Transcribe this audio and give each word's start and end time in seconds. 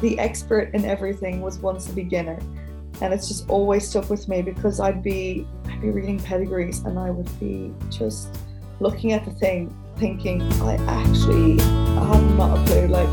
the 0.00 0.18
expert 0.18 0.74
in 0.74 0.86
everything 0.86 1.42
was 1.42 1.58
once 1.58 1.88
a 1.90 1.92
beginner. 1.92 2.38
And 3.02 3.12
it's 3.12 3.28
just 3.28 3.48
always 3.50 3.86
stuck 3.86 4.08
with 4.08 4.28
me 4.28 4.40
because 4.40 4.80
I'd 4.80 5.02
be 5.02 5.46
I'd 5.66 5.80
be 5.82 5.90
reading 5.90 6.18
pedigrees 6.18 6.80
and 6.80 6.98
I 6.98 7.10
would 7.10 7.38
be 7.38 7.72
just 7.90 8.38
looking 8.80 9.12
at 9.12 9.26
the 9.26 9.30
thing 9.32 9.76
thinking 9.96 10.40
I 10.62 10.76
actually 10.86 11.60
have 11.60 12.36
not 12.36 12.58
a 12.58 12.64
clue 12.66 12.88
like 12.88 13.08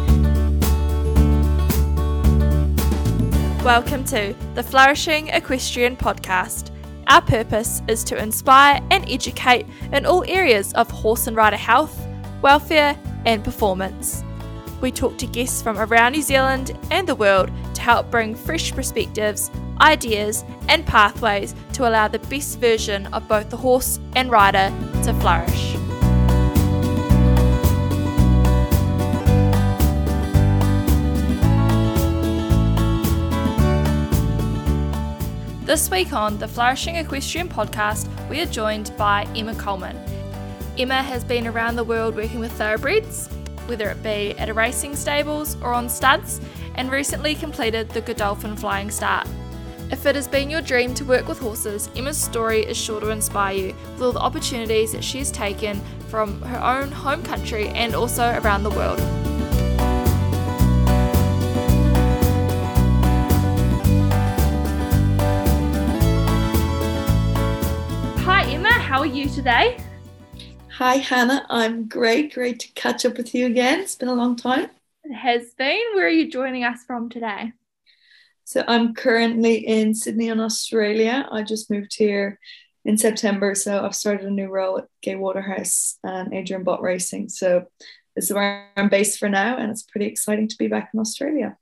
Welcome 3.66 4.06
to 4.06 4.34
the 4.56 4.64
Flourishing 4.64 5.28
Equestrian 5.28 5.98
Podcast. 5.98 6.72
Our 7.08 7.22
purpose 7.22 7.82
is 7.90 8.06
to 8.06 8.18
inspire 8.18 8.80
and 8.92 9.04
educate 9.10 9.66
in 9.92 10.06
all 10.06 10.24
areas 10.26 10.72
of 10.74 10.90
horse 10.90 11.28
and 11.28 11.36
rider 11.36 11.58
health, 11.58 12.08
welfare, 12.42 12.98
and 13.26 13.44
performance. 13.44 14.24
We 14.80 14.92
talk 14.92 15.18
to 15.18 15.26
guests 15.26 15.62
from 15.62 15.80
around 15.80 16.12
New 16.12 16.22
Zealand 16.22 16.78
and 16.92 17.08
the 17.08 17.16
world 17.16 17.50
to 17.74 17.82
help 17.82 18.12
bring 18.12 18.36
fresh 18.36 18.72
perspectives, 18.72 19.50
ideas, 19.82 20.46
and 20.70 20.86
pathways 20.86 21.56
to 21.74 21.90
allow 21.90 22.08
the 22.08 22.20
best 22.20 22.60
version 22.60 23.08
of 23.08 23.28
both 23.28 23.50
the 23.50 23.58
horse 23.58 24.00
and 24.16 24.30
rider 24.30 24.72
to 25.04 25.14
flourish. 25.16 25.74
This 35.66 35.90
week 35.90 36.14
on 36.14 36.38
the 36.38 36.48
Flourishing 36.48 36.96
Equestrian 36.98 37.50
podcast, 37.50 38.08
we 38.30 38.40
are 38.42 38.46
joined 38.46 38.96
by 38.96 39.28
Emma 39.36 39.56
Coleman. 39.56 39.98
Emma 40.78 41.02
has 41.02 41.24
been 41.24 41.48
around 41.48 41.76
the 41.76 41.84
world 41.84 42.16
working 42.16 42.40
with 42.40 42.52
thoroughbreds, 42.54 43.28
whether 43.68 43.90
it 43.90 44.02
be 44.02 44.38
at 44.38 44.50
a 44.50 44.54
racing 44.54 44.96
stables 44.96 45.56
or 45.62 45.74
on 45.74 45.90
studs, 45.90 46.42
and 46.76 46.92
recently 46.92 47.36
completed 47.36 47.90
the 47.90 48.02
Godolphin 48.02 48.56
Flying 48.56 48.92
Start. 48.92 49.28
If 49.90 50.06
it 50.06 50.16
has 50.16 50.28
been 50.28 50.50
your 50.50 50.62
dream 50.62 50.94
to 50.96 51.06
work 51.06 51.30
with 51.30 51.40
horses, 51.40 51.90
Emma's 51.96 52.18
story 52.18 52.66
is 52.66 52.76
sure 52.76 53.00
to 53.00 53.10
inspire 53.10 53.56
you 53.56 53.76
with 53.94 54.02
all 54.02 54.12
the 54.12 54.20
opportunities 54.20 54.92
that 54.92 55.04
she 55.04 55.20
has 55.20 55.32
taken 55.32 55.80
from 56.10 56.42
her 56.42 56.62
own 56.62 56.92
home 56.92 57.24
country 57.24 57.70
and 57.70 57.96
also 57.96 58.38
around 58.42 58.64
the 58.64 58.70
world. 58.70 59.00
Hi 68.20 68.44
Emma, 68.50 68.74
how 68.74 69.00
are 69.00 69.06
you 69.06 69.30
today? 69.30 69.78
Hi, 70.78 70.98
Hannah. 70.98 71.44
I'm 71.50 71.88
great. 71.88 72.36
Great 72.36 72.60
to 72.60 72.72
catch 72.74 73.04
up 73.04 73.18
with 73.18 73.34
you 73.34 73.48
again. 73.48 73.80
It's 73.80 73.96
been 73.96 74.10
a 74.10 74.14
long 74.14 74.36
time. 74.36 74.70
It 75.04 75.12
has 75.12 75.56
been. 75.58 75.82
Where 75.96 76.06
are 76.06 76.08
you 76.08 76.30
joining 76.30 76.66
us 76.66 76.84
from 76.86 77.10
today? 77.10 77.54
So, 78.44 78.64
I'm 78.68 78.94
currently 78.94 79.56
in 79.56 79.96
Sydney, 79.96 80.28
in 80.28 80.40
Australia. 80.40 81.28
I 81.32 81.42
just 81.42 81.72
moved 81.72 81.96
here 81.98 82.40
in 82.86 82.96
September. 82.96 83.56
So, 83.56 83.84
I've 83.84 83.96
started 83.96 84.28
a 84.28 84.30
new 84.30 84.50
role 84.50 84.78
at 84.78 84.86
Gai 85.04 85.16
Waterhouse 85.16 85.98
and 86.04 86.32
Adrian 86.32 86.64
Bott 86.64 86.84
Racing. 86.84 87.30
So, 87.30 87.66
this 88.16 88.26
is 88.26 88.34
where 88.34 88.70
I'm 88.78 88.90
based 88.90 89.18
for 89.18 89.30
now, 89.30 89.58
and 89.58 89.72
it's 89.72 89.82
pretty 89.82 90.06
exciting 90.06 90.48
to 90.48 90.58
be 90.60 90.68
back 90.68 90.92
in 90.94 91.00
Australia. 91.00 91.58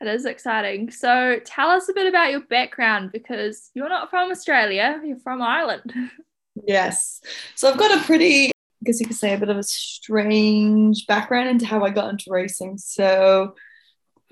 It 0.00 0.06
is 0.06 0.24
exciting. 0.24 0.90
So, 0.90 1.38
tell 1.44 1.68
us 1.68 1.90
a 1.90 1.92
bit 1.92 2.06
about 2.06 2.30
your 2.30 2.40
background 2.40 3.12
because 3.12 3.70
you're 3.74 3.90
not 3.90 4.08
from 4.08 4.30
Australia, 4.30 5.02
you're 5.04 5.18
from 5.18 5.42
Ireland. 5.42 5.92
Yes. 6.66 7.20
So 7.54 7.70
I've 7.70 7.78
got 7.78 7.98
a 7.98 8.02
pretty, 8.04 8.50
guess 8.84 9.00
you 9.00 9.06
could 9.06 9.16
say, 9.16 9.34
a 9.34 9.38
bit 9.38 9.48
of 9.48 9.56
a 9.56 9.62
strange 9.62 11.06
background 11.06 11.48
into 11.48 11.66
how 11.66 11.84
I 11.84 11.90
got 11.90 12.10
into 12.10 12.30
racing. 12.30 12.78
So 12.78 13.54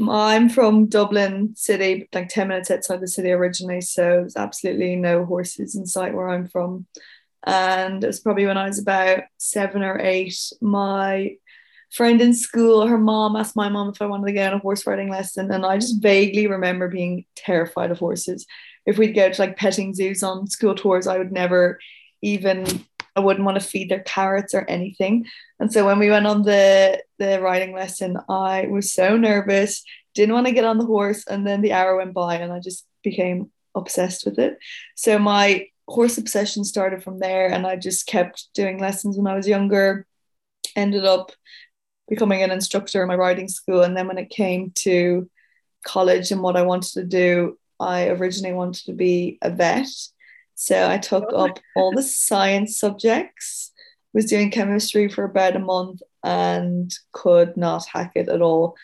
I'm 0.08 0.48
from 0.48 0.86
Dublin 0.86 1.54
City, 1.56 2.08
like 2.12 2.28
10 2.28 2.48
minutes 2.48 2.70
outside 2.70 3.00
the 3.00 3.08
city 3.08 3.30
originally. 3.30 3.80
So 3.80 4.02
there's 4.02 4.36
absolutely 4.36 4.96
no 4.96 5.24
horses 5.24 5.74
in 5.74 5.86
sight 5.86 6.14
where 6.14 6.28
I'm 6.28 6.48
from. 6.48 6.86
And 7.44 8.02
it 8.02 8.06
was 8.06 8.20
probably 8.20 8.46
when 8.46 8.58
I 8.58 8.66
was 8.66 8.78
about 8.78 9.24
seven 9.38 9.82
or 9.82 9.98
eight, 9.98 10.38
my 10.60 11.36
friend 11.90 12.20
in 12.20 12.34
school, 12.34 12.86
her 12.86 12.98
mom 12.98 13.36
asked 13.36 13.56
my 13.56 13.68
mom 13.68 13.90
if 13.90 14.00
I 14.00 14.06
wanted 14.06 14.26
to 14.26 14.32
get 14.32 14.52
on 14.52 14.58
a 14.58 14.62
horse 14.62 14.86
riding 14.86 15.10
lesson. 15.10 15.50
And 15.50 15.66
I 15.66 15.76
just 15.76 16.02
vaguely 16.02 16.46
remember 16.46 16.88
being 16.88 17.24
terrified 17.36 17.90
of 17.90 17.98
horses. 17.98 18.46
If 18.86 18.98
we'd 18.98 19.14
go 19.14 19.30
to 19.30 19.42
like 19.42 19.56
petting 19.56 19.94
zoos 19.94 20.22
on 20.22 20.46
school 20.46 20.74
tours, 20.74 21.06
I 21.06 21.18
would 21.18 21.32
never 21.32 21.78
even 22.22 22.84
I 23.14 23.20
wouldn't 23.20 23.44
want 23.44 23.60
to 23.60 23.66
feed 23.66 23.90
their 23.90 24.00
carrots 24.00 24.54
or 24.54 24.64
anything. 24.68 25.26
And 25.60 25.72
so 25.72 25.84
when 25.84 25.98
we 25.98 26.10
went 26.10 26.26
on 26.26 26.42
the 26.42 27.02
the 27.18 27.40
riding 27.40 27.74
lesson, 27.74 28.16
I 28.28 28.66
was 28.66 28.92
so 28.92 29.16
nervous, 29.16 29.84
didn't 30.14 30.34
want 30.34 30.46
to 30.46 30.52
get 30.52 30.64
on 30.64 30.78
the 30.78 30.86
horse, 30.86 31.26
and 31.26 31.46
then 31.46 31.60
the 31.60 31.72
hour 31.72 31.96
went 31.96 32.14
by, 32.14 32.36
and 32.36 32.52
I 32.52 32.60
just 32.60 32.86
became 33.02 33.50
obsessed 33.74 34.24
with 34.24 34.38
it. 34.38 34.58
So 34.96 35.18
my 35.18 35.66
horse 35.88 36.18
obsession 36.18 36.64
started 36.64 37.02
from 37.02 37.18
there, 37.18 37.48
and 37.48 37.66
I 37.66 37.76
just 37.76 38.06
kept 38.06 38.48
doing 38.54 38.78
lessons 38.78 39.16
when 39.16 39.26
I 39.26 39.36
was 39.36 39.48
younger. 39.48 40.06
Ended 40.74 41.04
up 41.04 41.32
becoming 42.08 42.42
an 42.42 42.50
instructor 42.50 43.02
in 43.02 43.08
my 43.08 43.16
riding 43.16 43.48
school, 43.48 43.82
and 43.82 43.96
then 43.96 44.08
when 44.08 44.18
it 44.18 44.30
came 44.30 44.72
to 44.76 45.28
college 45.84 46.30
and 46.30 46.42
what 46.42 46.56
I 46.56 46.62
wanted 46.62 46.92
to 46.92 47.04
do, 47.04 47.58
I 47.78 48.08
originally 48.08 48.54
wanted 48.54 48.84
to 48.86 48.92
be 48.92 49.38
a 49.42 49.50
vet 49.50 49.88
so 50.62 50.88
I 50.88 50.96
took 50.96 51.24
oh 51.30 51.46
up 51.46 51.58
all 51.74 51.90
the 51.90 52.04
science 52.04 52.78
subjects, 52.78 53.72
was 54.14 54.26
doing 54.26 54.52
chemistry 54.52 55.08
for 55.08 55.24
about 55.24 55.56
a 55.56 55.58
month 55.58 56.02
and 56.22 56.94
could 57.10 57.56
not 57.56 57.84
hack 57.86 58.12
it 58.14 58.28
at 58.28 58.40
all. 58.40 58.76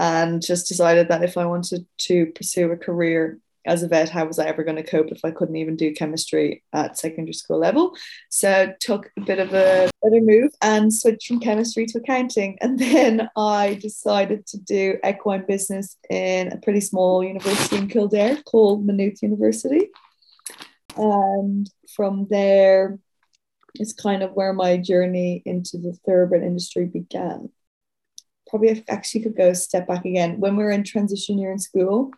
And 0.00 0.42
just 0.42 0.66
decided 0.66 1.06
that 1.08 1.22
if 1.22 1.38
I 1.38 1.46
wanted 1.46 1.86
to 2.08 2.26
pursue 2.34 2.72
a 2.72 2.76
career 2.76 3.38
as 3.64 3.84
a 3.84 3.88
vet, 3.88 4.08
how 4.08 4.24
was 4.24 4.40
I 4.40 4.46
ever 4.46 4.64
going 4.64 4.78
to 4.78 4.82
cope 4.82 5.12
if 5.12 5.24
I 5.24 5.30
couldn't 5.30 5.54
even 5.54 5.76
do 5.76 5.94
chemistry 5.94 6.64
at 6.72 6.98
secondary 6.98 7.34
school 7.34 7.60
level? 7.60 7.94
So 8.28 8.74
took 8.80 9.12
a 9.16 9.20
bit 9.20 9.38
of 9.38 9.54
a 9.54 9.90
better 10.02 10.20
move 10.20 10.50
and 10.60 10.92
switched 10.92 11.28
from 11.28 11.38
chemistry 11.38 11.86
to 11.86 11.98
accounting. 11.98 12.58
And 12.60 12.78
then 12.80 13.30
I 13.36 13.78
decided 13.80 14.44
to 14.48 14.58
do 14.58 14.98
equine 15.06 15.44
business 15.46 15.96
in 16.10 16.50
a 16.50 16.56
pretty 16.56 16.80
small 16.80 17.22
university 17.22 17.76
in 17.76 17.86
Kildare 17.86 18.42
called 18.42 18.84
Maynooth 18.84 19.22
University 19.22 19.88
and 20.96 21.70
from 21.94 22.26
there 22.28 22.98
is 23.76 23.92
kind 23.92 24.22
of 24.22 24.32
where 24.32 24.52
my 24.52 24.76
journey 24.76 25.42
into 25.44 25.78
the 25.78 25.94
thoroughbred 26.04 26.42
industry 26.42 26.86
began. 26.86 27.50
Probably 28.48 28.70
I 28.70 28.84
actually 28.88 29.22
could 29.22 29.36
go 29.36 29.50
a 29.50 29.54
step 29.54 29.86
back 29.86 30.04
again. 30.04 30.40
When 30.40 30.56
we 30.56 30.64
were 30.64 30.70
in 30.70 30.84
transition 30.84 31.38
year 31.38 31.52
in 31.52 31.58
school, 31.58 32.10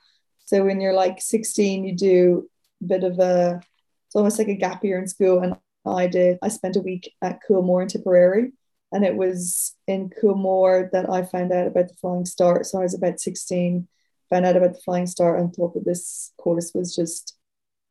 so 0.47 0.65
when 0.65 0.81
you're 0.81 0.95
like 0.95 1.21
16, 1.21 1.85
you 1.85 1.97
do 1.97 2.51
a 2.83 2.87
bit 2.87 3.05
of 3.05 3.19
a, 3.19 3.61
it's 4.07 4.17
almost 4.17 4.39
like 4.39 4.49
a 4.49 4.55
gap 4.55 4.85
year 4.85 4.99
in 4.99 5.07
school. 5.07 5.41
And 5.41 5.57
I 5.87 6.07
did, 6.07 6.39
I 6.43 6.49
spent 6.49 6.77
a 6.77 6.81
week 6.81 7.13
at 7.23 7.41
Coolmore 7.49 7.83
in 7.83 7.89
Tipperary. 7.89 8.53
And 8.93 9.05
it 9.05 9.17
was 9.17 9.75
in 9.89 10.11
Coolmore 10.11 10.91
that 10.93 11.11
I 11.11 11.23
found 11.23 11.53
out 11.53 11.67
about 11.67 11.89
the 11.89 11.95
Flying 11.95 12.27
Start. 12.27 12.67
So 12.67 12.79
I 12.79 12.83
was 12.83 12.95
about 12.95 13.21
16, 13.21 13.89
found 14.31 14.47
out 14.47 14.57
about 14.57 14.75
the 14.75 14.81
Flying 14.81 15.07
Start 15.07 15.41
and 15.41 15.55
thought 15.55 15.75
that 15.75 15.85
this 15.85 16.33
course 16.39 16.73
was 16.75 16.95
just 16.95 17.37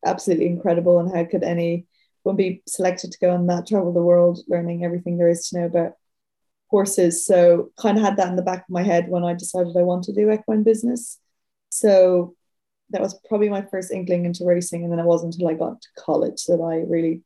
absolutely 0.05 0.47
incredible 0.47 0.99
and 0.99 1.15
how 1.15 1.23
could 1.25 1.43
anyone 1.43 2.35
be 2.35 2.61
selected 2.67 3.11
to 3.11 3.19
go 3.19 3.31
on 3.31 3.47
that 3.47 3.67
travel 3.67 3.93
the 3.93 4.01
world 4.01 4.39
learning 4.47 4.83
everything 4.83 5.17
there 5.17 5.29
is 5.29 5.49
to 5.49 5.59
know 5.59 5.65
about 5.65 5.93
horses. 6.73 7.23
So 7.23 7.71
kind 7.79 7.97
of 7.99 8.03
had 8.03 8.17
that 8.17 8.29
in 8.29 8.35
the 8.35 8.41
back 8.41 8.61
of 8.61 8.69
my 8.69 8.81
head 8.81 9.07
when 9.07 9.23
i 9.23 9.33
decided 9.35 9.77
i 9.77 9.83
want 9.83 10.05
to 10.05 10.13
do 10.13 10.31
equine 10.31 10.63
business. 10.63 11.19
So 11.69 12.35
that 12.89 13.01
was 13.01 13.19
probably 13.27 13.49
my 13.49 13.61
first 13.61 13.91
inkling 13.91 14.25
into 14.25 14.43
racing 14.43 14.83
and 14.83 14.91
then 14.91 14.99
it 14.99 15.05
wasn't 15.05 15.33
until 15.35 15.49
i 15.49 15.53
got 15.53 15.81
to 15.81 15.87
college 15.97 16.45
that 16.45 16.61
i 16.61 16.77
really 16.89 17.21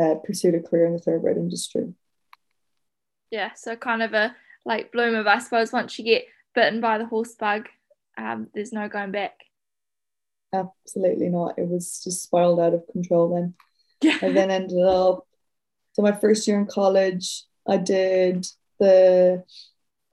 uh, 0.00 0.16
pursued 0.24 0.54
a 0.54 0.60
career 0.60 0.86
in 0.86 0.94
the 0.94 0.98
thoroughbred 0.98 1.36
industry. 1.36 1.94
Yeah 3.30 3.50
so 3.54 3.76
kind 3.76 4.02
of 4.02 4.14
a 4.14 4.34
like 4.64 4.90
bloom 4.90 5.14
of 5.14 5.28
i 5.28 5.38
suppose 5.38 5.72
once 5.72 5.96
you 5.98 6.04
get 6.04 6.24
bitten 6.54 6.80
by 6.80 6.98
the 6.98 7.06
horse 7.06 7.34
bug 7.34 7.68
um, 8.18 8.48
there's 8.52 8.72
no 8.72 8.88
going 8.88 9.12
back 9.12 9.38
absolutely 10.52 11.28
not. 11.28 11.58
It 11.58 11.68
was 11.68 12.02
just 12.02 12.22
spiraled 12.22 12.60
out 12.60 12.74
of 12.74 12.86
control 12.92 13.34
then. 13.34 13.54
Yeah. 14.00 14.18
I 14.20 14.32
then 14.32 14.50
ended 14.50 14.82
up, 14.84 15.26
so 15.92 16.02
my 16.02 16.12
first 16.12 16.46
year 16.46 16.58
in 16.58 16.66
college, 16.66 17.44
I 17.68 17.76
did 17.76 18.46
the 18.80 19.44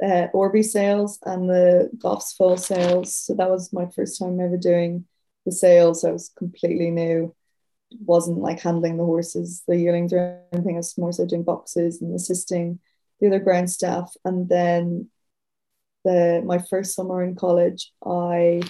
uh, 0.03 0.27
Orby 0.33 0.63
sales 0.63 1.19
and 1.25 1.49
the 1.49 1.89
Goffs 1.97 2.35
Foal 2.35 2.57
sales. 2.57 3.15
So 3.15 3.33
that 3.35 3.49
was 3.49 3.73
my 3.73 3.87
first 3.95 4.19
time 4.19 4.39
ever 4.39 4.57
doing 4.57 5.05
the 5.45 5.51
sales. 5.51 6.01
So 6.01 6.09
I 6.09 6.11
was 6.11 6.31
completely 6.37 6.91
new. 6.91 7.35
It 7.91 7.97
wasn't 8.05 8.37
like 8.37 8.59
handling 8.59 8.97
the 8.97 9.05
horses, 9.05 9.63
the 9.67 9.75
yearlings 9.75 10.13
or 10.13 10.41
anything. 10.53 10.75
I 10.75 10.77
was 10.77 10.97
more 10.97 11.11
so 11.11 11.25
doing 11.25 11.43
boxes 11.43 12.01
and 12.01 12.13
assisting 12.15 12.79
the 13.19 13.27
other 13.27 13.39
ground 13.39 13.69
staff. 13.71 14.13
And 14.23 14.47
then 14.47 15.09
the 16.05 16.41
my 16.45 16.59
first 16.59 16.95
summer 16.95 17.23
in 17.23 17.35
college, 17.35 17.91
I 18.05 18.61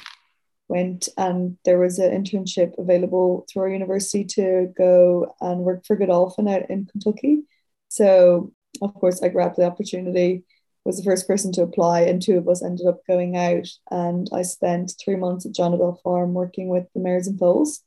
went 0.70 1.10
and 1.18 1.58
there 1.66 1.80
was 1.80 2.00
an 2.00 2.12
internship 2.12 2.78
available 2.78 3.46
through 3.52 3.64
our 3.64 3.70
university 3.70 4.24
to 4.24 4.72
go 4.78 5.36
and 5.42 5.62
work 5.62 5.86
for 5.86 5.96
Godolphin 5.96 6.48
out 6.48 6.70
in 6.70 6.86
Kentucky. 6.86 7.42
So 7.90 8.54
of 8.82 8.94
course 8.94 9.22
I 9.22 9.30
grabbed 9.30 9.58
the 9.58 9.66
opportunity, 9.66 10.44
was 10.86 10.98
the 10.98 11.04
first 11.04 11.28
person 11.28 11.52
to 11.54 11.64
apply, 11.64 12.02
and 12.02 12.22
two 12.22 12.38
of 12.38 12.48
us 12.48 12.64
ended 12.64 12.88
up 12.88 13.02
going 13.08 13.36
out. 13.36 13.68
And 13.92 14.30
I 14.32 14.44
spent 14.44 14.94
three 15.04 15.16
months 15.16 15.46
at 15.46 15.54
Jonabell 15.54 16.02
Farm 16.04 16.34
working 16.34 16.70
with 16.70 16.86
the 16.94 17.02
mares 17.02 17.28
and 17.28 17.38
foals 17.38 17.82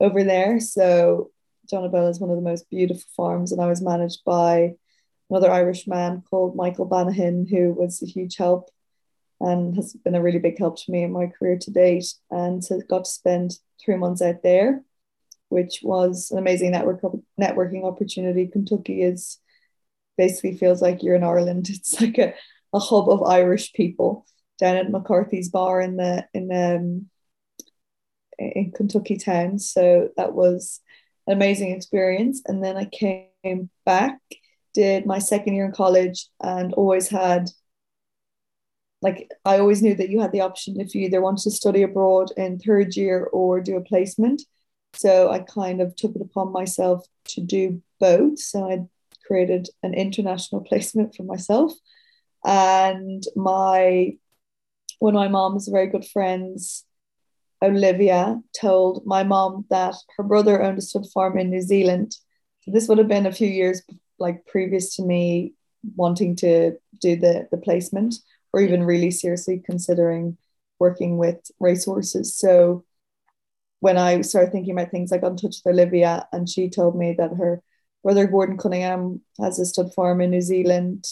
over 0.00 0.24
there. 0.24 0.60
So 0.60 1.30
Jonabell 1.72 2.10
is 2.10 2.18
one 2.20 2.30
of 2.30 2.36
the 2.36 2.42
most 2.42 2.68
beautiful 2.70 3.08
farms, 3.16 3.52
and 3.52 3.60
I 3.60 3.66
was 3.66 3.82
managed 3.82 4.24
by 4.24 4.74
another 5.30 5.50
Irish 5.50 5.86
man 5.86 6.22
called 6.28 6.56
Michael 6.56 6.88
Banahan, 6.88 7.48
who 7.48 7.72
was 7.72 8.02
a 8.02 8.06
huge 8.06 8.36
help 8.36 8.70
and 9.40 9.76
has 9.76 9.92
been 9.92 10.14
a 10.14 10.22
really 10.22 10.38
big 10.38 10.58
help 10.58 10.78
to 10.78 10.90
me 10.90 11.02
in 11.02 11.12
my 11.12 11.26
career 11.26 11.58
to 11.58 11.70
date. 11.70 12.06
And 12.30 12.64
so 12.64 12.80
got 12.88 13.04
to 13.04 13.10
spend 13.10 13.58
three 13.84 13.96
months 13.96 14.22
out 14.22 14.42
there, 14.42 14.82
which 15.48 15.80
was 15.82 16.30
an 16.30 16.38
amazing 16.38 16.70
network 16.70 17.02
networking 17.40 17.84
opportunity. 17.84 18.46
Kentucky 18.46 19.02
is 19.02 19.38
basically 20.16 20.56
feels 20.56 20.80
like 20.80 21.02
you're 21.02 21.16
in 21.16 21.24
Ireland. 21.24 21.68
It's 21.70 22.00
like 22.00 22.18
a, 22.18 22.34
a 22.72 22.78
hub 22.78 23.08
of 23.08 23.22
Irish 23.22 23.72
people 23.72 24.26
down 24.58 24.76
at 24.76 24.90
McCarthy's 24.90 25.48
bar 25.48 25.80
in 25.80 25.96
the 25.96 26.26
in 26.32 26.50
um 26.52 27.10
in 28.38 28.72
Kentucky 28.72 29.16
town. 29.16 29.58
So 29.58 30.10
that 30.16 30.34
was 30.34 30.80
an 31.26 31.34
amazing 31.34 31.72
experience. 31.72 32.42
And 32.46 32.62
then 32.62 32.76
I 32.76 32.86
came 32.86 33.70
back, 33.84 34.18
did 34.72 35.06
my 35.06 35.18
second 35.18 35.54
year 35.54 35.66
in 35.66 35.72
college, 35.72 36.28
and 36.42 36.72
always 36.74 37.08
had 37.08 37.50
like 39.02 39.30
I 39.44 39.58
always 39.58 39.82
knew 39.82 39.94
that 39.94 40.08
you 40.08 40.20
had 40.20 40.32
the 40.32 40.40
option 40.40 40.80
if 40.80 40.94
you 40.94 41.02
either 41.02 41.20
wanted 41.20 41.42
to 41.42 41.50
study 41.50 41.82
abroad 41.82 42.30
in 42.36 42.58
third 42.58 42.96
year 42.96 43.24
or 43.32 43.60
do 43.60 43.76
a 43.76 43.82
placement. 43.82 44.42
So 44.94 45.30
I 45.30 45.40
kind 45.40 45.80
of 45.80 45.94
took 45.94 46.14
it 46.16 46.22
upon 46.22 46.52
myself 46.52 47.06
to 47.26 47.40
do 47.40 47.82
both. 48.00 48.38
So 48.38 48.70
I 48.70 48.84
created 49.26 49.68
an 49.82 49.94
international 49.94 50.60
placement 50.68 51.14
for 51.14 51.24
myself. 51.24 51.72
And 52.44 53.22
my 53.36 54.16
one 55.00 55.14
of 55.14 55.20
my 55.20 55.28
mom's 55.28 55.68
very 55.68 55.88
good 55.88 56.06
friends, 56.06 56.84
Olivia, 57.62 58.40
told 58.58 59.04
my 59.04 59.22
mom 59.22 59.66
that 59.70 59.94
her 60.16 60.22
brother 60.22 60.62
owned 60.62 60.78
a 60.78 60.82
stud 60.82 61.06
farm 61.12 61.38
in 61.38 61.50
New 61.50 61.60
Zealand. 61.60 62.16
So 62.60 62.70
this 62.70 62.88
would 62.88 62.98
have 62.98 63.08
been 63.08 63.26
a 63.26 63.32
few 63.32 63.48
years 63.48 63.82
like 64.18 64.46
previous 64.46 64.96
to 64.96 65.02
me 65.02 65.52
wanting 65.96 66.36
to 66.36 66.78
do 67.00 67.16
the, 67.16 67.48
the 67.50 67.58
placement 67.58 68.14
or 68.54 68.60
even 68.60 68.84
really 68.84 69.10
seriously 69.10 69.60
considering 69.66 70.38
working 70.78 71.18
with 71.18 71.50
racehorses. 71.58 72.38
So 72.38 72.84
when 73.80 73.98
I 73.98 74.20
started 74.20 74.52
thinking 74.52 74.72
about 74.72 74.92
things, 74.92 75.10
I 75.10 75.18
got 75.18 75.32
in 75.32 75.36
touch 75.36 75.56
with 75.64 75.74
Olivia, 75.74 76.28
and 76.32 76.48
she 76.48 76.70
told 76.70 76.96
me 76.96 77.16
that 77.18 77.32
her 77.36 77.60
brother 78.04 78.28
Gordon 78.28 78.56
Cunningham 78.56 79.22
has 79.40 79.58
a 79.58 79.66
stud 79.66 79.92
farm 79.92 80.20
in 80.20 80.30
New 80.30 80.40
Zealand. 80.40 81.04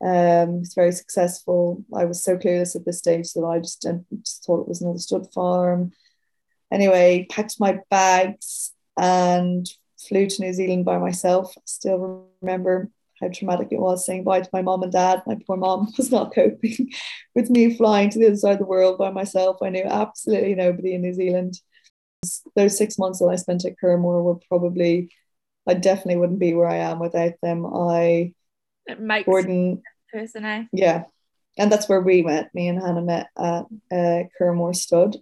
Um, 0.00 0.60
it's 0.62 0.74
very 0.74 0.92
successful. 0.92 1.84
I 1.92 2.04
was 2.04 2.22
so 2.22 2.36
clueless 2.36 2.76
at 2.76 2.84
this 2.84 2.98
stage 2.98 3.32
that 3.32 3.44
I 3.44 3.58
just, 3.58 3.84
just 4.22 4.44
thought 4.44 4.60
it 4.60 4.68
was 4.68 4.80
another 4.80 5.00
stud 5.00 5.26
farm. 5.34 5.90
Anyway, 6.70 7.26
packed 7.28 7.58
my 7.58 7.80
bags 7.90 8.72
and 8.96 9.68
flew 9.98 10.28
to 10.28 10.42
New 10.42 10.52
Zealand 10.52 10.84
by 10.84 10.98
myself. 10.98 11.52
I 11.58 11.62
still 11.64 12.28
remember 12.40 12.88
how 13.20 13.28
traumatic 13.28 13.68
it 13.70 13.80
was 13.80 14.04
saying 14.04 14.24
bye 14.24 14.40
to 14.40 14.50
my 14.52 14.62
mom 14.62 14.82
and 14.82 14.92
dad. 14.92 15.22
My 15.26 15.36
poor 15.46 15.56
mom 15.56 15.92
was 15.96 16.10
not 16.10 16.34
coping 16.34 16.90
with 17.34 17.50
me 17.50 17.76
flying 17.76 18.10
to 18.10 18.18
the 18.18 18.26
other 18.26 18.36
side 18.36 18.52
of 18.52 18.58
the 18.58 18.64
world 18.64 18.98
by 18.98 19.10
myself. 19.10 19.58
I 19.62 19.70
knew 19.70 19.84
absolutely 19.84 20.54
nobody 20.54 20.94
in 20.94 21.02
New 21.02 21.14
Zealand. 21.14 21.60
Those 22.56 22.76
six 22.76 22.98
months 22.98 23.20
that 23.20 23.26
I 23.26 23.36
spent 23.36 23.64
at 23.64 23.76
Curraghmore 23.82 24.22
were 24.22 24.40
probably, 24.48 25.10
I 25.66 25.74
definitely 25.74 26.16
wouldn't 26.16 26.40
be 26.40 26.54
where 26.54 26.68
I 26.68 26.76
am 26.76 26.98
without 26.98 27.34
them. 27.42 27.66
I, 27.66 28.32
it 28.86 29.00
makes 29.00 29.26
Gordon, 29.26 29.82
person, 30.12 30.44
eh? 30.44 30.64
Yeah. 30.72 31.04
And 31.56 31.70
that's 31.70 31.88
where 31.88 32.00
we 32.00 32.22
met. 32.22 32.54
Me 32.54 32.68
and 32.68 32.80
Hannah 32.80 33.02
met 33.02 33.28
at 33.36 33.66
uh, 33.92 34.22
Curraghmore 34.40 34.74
Stud 34.74 35.16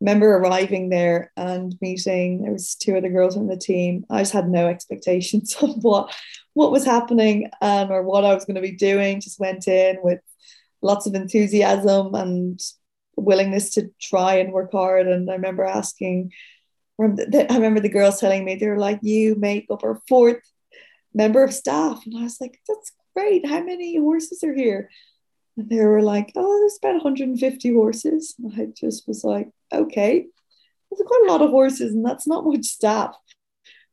remember 0.00 0.36
arriving 0.36 0.88
there 0.88 1.32
and 1.36 1.76
meeting 1.80 2.42
there 2.42 2.52
was 2.52 2.74
two 2.74 2.96
other 2.96 3.08
girls 3.08 3.36
on 3.36 3.46
the 3.46 3.56
team 3.56 4.04
i 4.10 4.20
just 4.20 4.32
had 4.32 4.48
no 4.48 4.68
expectations 4.68 5.56
of 5.62 5.82
what 5.82 6.14
what 6.58 6.72
was 6.72 6.84
happening 6.84 7.50
and 7.60 7.90
or 7.90 8.02
what 8.02 8.24
i 8.24 8.34
was 8.34 8.44
going 8.44 8.54
to 8.54 8.68
be 8.70 8.72
doing 8.90 9.20
just 9.20 9.40
went 9.40 9.66
in 9.68 9.96
with 10.02 10.20
lots 10.82 11.06
of 11.06 11.14
enthusiasm 11.14 12.14
and 12.14 12.60
willingness 13.16 13.74
to 13.74 13.90
try 14.00 14.34
and 14.34 14.52
work 14.52 14.72
hard 14.72 15.06
and 15.06 15.30
i 15.30 15.34
remember 15.34 15.64
asking 15.64 16.30
i 17.00 17.04
remember 17.50 17.80
the 17.80 17.88
girls 17.88 18.20
telling 18.20 18.44
me 18.44 18.54
they 18.54 18.68
were 18.68 18.78
like 18.78 18.98
you 19.02 19.34
make 19.36 19.66
up 19.70 19.84
our 19.84 20.00
fourth 20.08 20.42
member 21.14 21.42
of 21.42 21.52
staff 21.52 22.02
and 22.04 22.16
i 22.16 22.22
was 22.22 22.40
like 22.40 22.60
that's 22.68 22.92
great 23.14 23.46
how 23.46 23.62
many 23.62 23.96
horses 23.96 24.42
are 24.44 24.54
here 24.54 24.88
and 25.58 25.68
they 25.68 25.84
were 25.84 26.02
like, 26.02 26.32
oh, 26.36 26.58
there's 26.60 26.78
about 26.78 27.02
150 27.02 27.72
horses. 27.74 28.36
And 28.38 28.52
I 28.56 28.66
just 28.66 29.08
was 29.08 29.24
like, 29.24 29.50
okay, 29.72 30.26
there's 30.90 31.02
quite 31.04 31.22
a 31.26 31.32
lot 31.32 31.42
of 31.42 31.50
horses, 31.50 31.92
and 31.92 32.06
that's 32.06 32.28
not 32.28 32.46
much 32.46 32.64
staff. 32.64 33.14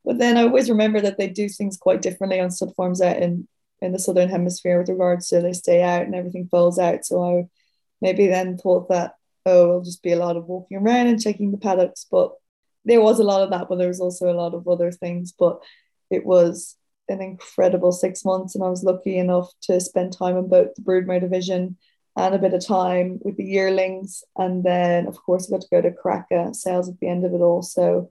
But 0.06 0.20
then 0.20 0.38
I 0.38 0.44
always 0.44 0.70
remember 0.70 1.02
that 1.02 1.18
they 1.18 1.30
do 1.30 1.50
things 1.50 1.78
quite 1.78 2.02
differently 2.02 2.40
on 2.40 2.52
stud 2.52 2.74
farms 2.76 3.02
out 3.02 3.18
in, 3.18 3.48
in 3.82 3.92
the 3.92 4.00
southern 4.00 4.30
hemisphere 4.30 4.80
with 4.80 4.90
regards 4.90 5.28
to 5.30 5.42
they 5.42 5.54
stay 5.54 5.82
out 5.82 6.04
and 6.04 6.16
everything 6.16 6.48
falls 6.48 6.78
out. 6.78 7.06
So 7.06 7.24
I 7.24 7.48
maybe 8.02 8.28
then 8.28 8.58
thought 8.58 8.90
that, 8.90 9.16
oh, 9.46 9.64
it'll 9.64 9.84
just 9.84 10.04
be 10.04 10.12
a 10.12 10.20
lot 10.20 10.38
of 10.38 10.46
walking 10.46 10.78
around 10.78 11.08
and 11.08 11.22
checking 11.22 11.52
the 11.52 11.58
paddocks. 11.58 12.06
But 12.10 12.34
there 12.86 13.02
was 13.02 13.20
a 13.20 13.24
lot 13.24 13.42
of 13.42 13.50
that, 13.50 13.68
but 13.68 13.78
there 13.78 13.88
was 13.88 14.00
also 14.00 14.32
a 14.32 14.40
lot 14.40 14.54
of 14.54 14.68
other 14.68 14.92
things. 14.92 15.34
But 15.38 15.60
it 16.12 16.26
was 16.26 16.78
an 17.10 17.22
incredible 17.22 17.92
six 17.92 18.24
months, 18.26 18.56
and 18.56 18.64
I 18.64 18.70
was 18.70 18.84
lucky 18.84 19.18
enough 19.18 19.52
to 19.64 19.80
spend 19.80 20.14
time 20.14 20.38
in 20.38 20.48
both 20.48 20.76
the 20.76 20.82
broodmare 20.82 21.22
division 21.22 21.78
and 22.18 22.34
a 22.34 22.40
bit 22.40 22.54
of 22.54 22.66
time 22.66 23.20
with 23.24 23.38
the 23.38 23.44
yearlings. 23.44 24.24
And 24.38 24.64
then, 24.64 25.08
of 25.08 25.18
course, 25.18 25.48
I 25.48 25.52
got 25.52 25.62
to 25.62 25.68
go 25.72 25.82
to 25.82 25.92
Karaka 25.92 26.56
sales 26.56 26.90
at 26.90 27.00
the 27.00 27.08
end 27.08 27.26
of 27.26 27.34
it 27.34 27.42
all. 27.42 27.62
So 27.62 28.10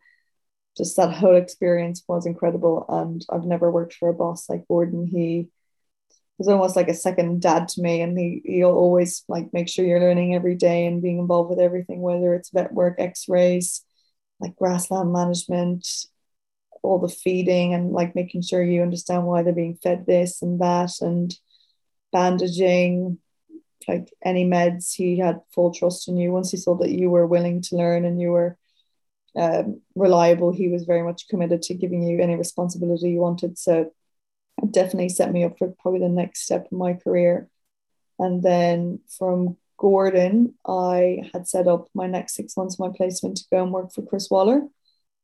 just 0.77 0.97
that 0.97 1.13
whole 1.13 1.37
experience 1.37 2.03
was 2.09 2.27
incredible. 2.27 2.85
And 2.89 3.25
I've 3.31 3.45
never 3.45 3.71
worked 3.71 3.95
for 3.95 4.09
a 4.09 4.15
boss 4.15 4.49
like 4.49 4.67
Gordon. 4.69 5.07
He 5.07 5.49
was 6.39 6.49
almost 6.49 6.77
like 6.77 6.89
a 6.89 6.95
second 6.95 7.43
dad 7.43 7.69
to 7.69 7.81
me. 7.81 8.01
And 8.01 8.19
he, 8.19 8.43
he'll 8.45 8.71
always 8.71 9.25
like 9.29 9.53
make 9.53 9.69
sure 9.69 9.85
you're 9.85 10.01
learning 10.01 10.35
every 10.35 10.57
day 10.57 10.87
and 10.87 11.03
being 11.03 11.19
involved 11.19 11.51
with 11.51 11.61
everything, 11.61 12.01
whether 12.01 12.35
it's 12.35 12.51
vet 12.51 12.73
work, 12.73 12.97
x-rays, 12.99 13.85
like 14.41 14.57
grassland 14.57 15.13
management, 15.13 15.87
all 16.85 16.99
the 16.99 17.09
feeding 17.09 17.73
and 17.73 17.93
like 17.93 18.15
making 18.15 18.43
sure 18.43 18.63
you 18.63 18.83
understand 18.83 19.25
why 19.25 19.43
they're 19.43 19.53
being 19.53 19.79
fed 19.83 20.05
this 20.07 20.43
and 20.43 20.61
that 20.61 20.91
and 21.01 21.35
bandaging 22.13 23.19
like 23.89 24.09
any 24.25 24.45
meds 24.45 24.95
he 24.95 25.19
had 25.19 25.41
full 25.53 25.73
trust 25.73 26.09
in 26.09 26.17
you 26.17 26.31
once 26.31 26.51
he 26.51 26.57
saw 26.57 26.77
that 26.77 26.91
you 26.91 27.11
were 27.11 27.27
willing 27.27 27.61
to 27.61 27.77
learn 27.77 28.05
and 28.05 28.21
you 28.21 28.31
were 28.31 28.57
um, 29.37 29.81
reliable. 29.95 30.53
He 30.53 30.69
was 30.69 30.85
very 30.85 31.03
much 31.03 31.29
committed 31.29 31.63
to 31.63 31.75
giving 31.75 32.03
you 32.03 32.21
any 32.21 32.37
responsibility 32.37 33.11
you 33.11 33.21
wanted. 33.21 33.59
So 33.59 33.91
it 34.63 34.73
definitely 34.73 35.09
set 35.09 35.33
me 35.33 35.45
up 35.45 35.59
for 35.59 35.75
probably 35.81 36.01
the 36.01 36.09
next 36.09 36.43
step 36.43 36.69
in 36.71 36.79
my 36.79 36.95
career. 36.95 37.49
And 38.19 38.43
then 38.43 39.01
from 39.19 39.57
Gordon 39.77 40.55
I 40.67 41.29
had 41.33 41.49
set 41.49 41.67
up 41.67 41.89
my 41.95 42.07
next 42.07 42.35
six 42.37 42.57
months 42.57 42.75
of 42.75 42.81
my 42.81 42.97
placement 42.97 43.39
to 43.39 43.45
go 43.51 43.63
and 43.63 43.73
work 43.73 43.93
for 43.93 44.03
Chris 44.03 44.31
Waller. 44.31 44.63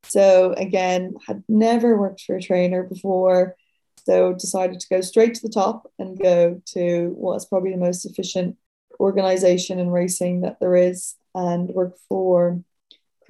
So 0.05 0.55
again, 0.55 1.14
had 1.26 1.45
never 1.49 1.97
worked 1.97 2.23
for 2.23 2.37
a 2.37 2.43
trainer 2.43 2.83
before. 2.83 3.57
So 4.05 4.33
decided 4.33 4.81
to 4.81 4.88
go 4.88 5.02
straight 5.02 5.35
to 5.35 5.43
the 5.43 5.52
top 5.52 5.90
and 5.99 6.19
go 6.19 6.61
to 6.75 7.14
what's 7.17 7.45
probably 7.45 7.73
the 7.73 7.76
most 7.76 8.05
efficient 8.05 8.57
organization 8.99 9.79
in 9.79 9.90
racing 9.90 10.40
that 10.40 10.59
there 10.59 10.75
is 10.75 11.14
and 11.35 11.69
work 11.69 11.97
for 12.09 12.62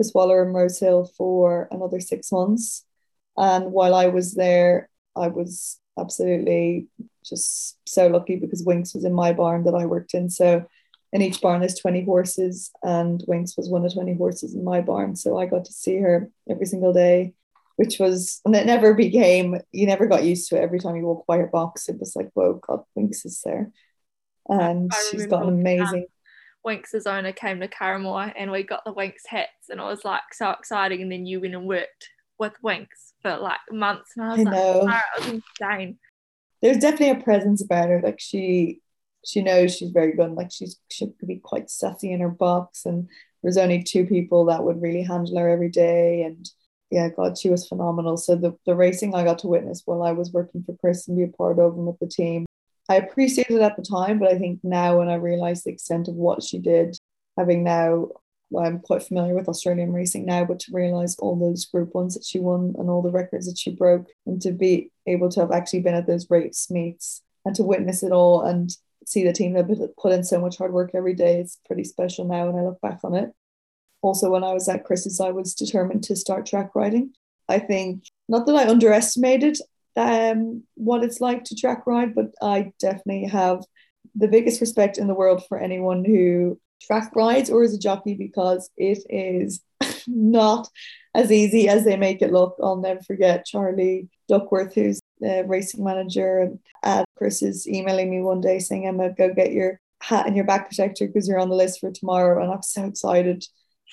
Chris 0.00 0.14
Waller 0.14 0.42
and 0.42 0.54
Rosehill 0.54 1.12
for 1.18 1.68
another 1.70 2.00
six 2.00 2.32
months. 2.32 2.86
And 3.36 3.70
while 3.70 3.94
I 3.94 4.06
was 4.06 4.32
there, 4.32 4.88
I 5.14 5.28
was 5.28 5.78
absolutely 5.98 6.86
just 7.22 7.76
so 7.86 8.06
lucky 8.06 8.36
because 8.36 8.64
Winks 8.64 8.94
was 8.94 9.04
in 9.04 9.12
my 9.12 9.34
barn 9.34 9.64
that 9.64 9.74
I 9.74 9.84
worked 9.84 10.14
in. 10.14 10.30
So 10.30 10.64
in 11.12 11.20
each 11.20 11.42
barn 11.42 11.60
there's 11.60 11.78
20 11.78 12.06
horses 12.06 12.70
and 12.82 13.22
Winks 13.26 13.58
was 13.58 13.68
one 13.68 13.84
of 13.84 13.92
20 13.92 14.14
horses 14.14 14.54
in 14.54 14.64
my 14.64 14.80
barn 14.80 15.16
so 15.16 15.36
I 15.36 15.44
got 15.44 15.66
to 15.66 15.72
see 15.72 15.96
her 15.98 16.30
every 16.48 16.66
single 16.66 16.92
day 16.92 17.34
which 17.74 17.98
was 17.98 18.40
and 18.44 18.54
it 18.54 18.64
never 18.64 18.94
became 18.94 19.58
you 19.72 19.86
never 19.86 20.06
got 20.06 20.22
used 20.22 20.48
to 20.48 20.56
it 20.56 20.62
every 20.62 20.78
time 20.78 20.94
you 20.94 21.04
walk 21.04 21.26
by 21.26 21.38
her 21.38 21.48
box 21.48 21.88
it 21.88 21.98
was 21.98 22.14
like 22.14 22.30
whoa 22.34 22.60
god 22.64 22.84
Winks 22.94 23.24
is 23.24 23.42
there 23.44 23.72
and 24.48 24.92
she's 25.10 25.26
got 25.26 25.42
an 25.42 25.48
amazing 25.48 26.06
Winks' 26.64 27.06
owner 27.06 27.32
came 27.32 27.60
to 27.60 27.68
Curraghmore 27.68 28.32
and 28.36 28.50
we 28.50 28.62
got 28.62 28.84
the 28.84 28.92
Winks 28.92 29.24
hats 29.26 29.68
and 29.68 29.80
it 29.80 29.84
was 29.84 30.04
like 30.04 30.22
so 30.32 30.50
exciting 30.50 31.02
and 31.02 31.10
then 31.10 31.26
you 31.26 31.40
went 31.40 31.54
and 31.54 31.66
worked 31.66 32.08
with 32.38 32.52
Winks 32.62 33.14
for 33.22 33.36
like 33.36 33.60
months 33.70 34.12
and 34.16 34.26
I 34.26 34.28
was 34.30 34.40
I 34.40 34.42
like 34.42 34.54
know. 34.54 34.80
It 35.16 35.20
was 35.20 35.42
insane 35.60 35.98
there's 36.62 36.78
definitely 36.78 37.20
a 37.20 37.24
presence 37.24 37.62
about 37.62 37.88
her 37.88 38.00
like 38.02 38.20
she 38.20 38.80
she 39.24 39.42
knows 39.42 39.76
she's 39.76 39.90
very 39.90 40.12
good. 40.12 40.32
Like 40.32 40.50
she's 40.50 40.78
she 40.90 41.06
could 41.06 41.28
be 41.28 41.36
quite 41.36 41.70
sassy 41.70 42.12
in 42.12 42.20
her 42.20 42.28
box, 42.28 42.86
and 42.86 43.08
there's 43.42 43.56
only 43.56 43.82
two 43.82 44.06
people 44.06 44.46
that 44.46 44.64
would 44.64 44.80
really 44.80 45.02
handle 45.02 45.38
her 45.38 45.48
every 45.48 45.68
day. 45.68 46.22
And 46.22 46.48
yeah, 46.90 47.08
God, 47.08 47.38
she 47.38 47.50
was 47.50 47.68
phenomenal. 47.68 48.16
So 48.16 48.34
the, 48.34 48.56
the 48.66 48.74
racing 48.74 49.14
I 49.14 49.24
got 49.24 49.40
to 49.40 49.48
witness 49.48 49.82
while 49.84 50.02
I 50.02 50.12
was 50.12 50.32
working 50.32 50.62
for 50.64 50.76
Chris 50.76 51.06
and 51.06 51.16
be 51.16 51.24
a 51.24 51.28
part 51.28 51.58
of 51.58 51.74
and 51.74 51.86
with 51.86 51.98
the 51.98 52.06
team, 52.06 52.46
I 52.90 52.96
appreciated 52.96 53.54
it 53.54 53.62
at 53.62 53.76
the 53.76 53.82
time, 53.82 54.18
but 54.18 54.32
I 54.32 54.36
think 54.36 54.58
now 54.64 54.98
when 54.98 55.08
I 55.08 55.14
realise 55.14 55.62
the 55.62 55.70
extent 55.70 56.08
of 56.08 56.14
what 56.14 56.42
she 56.42 56.58
did, 56.58 56.98
having 57.38 57.62
now 57.62 58.08
well, 58.50 58.66
I'm 58.66 58.80
quite 58.80 59.04
familiar 59.04 59.36
with 59.36 59.48
Australian 59.48 59.92
racing 59.92 60.26
now, 60.26 60.44
but 60.44 60.58
to 60.60 60.72
realise 60.72 61.16
all 61.20 61.38
those 61.38 61.66
group 61.66 61.94
ones 61.94 62.14
that 62.14 62.24
she 62.24 62.40
won 62.40 62.74
and 62.76 62.90
all 62.90 63.00
the 63.00 63.12
records 63.12 63.46
that 63.46 63.56
she 63.56 63.70
broke, 63.70 64.08
and 64.26 64.42
to 64.42 64.50
be 64.50 64.90
able 65.06 65.28
to 65.28 65.38
have 65.38 65.52
actually 65.52 65.82
been 65.82 65.94
at 65.94 66.08
those 66.08 66.28
race 66.28 66.68
meets 66.68 67.22
and 67.44 67.54
to 67.54 67.62
witness 67.62 68.02
it 68.02 68.10
all 68.10 68.42
and 68.42 68.76
see 69.06 69.24
the 69.24 69.32
team 69.32 69.52
that 69.52 69.94
put 69.96 70.10
in 70.10 70.24
so 70.24 70.40
much 70.40 70.58
hard 70.58 70.72
work 70.72 70.90
every 70.92 71.14
day, 71.14 71.38
it's 71.38 71.60
pretty 71.64 71.84
special 71.84 72.24
now 72.24 72.46
when 72.46 72.60
I 72.60 72.66
look 72.66 72.80
back 72.80 72.98
on 73.04 73.14
it. 73.14 73.30
Also, 74.02 74.30
when 74.30 74.42
I 74.42 74.52
was 74.52 74.68
at 74.68 74.84
Chris's, 74.84 75.20
I 75.20 75.30
was 75.30 75.54
determined 75.54 76.02
to 76.04 76.16
start 76.16 76.44
track 76.44 76.74
riding. 76.74 77.12
I 77.48 77.60
think 77.60 78.02
not 78.28 78.46
that 78.46 78.56
I 78.56 78.68
underestimated 78.68 79.58
um, 79.96 80.62
what 80.74 81.04
it's 81.04 81.20
like 81.20 81.44
to 81.44 81.56
track 81.56 81.86
ride, 81.86 82.14
but 82.14 82.32
I 82.42 82.72
definitely 82.78 83.26
have 83.26 83.64
the 84.14 84.28
biggest 84.28 84.60
respect 84.60 84.98
in 84.98 85.06
the 85.06 85.14
world 85.14 85.44
for 85.48 85.58
anyone 85.58 86.04
who 86.04 86.58
track 86.82 87.14
rides 87.14 87.50
or 87.50 87.62
is 87.62 87.74
a 87.74 87.78
jockey 87.78 88.14
because 88.14 88.70
it 88.76 88.98
is 89.08 89.60
not 90.06 90.68
as 91.14 91.30
easy 91.30 91.68
as 91.68 91.84
they 91.84 91.96
make 91.96 92.22
it 92.22 92.32
look. 92.32 92.56
I'll 92.62 92.76
never 92.76 93.02
forget 93.02 93.46
Charlie 93.46 94.08
Duckworth, 94.28 94.74
who's 94.74 95.00
the 95.20 95.44
racing 95.46 95.84
manager 95.84 96.50
at 96.82 97.04
Chris, 97.16 97.42
is 97.42 97.68
emailing 97.68 98.10
me 98.10 98.20
one 98.20 98.40
day 98.40 98.58
saying, 98.58 98.86
Emma, 98.86 99.10
go 99.10 99.34
get 99.34 99.52
your 99.52 99.80
hat 100.02 100.26
and 100.26 100.34
your 100.36 100.46
back 100.46 100.68
protector 100.68 101.06
because 101.06 101.28
you're 101.28 101.38
on 101.38 101.50
the 101.50 101.56
list 101.56 101.80
for 101.80 101.90
tomorrow. 101.90 102.42
And 102.42 102.52
I'm 102.52 102.62
so 102.62 102.84
excited. 102.84 103.44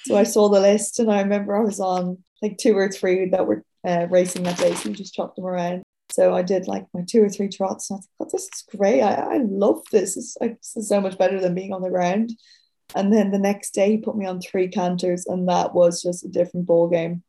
So 0.06 0.16
I 0.16 0.24
saw 0.24 0.48
the 0.48 0.62
list 0.62 1.00
and 1.00 1.12
I 1.12 1.22
remember 1.22 1.56
I 1.56 1.62
was 1.62 1.80
on 1.80 2.24
like 2.42 2.58
two 2.58 2.78
or 2.78 2.90
three 2.90 3.30
that 3.30 3.48
were 3.48 3.64
uh, 3.88 4.08
racing 4.10 4.44
that 4.44 4.58
day. 4.58 4.74
So 4.74 4.90
we 4.90 4.96
just 4.96 5.14
chopped 5.14 5.38
them 5.38 5.46
around. 5.46 5.84
So 6.12 6.34
I 6.34 6.42
did 6.42 6.68
like 6.68 6.86
my 6.94 7.02
two 7.08 7.24
or 7.24 7.30
three 7.30 7.50
trots. 7.50 7.90
And 7.90 8.00
I 8.00 8.04
thought, 8.18 8.32
this 8.32 8.44
is 8.44 8.64
great. 8.76 9.02
I, 9.02 9.36
I 9.36 9.38
love 9.38 9.82
this. 9.92 10.18
It's, 10.18 10.38
like, 10.40 10.58
this 10.58 10.76
is 10.76 10.90
so 10.90 11.02
much 11.02 11.18
better 11.18 11.40
than 11.40 11.56
being 11.56 11.74
on 11.74 11.82
the 11.82 11.90
ground. 11.90 12.32
And 12.96 13.12
then 13.12 13.32
the 13.32 13.40
next 13.40 13.72
day 13.72 13.92
he 13.92 13.98
put 13.98 14.18
me 14.18 14.26
on 14.26 14.40
three 14.40 14.70
canters 14.70 15.26
and 15.26 15.50
that 15.50 15.74
was 15.74 16.02
just 16.02 16.26
a 16.26 16.30
different 16.30 16.68
ball 16.68 16.88
game. 16.88 17.24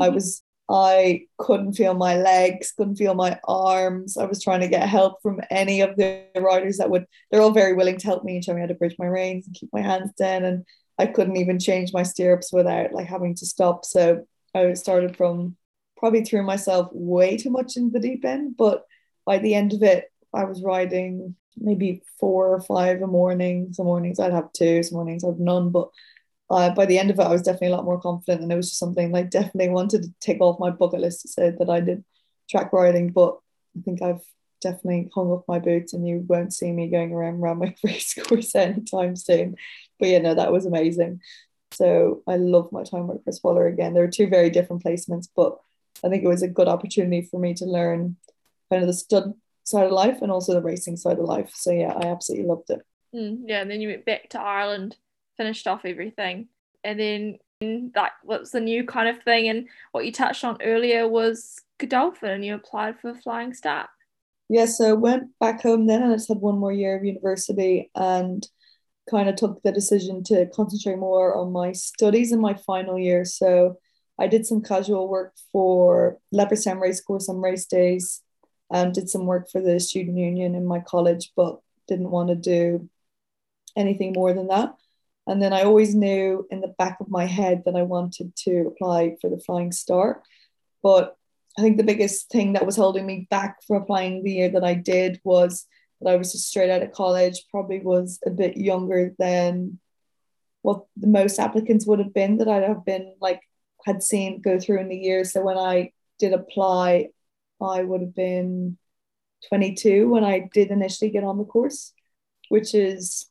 I 0.00 0.08
was 0.10 0.42
I 0.68 1.26
couldn't 1.38 1.74
feel 1.74 1.94
my 1.94 2.16
legs, 2.16 2.72
couldn't 2.72 2.96
feel 2.96 3.14
my 3.14 3.38
arms. 3.44 4.16
I 4.16 4.24
was 4.24 4.42
trying 4.42 4.60
to 4.60 4.68
get 4.68 4.88
help 4.88 5.22
from 5.22 5.40
any 5.48 5.80
of 5.80 5.96
the 5.96 6.24
riders 6.36 6.78
that 6.78 6.90
would, 6.90 7.06
they're 7.30 7.40
all 7.40 7.52
very 7.52 7.74
willing 7.74 7.98
to 7.98 8.06
help 8.06 8.24
me 8.24 8.34
and 8.34 8.44
show 8.44 8.52
me 8.52 8.62
how 8.62 8.66
to 8.66 8.74
bridge 8.74 8.96
my 8.98 9.06
reins 9.06 9.46
and 9.46 9.54
keep 9.54 9.70
my 9.72 9.80
hands 9.80 10.10
down. 10.18 10.44
And 10.44 10.64
I 10.98 11.06
couldn't 11.06 11.36
even 11.36 11.60
change 11.60 11.92
my 11.92 12.02
stirrups 12.02 12.52
without 12.52 12.92
like 12.92 13.06
having 13.06 13.36
to 13.36 13.46
stop. 13.46 13.84
So 13.84 14.26
I 14.54 14.72
started 14.72 15.16
from 15.16 15.56
probably 15.96 16.24
threw 16.24 16.42
myself 16.42 16.88
way 16.92 17.36
too 17.36 17.50
much 17.50 17.76
in 17.76 17.90
the 17.90 18.00
deep 18.00 18.24
end. 18.24 18.56
But 18.56 18.84
by 19.24 19.38
the 19.38 19.54
end 19.54 19.72
of 19.72 19.82
it, 19.82 20.10
I 20.34 20.44
was 20.44 20.62
riding 20.62 21.34
maybe 21.56 22.02
four 22.20 22.52
or 22.54 22.60
five 22.60 23.02
a 23.02 23.06
morning. 23.06 23.72
Some 23.72 23.86
mornings 23.86 24.20
I'd 24.20 24.32
have 24.32 24.52
two, 24.52 24.82
some 24.82 24.96
mornings 24.96 25.24
I'd 25.24 25.28
have 25.28 25.38
none. 25.38 25.70
But 25.70 25.88
uh, 26.50 26.70
by 26.70 26.86
the 26.86 26.98
end 26.98 27.10
of 27.10 27.18
it, 27.18 27.26
I 27.26 27.32
was 27.32 27.42
definitely 27.42 27.68
a 27.68 27.76
lot 27.76 27.84
more 27.84 28.00
confident, 28.00 28.42
and 28.42 28.52
it 28.52 28.56
was 28.56 28.68
just 28.68 28.78
something 28.78 29.14
I 29.14 29.22
definitely 29.22 29.70
wanted 29.70 30.02
to 30.04 30.14
take 30.20 30.40
off 30.40 30.60
my 30.60 30.70
bucket 30.70 31.00
list 31.00 31.22
to 31.22 31.28
say 31.28 31.50
that 31.50 31.70
I 31.70 31.80
did 31.80 32.04
track 32.48 32.72
riding. 32.72 33.10
But 33.10 33.38
I 33.76 33.82
think 33.82 34.02
I've 34.02 34.22
definitely 34.60 35.10
hung 35.14 35.32
up 35.32 35.44
my 35.48 35.58
boots, 35.58 35.92
and 35.92 36.06
you 36.06 36.24
won't 36.28 36.52
see 36.52 36.70
me 36.70 36.88
going 36.88 37.12
around 37.12 37.40
Randwick 37.40 37.78
race 37.84 38.14
course 38.14 38.54
anytime 38.54 39.16
soon. 39.16 39.56
But 39.98 40.08
yeah, 40.08 40.18
no, 40.18 40.34
that 40.34 40.52
was 40.52 40.66
amazing. 40.66 41.20
So 41.72 42.22
I 42.28 42.36
love 42.36 42.70
my 42.70 42.84
time 42.84 43.08
with 43.08 43.24
Chris 43.24 43.40
Waller 43.42 43.66
again. 43.66 43.92
There 43.92 44.04
are 44.04 44.08
two 44.08 44.28
very 44.28 44.50
different 44.50 44.84
placements, 44.84 45.28
but 45.34 45.58
I 46.04 46.08
think 46.08 46.24
it 46.24 46.28
was 46.28 46.42
a 46.42 46.48
good 46.48 46.68
opportunity 46.68 47.22
for 47.22 47.38
me 47.38 47.54
to 47.54 47.64
learn 47.64 48.16
kind 48.70 48.82
of 48.82 48.88
the 48.88 48.94
stud 48.94 49.34
side 49.64 49.86
of 49.86 49.92
life 49.92 50.22
and 50.22 50.30
also 50.30 50.54
the 50.54 50.62
racing 50.62 50.96
side 50.96 51.18
of 51.18 51.24
life. 51.24 51.52
So 51.54 51.72
yeah, 51.72 51.92
I 51.92 52.06
absolutely 52.06 52.46
loved 52.46 52.70
it. 52.70 52.80
Mm, 53.14 53.42
yeah, 53.46 53.62
and 53.62 53.70
then 53.70 53.80
you 53.80 53.88
went 53.88 54.04
back 54.04 54.28
to 54.30 54.40
Ireland, 54.40 54.96
finished 55.36 55.66
off 55.66 55.84
everything, 55.84 56.48
and 56.84 57.00
then 57.00 57.38
like 57.94 58.12
what's 58.22 58.50
the 58.50 58.60
new 58.60 58.84
kind 58.84 59.08
of 59.08 59.22
thing? 59.22 59.48
And 59.48 59.68
what 59.92 60.04
you 60.04 60.12
touched 60.12 60.44
on 60.44 60.58
earlier 60.62 61.08
was 61.08 61.60
Godolphin, 61.78 62.30
and 62.30 62.44
you 62.44 62.54
applied 62.54 63.00
for 63.00 63.14
Flying 63.14 63.54
Start. 63.54 63.88
Yeah, 64.48 64.66
so 64.66 64.90
I 64.90 64.92
went 64.92 65.38
back 65.40 65.62
home 65.62 65.86
then, 65.86 66.02
and 66.02 66.12
I 66.12 66.16
just 66.16 66.28
had 66.28 66.38
one 66.38 66.58
more 66.58 66.72
year 66.72 66.96
of 66.96 67.04
university, 67.04 67.90
and 67.94 68.46
kind 69.10 69.28
of 69.28 69.36
took 69.36 69.62
the 69.62 69.72
decision 69.72 70.22
to 70.24 70.46
concentrate 70.46 70.98
more 70.98 71.36
on 71.36 71.52
my 71.52 71.72
studies 71.72 72.32
in 72.32 72.40
my 72.40 72.54
final 72.54 72.98
year. 72.98 73.24
So 73.24 73.78
I 74.18 74.26
did 74.26 74.46
some 74.46 74.62
casual 74.62 75.08
work 75.08 75.34
for 75.52 76.18
Leopardstown 76.34 76.80
Race 76.80 77.00
Course 77.00 77.28
on 77.28 77.40
race 77.40 77.66
days 77.66 78.22
and 78.72 78.92
did 78.92 79.10
some 79.10 79.26
work 79.26 79.50
for 79.50 79.60
the 79.60 79.78
student 79.78 80.16
union 80.16 80.54
in 80.54 80.66
my 80.66 80.80
college, 80.80 81.32
but 81.36 81.60
didn't 81.86 82.10
want 82.10 82.28
to 82.30 82.34
do 82.34 82.88
anything 83.76 84.12
more 84.12 84.32
than 84.32 84.48
that. 84.48 84.74
And 85.26 85.42
then 85.42 85.52
I 85.52 85.62
always 85.62 85.94
knew 85.94 86.46
in 86.50 86.60
the 86.60 86.74
back 86.78 86.98
of 87.00 87.10
my 87.10 87.26
head 87.26 87.62
that 87.66 87.76
I 87.76 87.82
wanted 87.82 88.34
to 88.44 88.68
apply 88.68 89.16
for 89.20 89.28
the 89.28 89.40
Flying 89.40 89.72
Start. 89.72 90.22
But 90.82 91.16
I 91.58 91.62
think 91.62 91.76
the 91.76 91.84
biggest 91.84 92.30
thing 92.30 92.52
that 92.52 92.66
was 92.66 92.76
holding 92.76 93.06
me 93.06 93.26
back 93.30 93.62
from 93.66 93.82
applying 93.82 94.22
the 94.22 94.32
year 94.32 94.48
that 94.50 94.64
I 94.64 94.74
did 94.74 95.20
was 95.24 95.66
that 96.00 96.10
I 96.10 96.16
was 96.16 96.32
just 96.32 96.48
straight 96.48 96.70
out 96.70 96.82
of 96.82 96.92
college, 96.92 97.44
probably 97.50 97.80
was 97.80 98.20
a 98.24 98.30
bit 98.30 98.56
younger 98.56 99.14
than 99.18 99.78
what 100.62 100.84
the 100.96 101.06
most 101.06 101.38
applicants 101.38 101.86
would 101.86 101.98
have 101.98 102.12
been 102.12 102.38
that 102.38 102.48
I'd 102.48 102.62
have 102.62 102.84
been 102.84 103.14
like 103.20 103.40
had 103.86 104.02
seen 104.02 104.40
go 104.40 104.58
through 104.58 104.80
in 104.80 104.88
the 104.88 104.96
years. 104.96 105.32
So 105.32 105.42
when 105.42 105.56
I 105.56 105.92
did 106.18 106.32
apply, 106.32 107.08
I 107.62 107.82
would 107.82 108.00
have 108.00 108.14
been 108.14 108.76
22 109.48 110.08
when 110.08 110.24
I 110.24 110.48
did 110.52 110.70
initially 110.70 111.10
get 111.10 111.24
on 111.24 111.38
the 111.38 111.44
course, 111.44 111.92
which 112.48 112.74
is, 112.74 113.30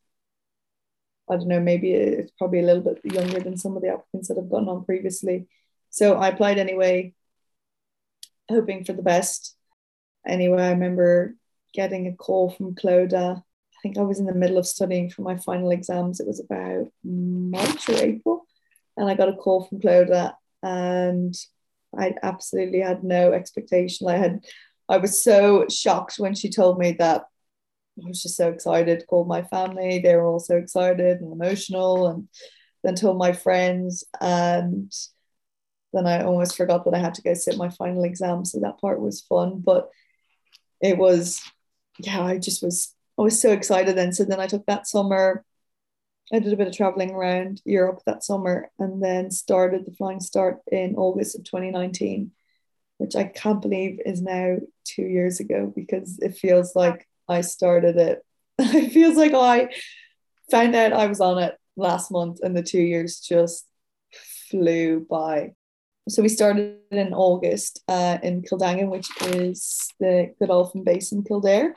I 1.29 1.35
don't 1.35 1.50
know, 1.50 1.59
maybe 1.59 1.91
it's 1.91 2.31
probably 2.38 2.59
a 2.59 2.65
little 2.65 2.81
bit 2.81 3.01
younger 3.03 3.41
than 3.41 3.57
some 3.57 3.75
of 3.75 3.83
the 3.83 3.89
applicants 3.89 4.29
that 4.29 4.38
have 4.38 4.50
gotten 4.50 4.69
on 4.69 4.85
previously. 4.85 5.47
So 5.89 6.15
I 6.15 6.29
applied 6.29 6.57
anyway, 6.57 7.13
hoping 8.50 8.85
for 8.85 8.93
the 8.93 9.01
best. 9.01 9.55
Anyway, 10.25 10.62
I 10.62 10.71
remember 10.71 11.35
getting 11.74 12.07
a 12.07 12.15
call 12.15 12.50
from 12.50 12.75
Clodagh. 12.75 13.38
I 13.38 13.77
think 13.83 13.97
I 13.97 14.03
was 14.03 14.19
in 14.19 14.25
the 14.25 14.33
middle 14.33 14.57
of 14.57 14.65
studying 14.65 15.09
for 15.09 15.21
my 15.21 15.35
final 15.38 15.71
exams. 15.71 16.21
It 16.21 16.27
was 16.27 16.39
about 16.39 16.88
March 17.03 17.89
or 17.89 17.97
April. 17.97 18.45
And 18.95 19.09
I 19.09 19.15
got 19.15 19.29
a 19.29 19.35
call 19.35 19.65
from 19.65 19.81
Clodagh 19.81 20.33
and 20.65 21.34
I 21.98 22.15
absolutely 22.24 22.81
had 22.81 23.03
no 23.03 23.31
expectation. 23.31 24.10
I 24.10 24.17
had, 24.17 24.43
I 24.89 24.98
was 24.98 25.24
so 25.24 25.67
shocked 25.69 26.15
when 26.17 26.36
she 26.36 26.50
told 26.50 26.77
me 26.77 26.93
that. 26.93 27.24
I 27.98 28.10
was 28.10 28.22
just 28.22 28.36
so 28.36 28.50
excited. 28.50 29.05
Called 29.07 29.29
my 29.29 29.43
family; 29.43 30.00
they 30.00 30.15
were 30.17 30.25
all 30.25 30.39
so 30.39 30.57
excited 30.57 31.22
and 31.22 31.31
emotional, 31.31 32.07
and 32.07 32.27
then 32.84 32.95
told 32.95 33.17
my 33.17 33.31
friends, 33.31 34.03
and 34.19 34.91
then 35.93 36.05
I 36.05 36.24
almost 36.24 36.57
forgot 36.57 36.84
that 36.84 36.93
I 36.93 37.00
had 37.00 37.13
to 37.13 37.22
go 37.22 37.34
sit 37.34 37.55
my 37.55 37.69
final 37.69 38.03
exam. 38.03 38.43
So 38.43 38.60
that 38.60 38.81
part 38.81 39.00
was 39.00 39.22
fun, 39.22 39.62
but 39.63 39.89
it 40.81 40.98
was, 40.98 41.41
yeah, 42.00 42.22
I 42.22 42.38
just 42.38 42.62
was, 42.62 42.93
I 43.17 43.22
was 43.22 43.41
so 43.41 43.53
excited 43.53 43.95
then. 43.95 44.12
So 44.12 44.25
then 44.25 44.41
I 44.41 44.48
took 44.48 44.65
that 44.65 44.88
summer 44.88 45.45
I 46.34 46.39
did 46.39 46.53
a 46.53 46.58
bit 46.58 46.67
of 46.67 46.75
traveling 46.75 47.12
around 47.12 47.62
Europe 47.65 48.01
that 48.05 48.24
summer 48.24 48.72
and 48.79 49.03
then 49.03 49.29
started 49.29 49.86
the 49.86 49.91
Flying 49.91 50.20
Start 50.20 50.60
in 50.72 50.96
August 50.96 51.38
of 51.38 51.44
2019, 51.44 52.32
which 52.98 53.15
I 53.15 53.25
can't 53.25 53.62
believe 53.62 54.00
is 54.05 54.22
now 54.22 54.58
two 54.86 55.03
years 55.03 55.39
ago 55.39 55.72
because 55.75 56.17
it 56.20 56.38
feels 56.38 56.75
like 56.75 57.08
I 57.29 57.41
started 57.41 57.98
it. 57.98 58.25
it 58.60 58.91
feels 58.91 59.17
like 59.17 59.34
I 59.34 59.70
found 60.50 60.75
out 60.75 60.94
I 60.94 61.05
was 61.05 61.22
on 61.22 61.38
it 61.38 61.55
last 61.77 62.12
month 62.12 62.39
and 62.41 62.58
the 62.58 62.63
two 62.63 62.82
years 62.82 63.20
just 63.20 63.67
flew 64.50 65.05
by. 65.08 65.51
So 66.08 66.22
we 66.22 66.29
started 66.29 66.77
in 66.91 67.13
August 67.13 67.82
uh, 67.88 68.17
in 68.24 68.44
Kildangan, 68.44 68.89
which 68.89 69.10
is 69.34 69.91
the 70.00 70.34
Godolphin 70.39 70.84
base 70.84 71.12
in 71.12 71.24
Kildare. 71.24 71.74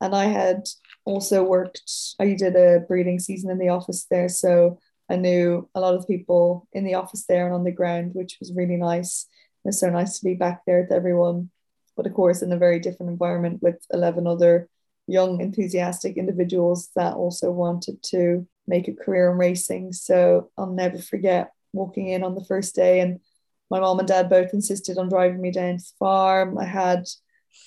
And 0.00 0.14
I 0.14 0.26
had 0.26 0.66
also 1.06 1.42
worked, 1.42 1.82
I 2.20 2.34
did 2.34 2.56
a 2.56 2.80
breeding 2.86 3.18
season 3.18 3.50
in 3.50 3.58
the 3.58 3.70
office 3.70 4.06
there. 4.10 4.28
So 4.28 4.78
I 5.08 5.16
knew 5.16 5.68
a 5.74 5.80
lot 5.80 5.94
of 5.94 6.06
people 6.06 6.68
in 6.72 6.84
the 6.84 6.94
office 6.94 7.24
there 7.26 7.46
and 7.46 7.54
on 7.54 7.64
the 7.64 7.70
ground, 7.70 8.10
which 8.14 8.36
was 8.40 8.52
really 8.52 8.76
nice. 8.76 9.26
It 9.64 9.68
was 9.68 9.80
so 9.80 9.88
nice 9.88 10.18
to 10.18 10.24
be 10.24 10.34
back 10.34 10.62
there 10.66 10.82
with 10.82 10.92
everyone. 10.92 11.50
But 11.96 12.06
of 12.06 12.12
course, 12.12 12.42
in 12.42 12.52
a 12.52 12.58
very 12.58 12.80
different 12.80 13.10
environment 13.10 13.62
with 13.62 13.76
11 13.90 14.26
other 14.26 14.68
young, 15.06 15.40
enthusiastic 15.40 16.16
individuals 16.16 16.90
that 16.96 17.14
also 17.14 17.52
wanted 17.52 18.02
to 18.02 18.46
make 18.66 18.88
a 18.88 18.92
career 18.92 19.30
in 19.30 19.38
racing. 19.38 19.92
So 19.92 20.50
I'll 20.58 20.66
never 20.66 20.98
forget 20.98 21.52
walking 21.72 22.08
in 22.08 22.24
on 22.24 22.34
the 22.34 22.44
first 22.44 22.74
day 22.74 23.00
and 23.00 23.20
my 23.70 23.80
mom 23.80 23.98
and 23.98 24.08
dad 24.08 24.28
both 24.28 24.52
insisted 24.52 24.98
on 24.98 25.08
driving 25.08 25.40
me 25.40 25.50
down 25.50 25.78
to 25.78 25.84
the 25.84 25.92
farm. 25.98 26.58
I 26.58 26.64
had 26.64 27.04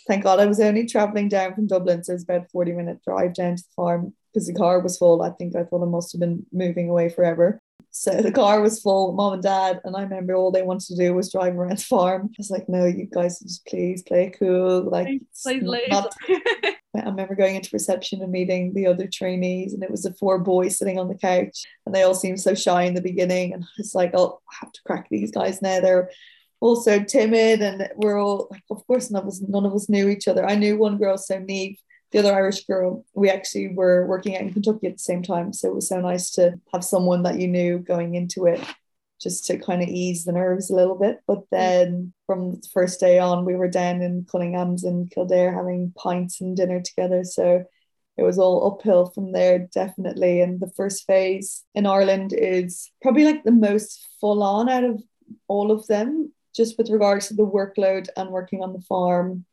thank 0.07 0.23
God 0.23 0.39
I 0.39 0.45
was 0.45 0.59
only 0.59 0.85
traveling 0.85 1.29
down 1.29 1.53
from 1.53 1.67
Dublin, 1.67 2.03
so 2.03 2.11
it 2.11 2.15
was 2.15 2.23
about 2.23 2.45
a 2.45 2.49
40 2.49 2.73
minute 2.73 3.03
drive 3.03 3.33
down 3.33 3.55
to 3.55 3.63
the 3.63 3.69
farm 3.75 4.13
because 4.33 4.47
the 4.47 4.53
car 4.53 4.79
was 4.79 4.97
full. 4.97 5.21
I 5.21 5.31
think 5.31 5.55
I 5.55 5.63
thought 5.63 5.83
I 5.83 5.89
must 5.89 6.11
have 6.13 6.19
been 6.19 6.45
moving 6.51 6.89
away 6.89 7.09
forever. 7.09 7.61
So 7.91 8.11
the 8.21 8.31
car 8.31 8.61
was 8.61 8.81
full, 8.81 9.13
mom 9.13 9.33
and 9.33 9.43
dad, 9.43 9.81
and 9.83 9.95
I 9.95 10.03
remember 10.03 10.35
all 10.35 10.51
they 10.51 10.61
wanted 10.61 10.87
to 10.87 10.95
do 10.95 11.13
was 11.13 11.31
drive 11.31 11.55
around 11.55 11.77
the 11.77 11.83
farm. 11.83 12.29
I 12.31 12.35
was 12.37 12.51
like, 12.51 12.69
no, 12.69 12.85
you 12.85 13.07
guys 13.11 13.39
just 13.39 13.65
please 13.65 14.03
play 14.03 14.31
cool. 14.37 14.83
Like, 14.83 15.07
please, 15.07 15.21
please 15.43 15.89
not, 15.89 16.13
I 16.29 16.75
remember 16.95 17.35
going 17.35 17.55
into 17.55 17.71
reception 17.73 18.21
and 18.21 18.31
meeting 18.31 18.73
the 18.73 18.85
other 18.85 19.07
trainees, 19.07 19.73
and 19.73 19.83
it 19.83 19.89
was 19.89 20.03
the 20.03 20.13
four 20.13 20.37
boys 20.37 20.77
sitting 20.77 20.99
on 20.99 21.07
the 21.07 21.15
couch, 21.15 21.65
and 21.85 21.95
they 21.95 22.03
all 22.03 22.13
seemed 22.13 22.39
so 22.39 22.53
shy 22.53 22.83
in 22.83 22.93
the 22.93 23.01
beginning. 23.01 23.53
And 23.53 23.65
it's 23.79 23.95
like, 23.95 24.11
oh, 24.13 24.39
I 24.51 24.55
have 24.61 24.71
to 24.71 24.81
crack 24.85 25.07
these 25.09 25.31
guys 25.31 25.61
now. 25.61 25.79
They're 25.79 26.11
all 26.61 26.75
so 26.75 27.03
timid, 27.03 27.61
and 27.61 27.89
we're 27.95 28.17
all 28.17 28.47
like, 28.51 28.63
of 28.69 28.85
course, 28.87 29.11
none 29.11 29.23
of 29.23 29.27
us, 29.27 29.41
none 29.41 29.65
of 29.65 29.73
us 29.73 29.89
knew 29.89 30.09
each 30.09 30.27
other. 30.27 30.45
I 30.45 30.55
knew 30.55 30.77
one 30.77 30.97
girl, 30.97 31.17
so 31.17 31.39
Neve, 31.39 31.77
the 32.11 32.19
other 32.19 32.33
Irish 32.33 32.65
girl. 32.65 33.05
We 33.13 33.29
actually 33.29 33.73
were 33.73 34.05
working 34.07 34.35
out 34.35 34.41
in 34.41 34.53
Kentucky 34.53 34.87
at 34.87 34.93
the 34.93 34.99
same 34.99 35.23
time, 35.23 35.53
so 35.53 35.69
it 35.69 35.75
was 35.75 35.87
so 35.87 36.01
nice 36.01 36.31
to 36.31 36.59
have 36.73 36.83
someone 36.83 37.23
that 37.23 37.39
you 37.39 37.47
knew 37.47 37.79
going 37.79 38.15
into 38.15 38.45
it 38.45 38.61
just 39.21 39.45
to 39.45 39.57
kind 39.57 39.81
of 39.81 39.89
ease 39.89 40.23
the 40.23 40.31
nerves 40.31 40.69
a 40.69 40.75
little 40.75 40.95
bit. 40.95 41.19
But 41.27 41.39
mm. 41.39 41.47
then 41.51 42.13
from 42.25 42.51
the 42.51 42.67
first 42.73 42.99
day 42.99 43.19
on, 43.19 43.45
we 43.45 43.55
were 43.55 43.67
down 43.67 44.01
in 44.01 44.25
Cullingham's 44.29 44.83
and 44.83 45.11
Kildare 45.11 45.53
having 45.53 45.93
pints 45.95 46.41
and 46.41 46.55
dinner 46.55 46.81
together. 46.81 47.23
So 47.23 47.65
it 48.17 48.23
was 48.23 48.39
all 48.39 48.73
uphill 48.73 49.07
from 49.07 49.31
there, 49.31 49.59
definitely. 49.59 50.41
And 50.41 50.59
the 50.59 50.71
first 50.75 51.05
phase 51.05 51.63
in 51.75 51.85
Ireland 51.85 52.33
is 52.33 52.91
probably 53.01 53.25
like 53.25 53.43
the 53.43 53.51
most 53.51 54.07
full 54.19 54.43
on 54.43 54.69
out 54.69 54.83
of 54.83 55.01
all 55.47 55.71
of 55.71 55.85
them, 55.87 56.31
just 56.59 56.77
with 56.77 56.89
regards 56.89 57.29
to 57.29 57.33
the 57.33 57.45
workload 57.45 58.09
and 58.17 58.31
working 58.31 58.61
on 58.61 58.73
the 58.73 58.81
farm 58.81 59.45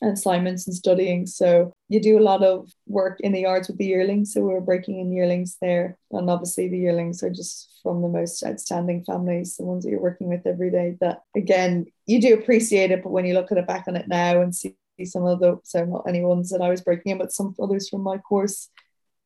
and 0.00 0.12
assignments 0.12 0.68
and 0.68 0.76
studying. 0.76 1.26
So 1.26 1.72
you 1.88 2.00
do 2.00 2.16
a 2.16 2.28
lot 2.30 2.44
of 2.44 2.70
work 2.86 3.18
in 3.20 3.32
the 3.32 3.40
yards 3.40 3.66
with 3.66 3.78
the 3.78 3.86
yearlings. 3.86 4.32
So 4.32 4.40
we 4.40 4.54
were 4.54 4.60
breaking 4.60 5.00
in 5.00 5.10
yearlings 5.10 5.56
there. 5.60 5.98
And 6.12 6.30
obviously 6.30 6.68
the 6.68 6.78
yearlings 6.78 7.24
are 7.24 7.30
just 7.30 7.80
from 7.82 8.02
the 8.02 8.08
most 8.08 8.44
outstanding 8.44 9.02
families, 9.02 9.56
the 9.56 9.64
ones 9.64 9.82
that 9.82 9.90
you're 9.90 10.00
working 10.00 10.28
with 10.28 10.46
every 10.46 10.70
day. 10.70 10.96
That 11.00 11.22
again, 11.34 11.86
you 12.06 12.20
do 12.20 12.34
appreciate 12.34 12.92
it, 12.92 13.02
but 13.02 13.10
when 13.10 13.26
you 13.26 13.34
look 13.34 13.50
at 13.50 13.58
it 13.58 13.66
back 13.66 13.86
on 13.88 13.96
it 13.96 14.06
now 14.06 14.40
and 14.40 14.54
see 14.54 14.76
some 15.04 15.24
of 15.24 15.40
the 15.40 15.58
so 15.64 15.84
not 15.84 16.08
any 16.08 16.22
ones 16.22 16.50
that 16.50 16.62
I 16.62 16.70
was 16.70 16.82
breaking 16.82 17.10
in, 17.10 17.18
but 17.18 17.32
some 17.32 17.52
others 17.60 17.88
from 17.88 18.02
my 18.02 18.18
course 18.18 18.70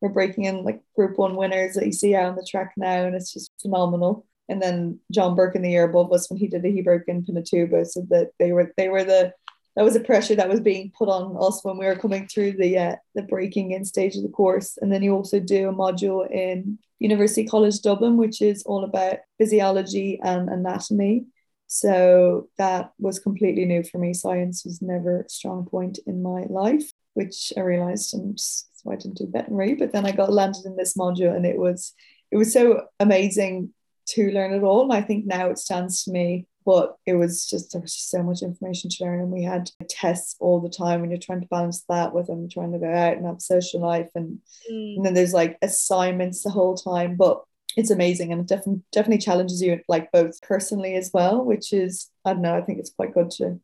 were 0.01 0.09
breaking 0.09 0.45
in 0.45 0.63
like 0.63 0.81
group 0.95 1.19
one 1.19 1.35
winners 1.35 1.75
that 1.75 1.85
you 1.85 1.91
see 1.91 2.15
out 2.15 2.29
on 2.29 2.35
the 2.35 2.47
track 2.49 2.73
now, 2.75 3.05
and 3.05 3.15
it's 3.15 3.33
just 3.33 3.51
phenomenal. 3.61 4.25
And 4.49 4.61
then 4.61 4.99
John 5.11 5.35
Burke 5.35 5.55
in 5.55 5.61
the 5.61 5.75
above 5.77 6.11
us 6.11 6.29
when 6.29 6.39
he 6.39 6.47
did 6.47 6.65
it, 6.65 6.71
he 6.71 6.81
broke 6.81 7.03
in 7.07 7.23
Pinatubo, 7.23 7.85
so 7.85 8.05
that 8.09 8.31
they 8.39 8.51
were 8.51 8.73
they 8.77 8.89
were 8.89 9.03
the 9.03 9.33
that 9.75 9.85
was 9.85 9.95
a 9.95 10.01
pressure 10.01 10.35
that 10.35 10.49
was 10.49 10.59
being 10.59 10.91
put 10.97 11.07
on 11.07 11.37
us 11.39 11.63
when 11.63 11.77
we 11.77 11.85
were 11.85 11.95
coming 11.95 12.27
through 12.27 12.53
the 12.53 12.77
uh, 12.77 12.95
the 13.15 13.21
breaking 13.21 13.71
in 13.71 13.85
stage 13.85 14.15
of 14.15 14.23
the 14.23 14.29
course. 14.29 14.77
And 14.81 14.91
then 14.91 15.03
you 15.03 15.13
also 15.13 15.39
do 15.39 15.69
a 15.69 15.73
module 15.73 16.29
in 16.29 16.79
University 16.99 17.47
College 17.47 17.81
Dublin, 17.81 18.17
which 18.17 18.41
is 18.41 18.63
all 18.63 18.83
about 18.83 19.19
physiology 19.37 20.19
and 20.23 20.49
anatomy. 20.49 21.25
So 21.67 22.49
that 22.57 22.91
was 22.97 23.19
completely 23.19 23.65
new 23.65 23.83
for 23.83 23.99
me. 23.99 24.13
Science 24.13 24.65
was 24.65 24.81
never 24.81 25.21
a 25.21 25.29
strong 25.29 25.65
point 25.65 25.99
in 26.07 26.23
my 26.23 26.45
life, 26.49 26.91
which 27.13 27.53
I 27.55 27.61
realized 27.61 28.13
and 28.15 28.37
why 28.83 28.93
I 28.93 28.97
didn't 28.97 29.17
do 29.17 29.27
veterinary. 29.31 29.75
But 29.75 29.91
then 29.91 30.05
I 30.05 30.11
got 30.11 30.33
landed 30.33 30.65
in 30.65 30.75
this 30.75 30.97
module 30.97 31.35
and 31.35 31.45
it 31.45 31.57
was 31.57 31.93
it 32.31 32.37
was 32.37 32.51
so 32.51 32.85
amazing 32.99 33.73
to 34.15 34.31
learn 34.31 34.53
it 34.53 34.63
all. 34.63 34.83
And 34.83 34.93
I 34.93 35.01
think 35.01 35.25
now 35.25 35.49
it 35.49 35.57
stands 35.57 36.03
to 36.03 36.11
me 36.11 36.47
but 36.69 36.97
it 37.07 37.15
was 37.15 37.47
just 37.47 37.71
there 37.71 37.81
was 37.81 37.95
just 37.95 38.11
so 38.11 38.21
much 38.21 38.43
information 38.43 38.91
to 38.91 39.03
learn 39.03 39.21
and 39.21 39.31
we 39.31 39.41
had 39.41 39.71
tests 39.89 40.35
all 40.39 40.59
the 40.59 40.69
time 40.69 41.01
when 41.01 41.09
you're 41.09 41.19
trying 41.19 41.41
to 41.41 41.47
balance 41.47 41.83
that 41.89 42.13
with 42.13 42.27
them 42.27 42.47
trying 42.47 42.71
to 42.71 42.77
go 42.77 42.93
out 42.93 43.17
and 43.17 43.25
have 43.25 43.41
social 43.41 43.81
life 43.81 44.09
and, 44.13 44.37
mm. 44.71 44.95
and 44.97 45.03
then 45.03 45.15
there's 45.15 45.33
like 45.33 45.57
assignments 45.63 46.43
the 46.43 46.49
whole 46.51 46.75
time 46.75 47.15
but 47.15 47.41
it's 47.75 47.89
amazing 47.89 48.31
and 48.31 48.41
it 48.41 48.47
definitely 48.47 48.83
definitely 48.91 49.17
challenges 49.17 49.63
you 49.63 49.79
like 49.87 50.11
both 50.11 50.39
personally 50.43 50.93
as 50.93 51.09
well 51.11 51.43
which 51.43 51.73
is 51.73 52.11
I 52.23 52.33
don't 52.33 52.43
know 52.43 52.55
I 52.55 52.61
think 52.61 52.77
it's 52.77 52.93
quite 52.93 53.15
good 53.15 53.31
to 53.31 53.59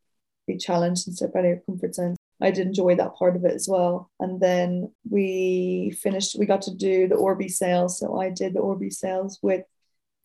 be 0.48 0.58
challenged 0.58 1.08
and 1.08 1.16
step 1.16 1.36
out 1.36 1.40
of 1.40 1.46
your 1.46 1.62
comfort 1.68 1.94
zone 1.94 2.16
I 2.42 2.52
did 2.52 2.68
enjoy 2.68 2.96
that 2.96 3.16
part 3.16 3.38
of 3.38 3.46
it 3.46 3.54
as 3.54 3.67
well. 3.69 4.12
And 4.19 4.41
then 4.41 4.91
we 5.10 5.98
finished, 6.02 6.38
we 6.38 6.46
got 6.46 6.62
to 6.63 6.76
do 6.76 7.08
the 7.08 7.15
Orby 7.15 7.50
sales. 7.50 7.98
So 7.98 8.19
I 8.19 8.30
did 8.30 8.54
the 8.54 8.60
Orby 8.60 8.91
sales 8.91 9.39
with 9.41 9.63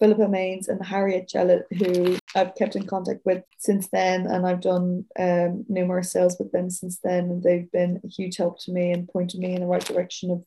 Philippa 0.00 0.28
Mains 0.28 0.68
and 0.68 0.84
Harriet 0.84 1.28
Jellett, 1.28 1.64
who 1.78 2.16
I've 2.34 2.54
kept 2.54 2.74
in 2.74 2.86
contact 2.86 3.20
with 3.26 3.44
since 3.58 3.86
then. 3.88 4.26
And 4.26 4.46
I've 4.46 4.62
done 4.62 5.04
um, 5.18 5.66
numerous 5.68 6.10
sales 6.10 6.36
with 6.38 6.50
them 6.52 6.70
since 6.70 6.98
then. 7.04 7.24
And 7.24 7.42
they've 7.42 7.70
been 7.70 8.00
a 8.02 8.08
huge 8.08 8.38
help 8.38 8.58
to 8.60 8.72
me 8.72 8.92
and 8.92 9.08
pointed 9.08 9.40
me 9.40 9.54
in 9.54 9.60
the 9.60 9.66
right 9.66 9.84
direction 9.84 10.30
of 10.30 10.42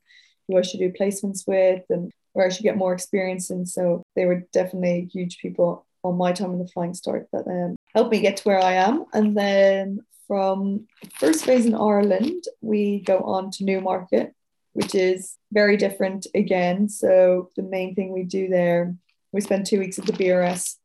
who 0.48 0.58
I 0.58 0.64
should 0.64 0.80
do 0.80 0.92
placements 0.92 1.48
with 1.48 1.84
and 1.90 2.12
where 2.34 2.48
I 2.48 2.50
should 2.50 2.64
get 2.64 2.78
more 2.78 2.94
experience. 2.94 3.52
And 3.52 3.70
so 3.70 4.04
they 4.16 4.26
were 4.26 4.44
definitely 4.52 5.08
huge 5.14 5.38
people 5.38 5.86
on 6.04 6.18
my 6.18 6.34
time 6.34 6.52
in 6.52 6.60
the 6.60 6.68
flying 6.68 6.96
start 6.96 7.28
that 7.32 7.48
um, 7.48 7.76
helped 7.94 8.12
me 8.12 8.22
get 8.22 8.38
to 8.38 8.44
where 8.44 8.60
I 8.60 8.74
am. 8.74 9.06
And 9.14 9.38
then 9.38 10.00
from 10.28 10.88
first 11.20 11.46
phase 11.46 11.68
in 11.68 11.76
Ireland, 11.76 12.44
we 12.62 13.02
go 13.02 13.20
on 13.20 13.52
to 13.52 13.64
Newmarket, 13.64 14.34
which 14.74 14.96
is 14.96 15.38
very 15.52 15.78
different 15.78 16.26
again. 16.34 16.90
So 16.90 17.52
the 17.56 17.62
main 17.62 17.94
thing 17.94 18.12
we 18.12 18.24
do 18.24 18.48
there 18.48 18.96
we 19.34 19.42
spent 19.42 19.66
two 19.66 19.80
weeks 19.80 20.00
at 20.00 20.06
the 20.06 20.14
BRS 20.14 20.76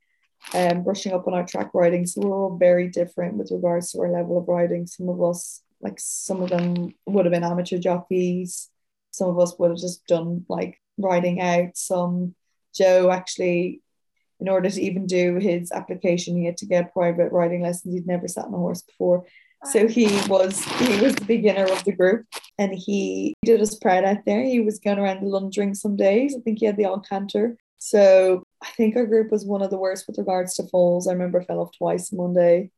um, 0.55 0.83
brushing 0.83 1.13
up 1.13 1.29
on 1.29 1.35
our 1.35 1.47
track 1.47 1.71
riding. 1.75 2.07
So 2.07 2.23
we're 2.23 2.35
all 2.35 2.57
very 2.57 2.89
different 2.89 3.37
with 3.37 3.51
regards 3.53 3.93
to 3.93 4.01
our 4.01 4.11
level 4.11 4.39
of 4.39 4.49
riding. 4.49 4.87
Some 4.87 5.09
of 5.09 5.23
us, 5.23 5.63
like 5.81 5.97
some 5.99 6.43
of 6.43 6.51
them 6.51 6.95
would 7.07 7.27
have 7.27 7.33
been 7.33 7.45
amateur 7.45 7.79
jockeys. 7.79 8.71
Some 9.11 9.29
of 9.29 9.39
us 9.39 9.55
would 9.59 9.71
have 9.71 9.79
just 9.79 10.07
done 10.07 10.47
like 10.49 10.81
riding 10.97 11.41
out. 11.41 11.77
Some 11.77 12.35
Joe 12.75 13.11
actually, 13.11 13.83
in 14.41 14.49
order 14.49 14.71
to 14.71 14.81
even 14.81 15.07
do 15.07 15.37
his 15.37 15.71
application, 15.71 16.37
he 16.37 16.47
had 16.47 16.57
to 16.59 16.67
get 16.67 16.93
private 16.93 17.31
riding 17.33 17.63
lessons. 17.63 17.95
He'd 17.95 18.07
never 18.07 18.29
sat 18.29 18.47
on 18.47 18.55
a 18.55 18.57
horse 18.57 18.83
before. 18.83 19.27
So 19.65 19.89
he 19.89 20.07
was 20.29 20.65
he 20.65 21.01
was 21.01 21.17
the 21.17 21.25
beginner 21.25 21.65
of 21.65 21.83
the 21.83 21.91
group 21.91 22.27
and 22.59 22.73
he 22.73 23.35
did 23.45 23.61
us 23.61 23.75
proud 23.75 24.05
out 24.05 24.25
there. 24.25 24.43
He 24.45 24.61
was 24.61 24.79
going 24.79 25.01
around 25.01 25.21
the 25.21 25.27
Lundring 25.27 25.77
some 25.77 25.97
days. 25.97 26.35
I 26.37 26.41
think 26.41 26.61
he 26.61 26.67
had 26.67 26.77
the 26.77 26.85
odd 26.85 27.09
canter 27.09 27.57
so 27.79 28.43
I 28.63 28.69
think 28.71 28.97
our 28.97 29.07
group 29.07 29.31
was 29.31 29.45
one 29.45 29.63
of 29.63 29.71
the 29.71 29.79
worst 29.79 30.07
with 30.07 30.19
regards 30.19 30.55
to 30.57 30.69
falls. 30.69 31.07
I 31.07 31.13
remember 31.13 31.41
I 31.41 31.45
fell 31.45 31.61
off 31.61 31.77
twice 31.77 32.11
one 32.11 32.35
day. 32.35 32.71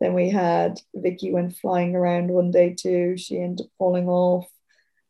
Then 0.00 0.14
we 0.14 0.30
had 0.30 0.80
Vicky 0.94 1.32
went 1.32 1.56
flying 1.56 1.94
around 1.94 2.28
one 2.28 2.50
day 2.50 2.74
too. 2.74 3.16
She 3.16 3.38
ended 3.38 3.66
up 3.66 3.72
falling 3.78 4.08
off. 4.08 4.46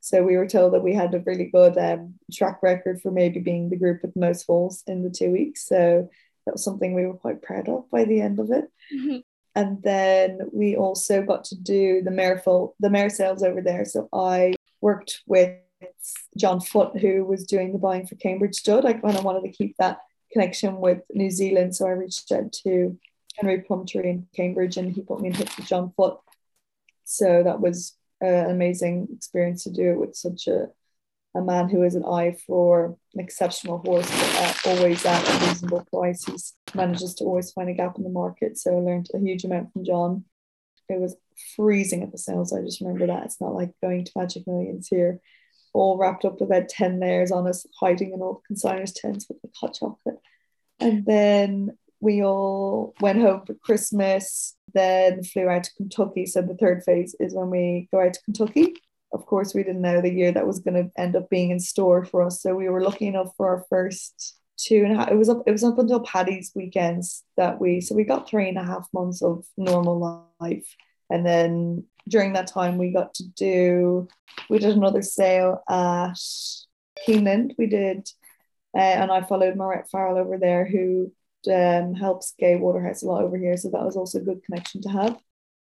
So 0.01 0.23
we 0.23 0.37
were 0.37 0.47
told 0.47 0.73
that 0.73 0.85
we 0.85 0.95
had 0.95 1.15
a 1.15 1.21
really 1.21 1.47
good 1.47 1.77
um, 1.77 2.15
track 2.33 2.63
record 2.63 3.01
for 3.03 3.11
maybe 3.11 3.41
being 3.41 3.69
the 3.69 3.77
group 3.77 4.03
with 4.03 4.15
the 4.15 4.21
most 4.21 4.47
falls 4.47 4.85
in 4.87 5.03
the 5.03 5.11
two 5.11 5.33
weeks. 5.33 5.67
So 5.67 6.09
that 6.45 6.53
was 6.53 6.65
something 6.65 6.95
we 6.95 7.07
were 7.07 7.15
quite 7.15 7.43
proud 7.43 7.69
of 7.69 7.91
by 7.91 8.05
the 8.05 8.21
end 8.21 8.39
of 8.39 8.51
it. 8.53 8.65
Mm-hmm. 8.95 9.17
And 9.57 9.83
then 9.83 10.39
we 10.53 10.77
also 10.77 11.23
got 11.23 11.45
to 11.45 11.57
do 11.57 12.03
the 12.03 12.11
mare 12.11 12.41
the 12.45 12.91
mare 12.91 13.11
sales 13.11 13.43
over 13.43 13.61
there. 13.61 13.85
So 13.85 14.09
I 14.13 14.55
worked 14.81 15.23
with 15.27 15.59
John 16.37 16.61
Foot, 16.61 16.99
who 16.99 17.25
was 17.25 17.45
doing 17.45 17.73
the 17.73 17.79
buying 17.79 18.07
for 18.07 18.15
Cambridge 18.17 18.57
Stud. 18.57 18.85
I 18.85 18.95
kind 18.95 19.17
of 19.17 19.25
wanted 19.25 19.43
to 19.43 19.57
keep 19.57 19.77
that 19.79 19.99
connection 20.33 20.79
with 20.79 21.03
New 21.13 21.31
Zealand. 21.31 21.75
So 21.75 21.87
I 21.87 21.91
reached 21.91 22.31
out 22.33 22.53
to 22.65 22.99
Henry 23.37 23.61
Plumptre 23.61 24.03
in 24.03 24.27
Cambridge 24.35 24.77
and 24.77 24.93
he 24.93 25.03
put 25.03 25.21
me 25.21 25.29
in 25.29 25.35
touch 25.35 25.57
with 25.57 25.67
John 25.67 25.93
Foot. 25.97 26.19
So 27.05 27.43
that 27.43 27.61
was 27.61 27.97
uh, 28.23 28.27
an 28.27 28.51
amazing 28.51 29.09
experience 29.15 29.65
to 29.65 29.71
do 29.71 29.93
it 29.93 29.99
with 29.99 30.17
such 30.17 30.47
a, 30.47 30.69
a 31.35 31.41
man 31.41 31.69
who 31.69 31.83
has 31.83 31.95
an 31.95 32.05
eye 32.05 32.37
for 32.47 32.97
an 33.15 33.21
exceptional 33.21 33.79
horse, 33.79 34.11
but 34.11 34.67
always 34.67 35.05
at 35.05 35.29
a 35.29 35.47
reasonable 35.47 35.87
price. 35.93 36.25
He 36.25 36.35
manages 36.75 37.15
to 37.15 37.25
always 37.25 37.53
find 37.53 37.69
a 37.69 37.75
gap 37.75 37.97
in 37.97 38.05
the 38.05 38.11
market. 38.11 38.59
So 38.59 38.73
I 38.77 38.81
learned 38.81 39.09
a 39.15 39.19
huge 39.19 39.45
amount 39.45 39.73
from 39.73 39.85
John. 39.85 40.25
It 40.89 41.01
was 41.01 41.17
freezing 41.55 42.03
at 42.03 42.13
the 42.13 42.19
sales. 42.19 42.53
I 42.53 42.63
just 42.63 42.81
remember 42.81 43.07
that. 43.07 43.25
It's 43.25 43.41
not 43.41 43.55
like 43.55 43.73
going 43.83 44.05
to 44.05 44.13
Magic 44.17 44.47
Millions 44.47 44.89
here 44.89 45.21
all 45.77 45.99
wrapped 45.99 46.25
up 46.25 46.41
with 46.41 46.49
about 46.49 46.69
10 46.69 47.01
layers 47.01 47.31
on 47.31 47.47
us, 47.47 47.67
hiding 47.79 48.13
in 48.13 48.21
all 48.21 48.43
the 48.49 48.55
consigners' 48.55 48.95
tents 48.95 49.27
with 49.29 49.41
the 49.43 49.49
hot 49.55 49.75
chocolate. 49.75 50.19
And 50.81 51.05
then 51.07 51.77
we 52.01 52.23
all 52.23 52.95
went 53.01 53.21
home 53.21 53.43
for 53.47 53.55
Christmas, 53.55 54.57
then 54.75 55.23
flew 55.23 55.49
out 55.49 55.65
to 55.65 55.75
Kentucky. 55.75 56.27
So 56.27 56.43
the 56.43 56.57
third 56.57 56.83
phase 56.85 57.15
is 57.21 57.35
when 57.35 57.51
we 57.51 57.89
go 57.93 58.01
out 58.01 58.15
to 58.15 58.23
Kentucky. 58.23 58.75
Of 59.13 59.25
course, 59.27 59.55
we 59.55 59.63
didn't 59.63 59.83
know 59.83 60.01
the 60.01 60.13
year 60.13 60.33
that 60.33 60.47
was 60.47 60.59
going 60.59 60.75
to 60.75 60.91
end 61.01 61.17
up 61.17 61.31
being 61.31 61.51
in 61.51 61.61
store 61.61 62.05
for 62.05 62.23
us. 62.23 62.43
So 62.43 62.55
we 62.55 62.69
were 62.69 62.83
lucky 62.83 63.07
enough 63.07 63.33
for 63.37 63.49
our 63.49 63.65
first 63.71 64.37
two 64.59 64.83
and 64.85 64.93
a 64.93 64.97
half. 64.97 65.11
It 65.11 65.17
was 65.17 65.29
up. 65.29 65.43
It 65.47 65.53
was 65.53 65.65
up 65.65 65.79
until 65.79 66.01
Paddy's 66.01 66.53
weekends 66.55 67.23
that 67.37 67.61
we. 67.61 67.81
So 67.81 67.95
we 67.95 68.05
got 68.05 68.29
three 68.29 68.49
and 68.49 68.59
a 68.59 68.65
half 68.65 68.89
months 68.93 69.23
of 69.23 69.45
normal 69.57 70.29
life, 70.41 70.67
and 71.09 71.25
then 71.25 71.85
during 72.09 72.33
that 72.33 72.47
time 72.47 72.79
we 72.79 72.93
got 72.93 73.15
to 73.15 73.25
do 73.25 74.09
we 74.49 74.59
did 74.59 74.77
another 74.77 75.03
sale 75.03 75.63
at 75.69 76.15
Keeneland. 77.07 77.53
We 77.59 77.67
did 77.67 78.09
uh, 78.77 78.81
and 78.81 79.11
I 79.11 79.23
followed 79.23 79.57
Maurette 79.57 79.91
Farrell 79.91 80.19
over 80.19 80.39
there 80.39 80.67
who 80.67 81.13
um, 81.53 81.95
helps 81.95 82.35
Gai 82.39 82.57
Waterhouse 82.57 83.03
a 83.03 83.07
lot 83.07 83.23
over 83.23 83.37
here. 83.37 83.57
So 83.57 83.71
that 83.71 83.85
was 83.85 83.97
also 83.97 84.19
a 84.19 84.23
good 84.23 84.43
connection 84.45 84.83
to 84.83 84.89
have. 84.91 85.19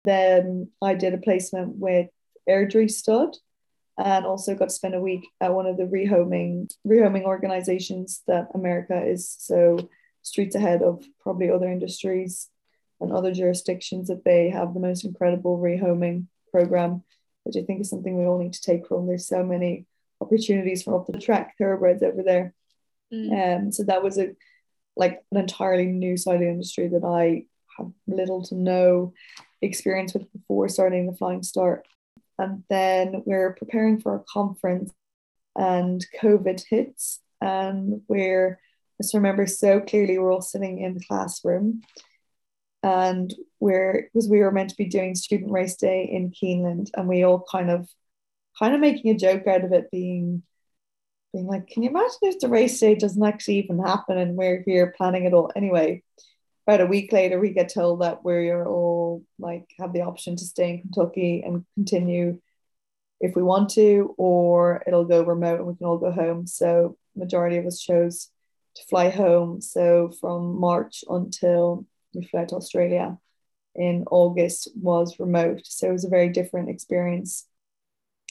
Then 0.04 0.70
I 0.82 0.94
did 0.94 1.14
a 1.14 1.18
placement 1.18 1.76
with 1.76 2.08
Airdrie 2.48 2.90
Stud 2.90 3.36
and 3.98 4.26
also 4.26 4.54
got 4.54 4.68
to 4.68 4.74
spend 4.74 4.94
a 4.94 5.00
week 5.00 5.26
at 5.40 5.54
one 5.54 5.66
of 5.66 5.76
the 5.76 5.84
rehoming 5.84 6.70
rehoming 6.86 7.22
organizations 7.22 8.22
that 8.26 8.48
America 8.54 9.04
is 9.04 9.34
so 9.38 9.78
streets 10.22 10.54
ahead 10.54 10.82
of 10.82 11.04
probably 11.20 11.50
other 11.50 11.70
industries 11.70 12.48
and 13.00 13.12
other 13.12 13.32
jurisdictions 13.32 14.08
that 14.08 14.24
they 14.24 14.50
have 14.50 14.74
the 14.74 14.80
most 14.80 15.04
incredible 15.04 15.58
rehoming 15.58 16.26
program 16.50 17.02
which 17.46 17.56
I 17.56 17.64
think 17.64 17.80
is 17.80 17.88
something 17.88 18.18
we 18.18 18.26
all 18.26 18.38
need 18.38 18.54
to 18.54 18.60
take 18.60 18.88
from. 18.88 19.06
There's 19.06 19.28
so 19.28 19.44
many 19.44 19.86
opportunities 20.20 20.82
from 20.82 20.94
up 20.94 21.06
the 21.06 21.18
track 21.18 21.54
thoroughbreds 21.56 22.02
over 22.02 22.24
there. 22.24 22.52
Mm. 23.14 23.58
Um, 23.58 23.72
so 23.72 23.84
that 23.84 24.02
was 24.02 24.18
a 24.18 24.34
like 24.96 25.22
an 25.30 25.38
entirely 25.38 25.86
new 25.86 26.16
side 26.16 26.36
of 26.36 26.40
the 26.40 26.48
industry 26.48 26.88
that 26.88 27.04
I 27.04 27.44
had 27.78 27.92
little 28.08 28.42
to 28.46 28.56
no 28.56 29.12
experience 29.62 30.12
with 30.12 30.30
before 30.32 30.68
starting 30.68 31.06
the 31.06 31.16
Flying 31.16 31.44
Start. 31.44 31.86
And 32.36 32.64
then 32.68 33.22
we're 33.24 33.54
preparing 33.54 34.00
for 34.00 34.16
a 34.16 34.24
conference 34.28 34.92
and 35.54 36.04
COVID 36.20 36.64
hits. 36.68 37.20
And 37.40 38.02
we're, 38.08 38.58
I 38.98 39.02
just 39.04 39.14
remember 39.14 39.46
so 39.46 39.80
clearly, 39.80 40.18
we're 40.18 40.32
all 40.32 40.42
sitting 40.42 40.80
in 40.80 40.94
the 40.94 41.04
classroom 41.04 41.82
and 42.86 43.34
we're, 43.58 44.08
because 44.12 44.28
we 44.28 44.38
were 44.38 44.52
meant 44.52 44.70
to 44.70 44.76
be 44.76 44.84
doing 44.84 45.16
student 45.16 45.50
race 45.50 45.76
day 45.76 46.04
in 46.04 46.30
Keeneland 46.30 46.90
and 46.94 47.08
we 47.08 47.24
all 47.24 47.44
kind 47.50 47.68
of, 47.68 47.88
kind 48.56 48.74
of 48.74 48.80
making 48.80 49.10
a 49.10 49.18
joke 49.18 49.46
out 49.48 49.64
of 49.64 49.72
it 49.72 49.90
being, 49.90 50.44
being 51.32 51.46
like, 51.46 51.66
can 51.66 51.82
you 51.82 51.90
imagine 51.90 52.18
if 52.22 52.38
the 52.38 52.48
race 52.48 52.78
day 52.78 52.94
doesn't 52.94 53.24
actually 53.24 53.58
even 53.58 53.80
happen 53.80 54.16
and 54.16 54.36
we're 54.36 54.62
here 54.64 54.94
planning 54.96 55.24
it 55.24 55.34
all? 55.34 55.50
Anyway, 55.56 56.04
about 56.64 56.80
a 56.80 56.86
week 56.86 57.12
later, 57.12 57.40
we 57.40 57.50
get 57.50 57.72
told 57.74 58.02
that 58.02 58.22
we're 58.22 58.64
all 58.64 59.24
like 59.38 59.66
have 59.80 59.92
the 59.92 60.02
option 60.02 60.36
to 60.36 60.44
stay 60.44 60.70
in 60.70 60.82
Kentucky 60.82 61.42
and 61.44 61.64
continue 61.74 62.40
if 63.20 63.34
we 63.34 63.42
want 63.42 63.70
to, 63.70 64.14
or 64.16 64.82
it'll 64.86 65.04
go 65.04 65.24
remote 65.24 65.58
and 65.58 65.66
we 65.66 65.74
can 65.74 65.86
all 65.86 65.98
go 65.98 66.12
home. 66.12 66.46
So 66.46 66.96
majority 67.16 67.56
of 67.56 67.66
us 67.66 67.80
chose 67.80 68.30
to 68.76 68.84
fly 68.84 69.10
home. 69.10 69.60
So 69.60 70.12
from 70.20 70.60
March 70.60 71.02
until 71.08 71.84
we 72.16 72.26
flew 72.26 72.46
to 72.46 72.56
Australia 72.56 73.18
in 73.74 74.04
August 74.10 74.70
was 74.74 75.20
remote. 75.20 75.60
So 75.64 75.88
it 75.88 75.92
was 75.92 76.04
a 76.04 76.10
very 76.10 76.30
different 76.30 76.70
experience 76.70 77.46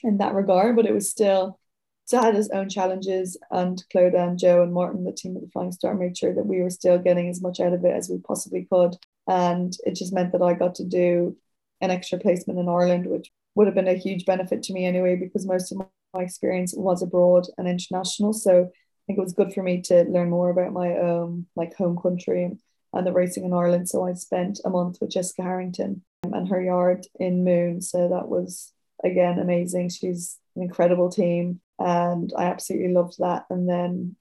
in 0.04 0.18
that 0.18 0.34
regard, 0.34 0.76
but 0.76 0.86
it 0.86 0.94
was 0.94 1.10
still 1.10 1.60
so 2.06 2.22
had 2.22 2.36
its 2.36 2.50
own 2.50 2.70
challenges 2.70 3.36
and 3.50 3.84
Clodagh 3.92 4.28
and 4.28 4.38
Joe 4.38 4.62
and 4.62 4.72
Martin, 4.72 5.04
the 5.04 5.12
team 5.12 5.36
at 5.36 5.42
the 5.42 5.50
Flying 5.50 5.72
Start, 5.72 6.00
made 6.00 6.16
sure 6.16 6.36
that 6.36 6.46
we 6.46 6.62
were 6.62 6.70
still 6.70 7.00
getting 7.00 7.30
as 7.30 7.42
much 7.42 7.60
out 7.60 7.74
of 7.74 7.84
it 7.84 7.96
as 7.96 8.10
we 8.10 8.20
possibly 8.20 8.68
could. 8.72 8.96
And 9.28 9.76
it 9.86 9.96
just 9.96 10.14
meant 10.14 10.32
that 10.34 10.44
I 10.44 10.54
got 10.54 10.76
to 10.76 10.86
do 10.86 11.36
an 11.82 11.90
extra 11.90 12.20
placement 12.20 12.60
in 12.60 12.70
Ireland, 12.70 13.08
which 13.08 13.32
would 13.56 13.66
have 13.66 13.74
been 13.76 13.88
a 13.88 13.96
huge 13.96 14.26
benefit 14.26 14.62
to 14.64 14.74
me 14.74 14.86
anyway, 14.86 15.16
because 15.16 15.48
most 15.48 15.72
of 15.72 15.80
my 16.14 16.22
experience 16.22 16.76
was 16.78 17.02
abroad 17.02 17.48
and 17.58 17.68
international. 17.68 18.34
So 18.34 18.66
I 18.66 19.02
think 19.08 19.18
it 19.18 19.24
was 19.24 19.34
good 19.34 19.54
for 19.54 19.64
me 19.64 19.82
to 19.84 20.04
learn 20.04 20.30
more 20.30 20.52
about 20.52 20.74
my 20.74 20.98
own 20.98 21.48
like 21.56 21.76
home 21.76 21.98
country 22.00 22.44
and 22.44 22.60
the 23.04 23.12
racing 23.12 23.46
in 23.46 23.54
Ireland. 23.54 23.90
So 23.90 24.06
I 24.06 24.14
spent 24.14 24.60
a 24.64 24.70
month 24.70 25.00
with 25.02 25.12
Jessica 25.12 25.44
Harrington 25.44 26.02
um, 26.24 26.34
and 26.34 26.48
her 26.50 26.62
yard 26.62 27.06
in 27.20 27.44
Moone. 27.44 27.82
So 27.82 28.08
that 28.10 28.28
was 28.28 28.72
again 29.04 29.40
amazing. 29.40 29.90
She's 29.90 30.38
an 30.56 30.64
incredible 30.64 31.10
team 31.10 31.60
and 31.80 32.32
I 32.38 32.46
absolutely 32.46 32.94
loved 32.94 33.18
that. 33.20 33.46
And 33.50 33.68
then 33.68 34.16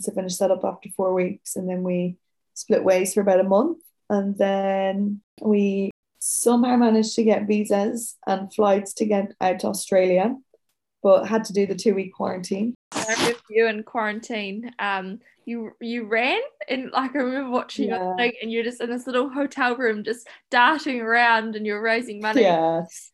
so 0.00 0.12
finished 0.12 0.38
that 0.38 0.50
up 0.50 0.64
after 0.64 0.88
four 0.90 1.12
weeks, 1.12 1.56
and 1.56 1.68
then 1.68 1.82
we 1.82 2.16
split 2.54 2.84
ways 2.84 3.14
for 3.14 3.20
about 3.20 3.40
a 3.40 3.44
month, 3.44 3.78
and 4.08 4.36
then 4.38 5.20
we 5.40 5.90
somehow 6.18 6.76
managed 6.76 7.14
to 7.16 7.24
get 7.24 7.46
visas 7.46 8.16
and 8.26 8.52
flights 8.54 8.94
to 8.94 9.06
get 9.06 9.34
out 9.40 9.60
to 9.60 9.66
Australia, 9.66 10.36
but 11.02 11.24
had 11.24 11.44
to 11.44 11.52
do 11.52 11.66
the 11.66 11.74
two 11.74 11.94
week 11.94 12.14
quarantine. 12.14 12.74
With 12.94 13.42
you 13.50 13.66
in 13.66 13.82
quarantine, 13.82 14.70
um, 14.78 15.18
you 15.44 15.72
you 15.80 16.04
ran 16.04 16.40
and 16.68 16.90
like 16.92 17.14
I 17.14 17.18
remember 17.18 17.50
watching 17.50 17.88
yeah. 17.88 17.98
your 17.98 18.16
thing, 18.16 18.32
and 18.40 18.52
you're 18.52 18.64
just 18.64 18.80
in 18.80 18.90
this 18.90 19.06
little 19.06 19.28
hotel 19.28 19.76
room, 19.76 20.04
just 20.04 20.28
darting 20.50 21.00
around, 21.00 21.56
and 21.56 21.66
you're 21.66 21.82
raising 21.82 22.20
money. 22.20 22.42
Yes, 22.42 23.10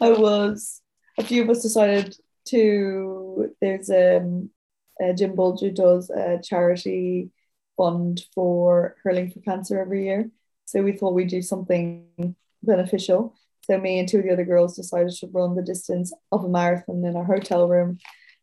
I 0.00 0.10
was. 0.10 0.80
A 1.18 1.24
few 1.24 1.42
of 1.42 1.50
us 1.50 1.62
decided 1.62 2.16
to 2.46 3.54
there's 3.60 3.90
um, 3.90 4.50
uh, 5.02 5.12
Jim 5.12 5.36
Bolger 5.36 5.74
does 5.74 6.10
a 6.10 6.40
charity 6.42 7.30
fund 7.76 8.22
for 8.34 8.96
hurling 9.04 9.30
for 9.30 9.40
cancer 9.40 9.80
every 9.80 10.06
year. 10.06 10.30
So 10.64 10.82
we 10.82 10.92
thought 10.92 11.14
we'd 11.14 11.28
do 11.28 11.42
something 11.42 12.36
beneficial. 12.62 13.34
So 13.62 13.78
me 13.78 13.98
and 13.98 14.08
two 14.08 14.18
of 14.18 14.24
the 14.24 14.32
other 14.32 14.44
girls 14.44 14.76
decided 14.76 15.12
to 15.16 15.28
run 15.28 15.54
the 15.54 15.62
distance 15.62 16.12
of 16.32 16.44
a 16.44 16.48
marathon 16.48 17.04
in 17.04 17.16
our 17.16 17.24
hotel 17.24 17.68
room. 17.68 17.98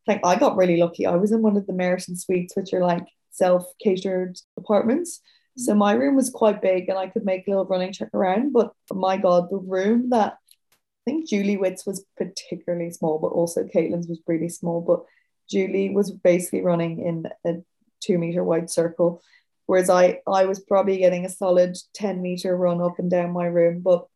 Like 0.08 0.22
I 0.26 0.36
got 0.38 0.58
really 0.58 0.78
lucky. 0.78 1.06
I 1.06 1.16
was 1.16 1.32
in 1.32 1.42
one 1.42 1.58
of 1.58 1.68
the 1.68 1.74
Meriton 1.74 2.16
suites, 2.16 2.56
which 2.56 2.74
are 2.74 2.84
like 2.84 3.06
self-catered 3.32 4.38
apartments. 4.58 5.18
Mm-hmm. 5.20 5.62
So 5.64 5.76
my 5.76 5.94
room 5.94 6.16
was 6.16 6.30
quite 6.30 6.62
big 6.62 6.90
and 6.90 6.98
I 6.98 7.08
could 7.08 7.26
make 7.26 7.48
a 7.48 7.52
little 7.52 7.66
running 7.66 7.92
check 7.94 8.10
around. 8.14 8.54
But 8.54 8.74
my 8.92 9.18
God, 9.18 9.50
the 9.50 9.58
room 9.58 10.10
that 10.12 10.34
I 10.34 11.12
think 11.12 11.30
Julie 11.30 11.58
Witt's 11.58 11.86
was 11.86 12.06
particularly 12.18 12.92
small, 12.92 13.20
but 13.20 13.28
also 13.28 13.64
Caitlin's 13.64 14.08
was 14.08 14.22
really 14.26 14.50
small. 14.50 14.82
But 14.82 15.04
Julie 15.50 15.90
was 15.90 16.12
basically 16.12 16.62
running 16.62 17.00
in 17.02 17.26
a 17.46 17.62
two 18.02 18.18
meter 18.18 18.44
wide 18.44 18.70
circle, 18.70 19.22
whereas 19.66 19.90
I 19.90 20.20
I 20.28 20.46
was 20.46 20.60
probably 20.60 20.98
getting 20.98 21.26
a 21.26 21.30
solid 21.30 21.78
10 21.96 22.22
meter 22.22 22.56
run 22.56 22.82
up 22.82 23.00
and 23.00 23.10
down 23.10 23.32
my 23.32 23.46
room. 23.46 23.82
But 23.82 24.08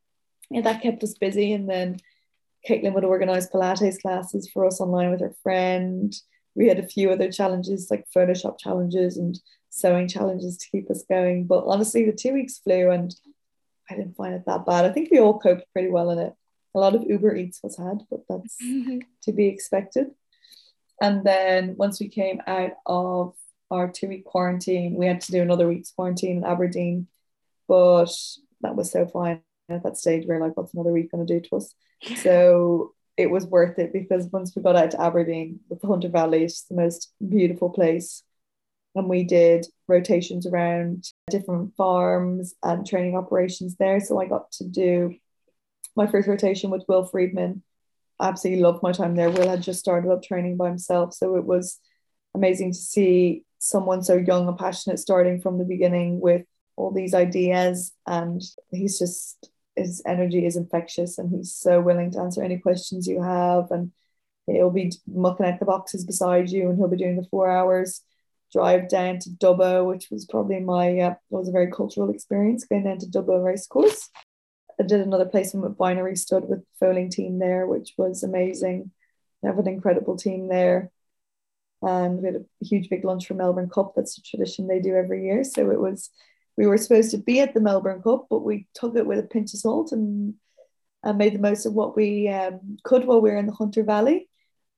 yeah, 0.50 0.62
that 0.62 0.82
kept 0.82 1.04
us 1.04 1.14
busy. 1.14 1.54
And 1.54 1.70
then 1.70 1.98
Caitlin 2.68 2.94
would 2.94 3.04
organize 3.06 3.50
Pilates 3.50 4.02
classes 4.02 4.50
for 4.52 4.66
us 4.66 4.80
online 4.80 5.12
with 5.12 5.22
her 5.22 5.36
friend. 5.44 6.14
We 6.56 6.68
had 6.68 6.80
a 6.80 6.88
few 6.88 7.12
other 7.12 7.32
challenges 7.32 7.90
like 7.90 8.06
Photoshop 8.16 8.60
challenges 8.60 9.18
and 9.18 9.40
sewing 9.70 10.08
challenges 10.08 10.58
to 10.58 10.70
keep 10.70 10.90
us 10.90 11.04
going. 11.10 11.46
But 11.46 11.66
honestly, 11.66 12.06
the 12.06 12.14
two 12.14 12.34
weeks 12.34 12.60
flew 12.60 12.92
and 12.92 13.14
I 13.90 13.96
didn't 13.96 14.16
find 14.16 14.34
it 14.34 14.44
that 14.46 14.66
bad. 14.66 14.86
I 14.86 14.92
think 14.92 15.10
we 15.12 15.20
all 15.20 15.40
coped 15.40 15.72
pretty 15.74 15.90
well 15.90 16.12
in 16.12 16.20
it 16.20 16.34
a 16.76 16.80
lot 16.80 16.96
of 16.96 17.04
Uber 17.04 17.36
Eats 17.36 17.62
was 17.62 17.78
had, 17.78 18.04
but 18.10 18.22
that's 18.28 18.58
mm-hmm. 18.62 19.00
to 19.24 19.32
be 19.32 19.48
expected. 19.48 20.08
And 21.02 21.24
then 21.24 21.76
once 21.78 22.00
we 22.00 22.08
came 22.08 22.42
out 22.48 22.72
of 22.86 23.36
our 23.70 23.90
two 23.90 24.08
week 24.08 24.26
quarantine, 24.26 24.96
we 24.96 25.06
had 25.06 25.22
to 25.22 25.32
do 25.32 25.42
another 25.42 25.68
week's 25.68 25.92
quarantine 25.92 26.38
in 26.38 26.44
Aberdeen, 26.44 27.08
but 27.68 28.12
that 28.62 28.76
was 28.76 28.92
so 28.92 29.06
fine 29.06 29.42
at 29.74 29.84
that 29.84 29.98
stage. 29.98 30.26
We 30.28 30.36
are 30.36 30.40
like, 30.40 30.56
what's 30.56 30.74
another 30.74 30.92
week 30.92 31.12
going 31.12 31.26
to 31.26 31.40
do 31.40 31.48
to 31.50 31.58
us? 31.58 31.74
So 32.18 32.94
it 33.18 33.30
was 33.30 33.46
worth 33.46 33.78
it 33.80 33.94
because 33.94 34.28
once 34.32 34.56
we 34.56 34.62
got 34.62 34.76
out 34.76 34.92
to 34.92 35.02
Aberdeen 35.02 35.60
the 35.70 35.88
Hunter 35.88 36.10
Valley, 36.10 36.44
it's 36.44 36.64
the 36.64 36.76
most 36.76 37.14
beautiful 37.28 37.70
place. 37.70 38.24
And 38.96 39.10
we 39.10 39.24
did 39.24 39.66
rotations 39.88 40.46
around 40.46 41.06
different 41.30 41.76
farms 41.76 42.54
and 42.64 42.86
training 42.86 43.16
operations 43.16 43.76
there. 43.78 44.00
So 44.00 44.20
I 44.20 44.26
got 44.26 44.52
to 44.54 44.66
do 44.66 45.16
my 45.96 46.08
first 46.08 46.28
rotation 46.28 46.70
with 46.70 46.86
Will 46.88 47.06
Freedman. 47.06 47.64
I 48.20 48.30
absolutely 48.30 48.64
loved 48.64 48.84
my 48.84 48.92
time 48.92 49.16
there. 49.16 49.30
Will 49.30 49.50
had 49.50 49.62
just 49.62 49.80
started 49.80 50.12
up 50.12 50.24
training 50.24 50.58
by 50.58 50.70
himself, 50.70 51.14
so 51.14 51.36
it 51.36 51.46
was 51.46 51.80
amazing 52.36 52.72
to 52.72 52.78
see 52.78 53.44
someone 53.60 54.04
so 54.04 54.16
young 54.16 54.48
and 54.48 54.58
passionate 54.58 55.00
starting 55.00 55.40
from 55.40 55.58
the 55.58 55.66
beginning 55.66 56.20
with 56.20 56.46
all 56.76 56.92
these 56.92 57.14
ideas. 57.14 57.92
And 58.08 58.42
he's 58.72 59.00
just 59.00 59.50
his 59.76 60.02
energy 60.06 60.46
is 60.46 60.56
infectious, 60.56 61.18
and 61.18 61.30
he's 61.30 61.54
so 61.54 61.82
willing 61.82 62.12
to 62.12 62.20
answer 62.20 62.44
any 62.44 62.58
questions 62.58 63.08
you 63.08 63.22
have. 63.22 63.72
And 63.72 63.92
he'll 64.48 64.70
be 64.70 64.92
mucking 65.08 65.46
out 65.46 65.60
the 65.60 65.66
boxes 65.66 66.06
beside 66.06 66.50
you, 66.50 66.70
and 66.70 66.78
he'll 66.78 66.88
be 66.88 66.98
doing 66.98 67.18
the 67.18 67.28
four 67.30 67.50
hours 67.50 68.02
drive 68.54 68.88
down 68.88 69.18
to 69.18 69.30
Dubbo, 69.32 69.86
which 69.88 70.10
was 70.12 70.26
probably 70.26 70.60
my 70.60 71.00
uh, 71.00 71.16
was 71.30 71.50
a 71.50 71.52
very 71.52 71.72
cultural 71.72 72.12
experience 72.12 72.66
going 72.66 72.84
down 72.84 73.00
to 73.00 73.08
Dubbo 73.08 73.44
race 73.44 73.66
course. 73.66 74.10
I 74.80 74.84
did 74.84 75.02
another 75.02 75.26
placement 75.26 75.68
with 75.68 75.78
Vinery 75.78 76.16
Stud 76.18 76.48
with 76.48 76.60
the 76.60 76.66
Foaling 76.80 77.10
team 77.10 77.40
there, 77.40 77.66
which 77.68 77.94
was 77.98 78.24
amazing. 78.24 78.92
They 79.42 79.50
have 79.50 79.60
an 79.60 79.68
incredible 79.68 80.18
team 80.18 80.48
there. 80.48 80.92
And 81.82 82.20
we 82.20 82.28
had 82.28 82.36
a 82.36 82.66
huge 82.66 82.90
big 82.90 83.04
lunch 83.04 83.28
for 83.28 83.34
Melbourne 83.34 83.70
Cup. 83.70 83.94
That's 83.96 84.18
a 84.18 84.22
tradition 84.22 84.68
they 84.68 84.80
do 84.80 84.96
every 84.96 85.26
year. 85.26 85.44
So 85.44 85.70
it 85.70 85.80
was, 85.80 86.10
we 86.58 86.68
were 86.68 86.78
supposed 86.78 87.12
to 87.12 87.18
be 87.18 87.40
at 87.40 87.54
the 87.54 87.62
Melbourne 87.62 88.02
Cup, 88.02 88.28
but 88.30 88.40
we 88.40 88.68
took 88.74 88.96
it 88.96 89.06
with 89.06 89.20
a 89.20 89.24
pinch 89.24 89.54
of 89.54 89.60
salt 89.60 89.92
and, 89.92 90.36
and 91.04 91.18
made 91.18 91.34
the 91.34 91.40
most 91.40 91.66
of 91.66 91.74
what 91.74 91.96
we 91.96 92.30
um, 92.30 92.78
could 92.84 93.06
while 93.06 93.22
we 93.22 93.32
were 93.32 93.38
in 93.38 93.48
the 93.48 93.54
Hunter 93.54 93.84
Valley. 93.84 94.30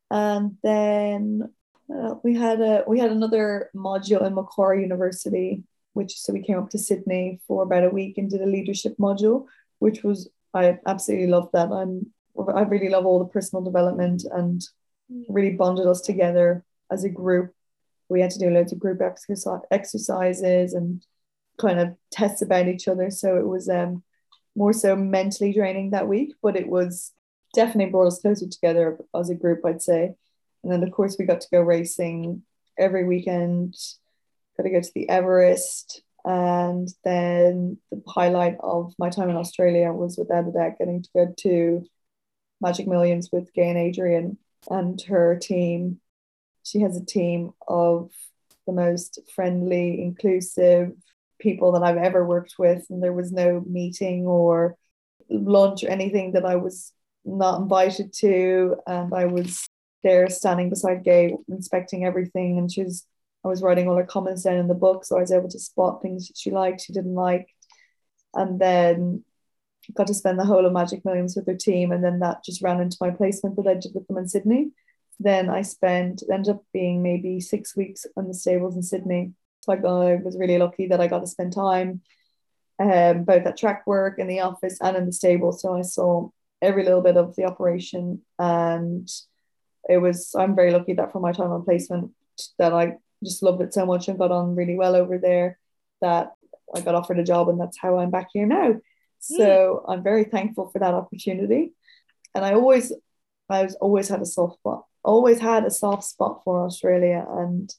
And 0.10 0.58
then 0.64 1.52
uh, 1.94 2.16
we 2.24 2.36
had 2.36 2.62
a 2.62 2.84
we 2.88 3.00
had 3.00 3.12
another 3.12 3.70
module 3.76 4.26
in 4.26 4.36
Macquarie 4.36 4.82
University, 4.82 5.64
which 5.94 6.18
so 6.18 6.34
we 6.34 6.42
came 6.42 6.58
up 6.58 6.70
to 6.72 6.78
Sydney 6.78 7.42
for 7.48 7.64
about 7.64 7.84
a 7.84 7.90
week 7.90 8.18
and 8.18 8.30
did 8.30 8.42
a 8.42 8.46
leadership 8.46 8.96
module 8.98 9.48
which 9.80 10.04
was 10.04 10.30
I 10.54 10.80
absolutely 10.86 11.28
loved 11.28 11.50
that. 11.54 11.72
I'm 11.72 12.12
I 12.54 12.62
really 12.62 12.90
love 12.90 13.06
all 13.06 13.20
the 13.20 13.26
personal 13.26 13.64
development 13.64 14.24
and 14.30 14.62
really 15.30 15.52
bonded 15.56 15.88
us 15.88 16.02
together 16.02 16.64
as 16.92 17.04
a 17.04 17.10
group. 17.10 17.54
We 18.10 18.22
had 18.22 18.32
to 18.32 18.40
do 18.40 18.50
loads 18.50 18.72
of 18.72 18.80
group 18.80 19.02
exercises 19.02 20.74
and 20.74 21.06
kind 21.58 21.80
of 21.80 21.96
tests 22.12 22.42
about 22.42 22.68
each 22.68 22.88
other. 22.88 23.10
So 23.10 23.38
it 23.38 23.48
was 23.48 23.70
um, 23.70 24.04
more 24.56 24.74
so 24.74 24.96
mentally 24.96 25.54
draining 25.54 25.92
that 25.92 26.08
week, 26.08 26.34
but 26.42 26.56
it 26.56 26.68
was 26.68 27.14
definitely 27.54 27.92
brought 27.92 28.08
us 28.08 28.22
closer 28.22 28.48
together 28.48 28.98
as 29.16 29.30
a 29.30 29.36
group, 29.36 29.66
I'd 29.66 29.82
say. 29.82 30.16
And 30.64 30.72
then, 30.72 30.84
of 30.84 30.92
course, 30.92 31.16
we 31.18 31.26
got 31.26 31.42
to 31.42 31.48
go 31.52 31.62
racing 31.62 32.44
every 32.78 33.06
weekend, 33.06 33.76
got 34.58 34.64
to 34.64 34.70
go 34.70 34.82
to 34.82 34.92
the 34.94 35.08
Everest, 35.10 36.02
and 36.26 36.90
then 37.04 37.78
the 37.92 38.02
highlight 38.08 38.58
of 38.62 38.94
my 38.98 39.10
time 39.10 39.30
in 39.30 39.36
Australia 39.36 39.92
was 39.92 40.18
without 40.18 40.48
a 40.48 40.52
doubt 40.52 40.80
getting 40.80 41.04
to 41.04 41.10
go 41.16 41.34
to 41.38 41.86
Magic 42.60 42.88
Millions 42.88 43.30
with 43.32 43.54
Gai 43.54 43.66
and 43.66 43.78
Adrian 43.78 44.38
and 44.70 45.00
her 45.04 45.36
team. 45.36 46.00
She 46.64 46.80
has 46.80 46.98
a 46.98 47.06
team 47.06 47.54
of 47.68 48.12
the 48.66 48.74
most 48.74 49.20
friendly, 49.36 50.02
inclusive 50.02 50.94
people 51.40 51.74
that 51.74 51.84
I've 51.84 51.98
ever 51.98 52.26
worked 52.26 52.56
with, 52.58 52.86
and 52.90 53.02
there 53.02 53.14
was 53.14 53.32
no 53.32 53.64
meeting 53.68 54.26
or 54.26 54.76
lunch 55.30 55.84
or 55.84 55.90
anything 55.90 56.34
that 56.34 56.46
I 56.46 56.56
was 56.56 56.92
not 57.24 57.62
invited 57.62 58.14
to, 58.20 58.76
and 58.88 59.14
I 59.14 59.26
was 59.26 59.68
there 60.04 60.30
standing 60.30 60.70
beside 60.70 61.04
Gai, 61.04 61.34
inspecting 61.50 62.06
everything, 62.06 62.58
and 62.58 62.72
she 62.72 62.84
was. 62.84 63.06
I 63.44 63.48
was 63.48 63.62
writing 63.62 63.88
all 63.88 63.98
her 63.98 64.04
comments 64.04 64.42
down 64.42 64.58
in 64.58 64.68
the 64.68 64.74
book, 64.74 65.06
so 65.06 65.18
I 65.18 65.22
was 65.22 65.32
able 65.32 65.50
to 65.50 65.60
spot 65.60 66.02
things 66.02 66.28
that 66.28 66.36
she 66.36 66.50
liked, 66.50 66.82
she 66.82 66.94
didn't 66.94 67.14
like, 67.14 67.48
and 68.34 68.60
then 68.60 69.24
got 69.94 70.08
to 70.08 70.16
spend 70.16 70.40
the 70.40 70.46
whole 70.46 70.66
of 70.66 70.74
Magic 70.74 71.06
Millions 71.06 71.36
with 71.36 71.46
her 71.46 71.56
team, 71.56 71.92
and 71.92 72.04
then 72.04 72.20
that 72.20 72.44
just 72.44 72.64
ran 72.64 72.82
into 72.82 72.98
my 73.00 73.12
placement 73.12 73.56
that 73.58 73.68
I 73.68 73.76
did 73.76 73.92
with 73.94 74.08
them 74.08 74.18
in 74.18 74.28
Sydney. 74.28 74.72
Then 75.20 75.50
I 75.50 75.62
spent 75.62 76.24
ended 76.32 76.56
up 76.56 76.64
being 76.74 77.04
maybe 77.04 77.40
six 77.40 77.76
weeks 77.76 78.08
on 78.18 78.28
the 78.28 78.34
stables 78.34 78.76
in 78.76 78.82
Sydney. 78.82 79.34
So 79.66 79.74
I, 79.74 79.78
got, 79.78 80.02
I 80.02 80.16
was 80.16 80.38
really 80.38 80.58
lucky 80.58 80.88
that 80.88 81.02
I 81.02 81.08
got 81.08 81.20
to 81.20 81.28
spend 81.28 81.54
time 81.54 82.02
um, 82.80 83.24
both 83.24 83.46
at 83.46 83.58
track 83.58 83.88
work 83.88 84.20
in 84.20 84.28
the 84.28 84.42
office 84.42 84.78
and 84.82 84.96
in 84.98 85.06
the 85.06 85.14
stable. 85.14 85.52
So 85.52 85.76
I 85.78 85.82
saw 85.82 86.30
every 86.62 86.84
little 86.84 87.02
bit 87.02 87.18
of 87.18 87.36
the 87.36 87.46
operation, 87.46 88.22
and 88.38 89.10
it 89.90 89.98
was. 89.98 90.34
I'm 90.36 90.56
very 90.56 90.72
lucky 90.72 90.94
that 90.94 91.12
for 91.12 91.20
my 91.20 91.32
time 91.32 91.52
on 91.52 91.64
placement 91.64 92.12
that 92.60 92.74
I 92.74 92.98
just 93.24 93.44
loved 93.44 93.62
it 93.62 93.74
so 93.74 93.86
much 93.86 94.08
and 94.08 94.20
got 94.20 94.32
on 94.32 94.56
really 94.56 94.76
well 94.76 94.96
over 94.96 95.18
there 95.18 95.58
that 96.02 96.34
I 96.76 96.82
got 96.82 96.96
offered 96.96 97.20
a 97.20 97.24
job, 97.24 97.50
and 97.50 97.60
that's 97.60 97.78
how 97.78 98.00
I'm 98.00 98.12
back 98.12 98.28
here 98.34 98.46
now. 98.46 98.76
So 99.20 99.84
I'm 99.88 100.04
very 100.04 100.26
thankful 100.26 100.70
for 100.70 100.80
that 100.80 100.94
opportunity. 100.94 101.74
And 102.36 102.46
I 102.46 102.54
always, 102.54 102.92
I 103.50 103.64
was 103.64 103.76
always 103.76 104.08
had 104.08 104.22
a 104.22 104.26
soft 104.26 104.60
spot, 104.60 104.86
always 105.04 105.40
had 105.40 105.66
a 105.66 105.72
soft 105.72 106.04
spot 106.04 106.42
for 106.44 106.66
Australia. 106.66 107.26
And 107.28 107.74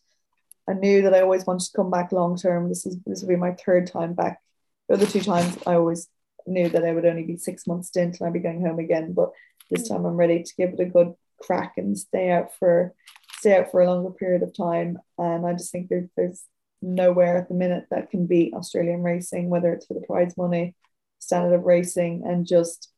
I 0.69 0.73
knew 0.73 1.03
that 1.03 1.15
I 1.15 1.21
always 1.21 1.47
wanted 1.47 1.67
to 1.67 1.77
come 1.77 1.91
back 1.91 2.13
long 2.13 2.37
term. 2.37 2.69
This 2.69 2.87
is 2.87 2.97
this 3.07 3.23
will 3.23 3.29
be 3.29 3.37
my 3.37 3.53
third 3.53 3.87
time 3.87 4.15
back. 4.15 4.41
The 4.89 4.95
other 4.95 5.07
two 5.07 5.21
times 5.21 5.59
I 5.67 5.75
always 5.75 6.09
knew 6.47 6.69
that 6.69 6.85
I 6.85 6.93
would 6.93 7.05
only 7.05 7.25
be 7.25 7.37
six 7.37 7.67
months 7.67 7.89
stint 7.89 8.19
and 8.19 8.27
I'd 8.27 8.33
be 8.33 8.41
going 8.41 8.65
home 8.65 8.79
again. 8.79 9.13
But 9.13 9.31
this 9.71 9.83
mm. 9.85 9.89
time 9.89 10.05
I'm 10.05 10.17
ready 10.17 10.43
to 10.43 10.55
give 10.57 10.71
it 10.71 10.81
a 10.81 10.85
good 10.85 11.15
crack 11.41 11.75
and 11.77 11.99
stay 11.99 12.31
out 12.31 12.55
for 12.59 12.95
stay 13.39 13.59
out 13.59 13.71
for 13.71 13.81
a 13.81 13.87
longer 13.87 14.11
period 14.11 14.43
of 14.43 14.57
time. 14.57 14.99
And 15.19 15.47
I 15.47 15.53
just 15.53 15.71
think 15.71 15.89
there, 15.89 16.09
there's 16.17 16.43
nowhere 16.83 17.39
at 17.39 17.49
the 17.49 17.55
minute 17.55 17.87
that 17.91 18.11
can 18.11 18.27
beat 18.27 18.55
Australian 18.55 19.03
racing, 19.03 19.49
whether 19.49 19.73
it's 19.73 19.87
for 19.87 19.95
the 19.95 20.07
prize 20.07 20.37
money 20.37 20.75
standard 21.19 21.55
of 21.55 21.65
racing 21.65 22.23
and 22.27 22.47
just 22.47 22.91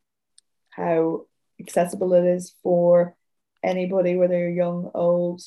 how 0.70 1.26
accessible 1.60 2.12
it 2.14 2.24
is 2.24 2.54
for 2.62 3.16
anybody, 3.62 4.16
whether 4.16 4.38
you're 4.38 4.50
young, 4.50 4.90
old, 4.94 5.42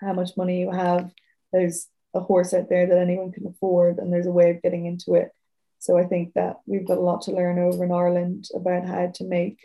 how 0.00 0.12
much 0.12 0.36
money 0.36 0.60
you 0.60 0.70
have. 0.70 1.10
There's 1.52 1.88
a 2.14 2.20
horse 2.20 2.54
out 2.54 2.68
there 2.68 2.86
that 2.86 2.98
anyone 2.98 3.32
can 3.32 3.46
afford, 3.46 3.98
and 3.98 4.12
there's 4.12 4.26
a 4.26 4.32
way 4.32 4.50
of 4.50 4.62
getting 4.62 4.86
into 4.86 5.14
it. 5.14 5.30
So 5.78 5.96
I 5.96 6.04
think 6.04 6.34
that 6.34 6.56
we've 6.66 6.86
got 6.86 6.98
a 6.98 7.02
lot 7.02 7.22
to 7.22 7.32
learn 7.32 7.58
over 7.58 7.84
in 7.84 7.92
Ireland 7.92 8.48
about 8.54 8.86
how 8.86 9.12
to 9.14 9.24
make 9.24 9.58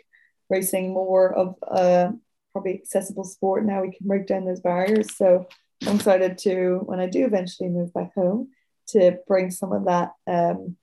racing 0.48 0.92
more 0.92 1.32
of 1.32 1.56
a 1.62 2.12
probably 2.52 2.74
accessible 2.74 3.24
sport. 3.24 3.64
Now 3.64 3.82
we 3.82 3.90
can 3.90 4.06
break 4.06 4.26
down 4.26 4.44
those 4.44 4.60
barriers. 4.60 5.16
So 5.16 5.48
I'm 5.86 5.96
excited 5.96 6.38
to 6.38 6.80
when 6.84 7.00
I 7.00 7.06
do 7.06 7.24
eventually 7.24 7.68
move 7.68 7.92
back 7.92 8.14
home 8.14 8.50
to 8.88 9.18
bring 9.26 9.50
some 9.50 9.72
of 9.72 9.86
that 9.86 10.12
um, 10.26 10.76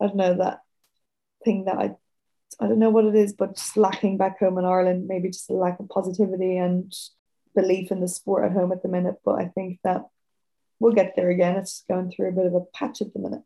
I 0.00 0.06
don't 0.06 0.16
know 0.16 0.34
that 0.38 0.60
thing 1.44 1.64
that 1.66 1.76
I 1.76 1.94
I 2.60 2.68
don't 2.68 2.78
know 2.78 2.90
what 2.90 3.06
it 3.06 3.14
is, 3.14 3.32
but 3.32 3.56
just 3.56 3.76
lacking 3.76 4.18
back 4.18 4.38
home 4.38 4.58
in 4.58 4.64
Ireland, 4.64 5.06
maybe 5.06 5.30
just 5.30 5.48
a 5.48 5.54
lack 5.54 5.80
of 5.80 5.88
positivity 5.88 6.58
and 6.58 6.92
belief 7.54 7.90
in 7.90 8.00
the 8.00 8.08
sport 8.08 8.44
at 8.44 8.52
home 8.52 8.72
at 8.72 8.82
the 8.82 8.88
minute. 8.88 9.16
But 9.24 9.40
I 9.40 9.46
think 9.48 9.80
that 9.84 10.02
we'll 10.78 10.92
get 10.92 11.14
there 11.16 11.30
again. 11.30 11.56
It's 11.56 11.84
going 11.88 12.10
through 12.10 12.28
a 12.28 12.32
bit 12.32 12.46
of 12.46 12.54
a 12.54 12.60
patch 12.74 13.00
at 13.00 13.12
the 13.12 13.20
minute. 13.20 13.42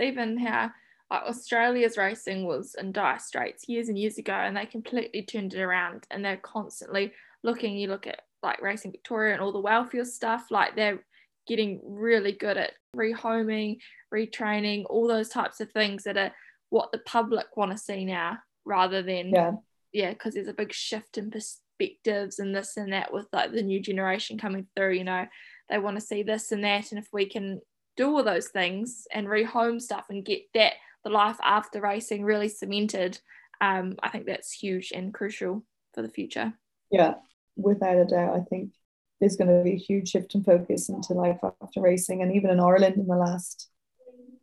even 0.00 0.38
how 0.38 0.70
Australia's 1.10 1.96
racing 1.96 2.46
was 2.46 2.74
in 2.78 2.92
dire 2.92 3.18
straits 3.18 3.68
years 3.68 3.88
and 3.88 3.98
years 3.98 4.18
ago, 4.18 4.34
and 4.34 4.56
they 4.56 4.66
completely 4.66 5.22
turned 5.22 5.54
it 5.54 5.60
around. 5.60 6.06
And 6.10 6.24
they're 6.24 6.36
constantly 6.36 7.12
looking. 7.42 7.76
You 7.76 7.88
look 7.88 8.06
at 8.06 8.22
like 8.42 8.62
Racing 8.62 8.92
Victoria 8.92 9.34
and 9.34 9.42
all 9.42 9.52
the 9.52 9.60
welfare 9.60 10.04
stuff. 10.04 10.46
Like 10.50 10.76
they're 10.76 11.04
getting 11.46 11.80
really 11.84 12.32
good 12.32 12.56
at 12.56 12.72
rehoming, 12.94 13.78
retraining, 14.12 14.84
all 14.88 15.06
those 15.06 15.28
types 15.28 15.60
of 15.60 15.70
things 15.70 16.04
that 16.04 16.16
are 16.16 16.32
what 16.70 16.90
the 16.92 16.98
public 16.98 17.46
want 17.56 17.70
to 17.70 17.78
see 17.78 18.04
now 18.04 18.38
rather 18.64 19.02
than 19.02 19.30
yeah 19.30 19.52
yeah 19.92 20.10
because 20.10 20.34
there's 20.34 20.48
a 20.48 20.54
big 20.54 20.72
shift 20.72 21.16
in 21.16 21.30
perspectives 21.78 22.38
and 22.38 22.54
this 22.54 22.76
and 22.76 22.92
that 22.92 23.12
with 23.12 23.26
like 23.32 23.52
the 23.52 23.62
new 23.62 23.80
generation 23.80 24.38
coming 24.38 24.66
through 24.76 24.92
you 24.92 25.04
know 25.04 25.26
they 25.68 25.78
want 25.78 25.96
to 25.96 26.00
see 26.00 26.22
this 26.22 26.52
and 26.52 26.64
that 26.64 26.90
and 26.92 26.98
if 26.98 27.08
we 27.12 27.26
can 27.26 27.60
do 27.96 28.08
all 28.08 28.22
those 28.22 28.48
things 28.48 29.06
and 29.12 29.26
rehome 29.26 29.80
stuff 29.80 30.04
and 30.10 30.24
get 30.24 30.42
that 30.54 30.74
the 31.04 31.10
life 31.10 31.38
after 31.42 31.80
racing 31.80 32.24
really 32.24 32.48
cemented 32.48 33.18
um, 33.60 33.94
i 34.02 34.08
think 34.08 34.26
that's 34.26 34.52
huge 34.52 34.92
and 34.94 35.14
crucial 35.14 35.64
for 35.94 36.02
the 36.02 36.08
future 36.08 36.52
yeah 36.90 37.14
without 37.56 37.96
a 37.96 38.04
doubt 38.04 38.36
i 38.36 38.40
think 38.50 38.70
there's 39.20 39.36
going 39.36 39.48
to 39.48 39.64
be 39.64 39.72
a 39.72 39.78
huge 39.78 40.10
shift 40.10 40.34
in 40.34 40.44
focus 40.44 40.88
into 40.88 41.14
life 41.14 41.38
after 41.62 41.80
racing. 41.80 42.22
And 42.22 42.34
even 42.34 42.50
in 42.50 42.60
Ireland 42.60 42.96
in 42.96 43.06
the 43.06 43.16
last, 43.16 43.68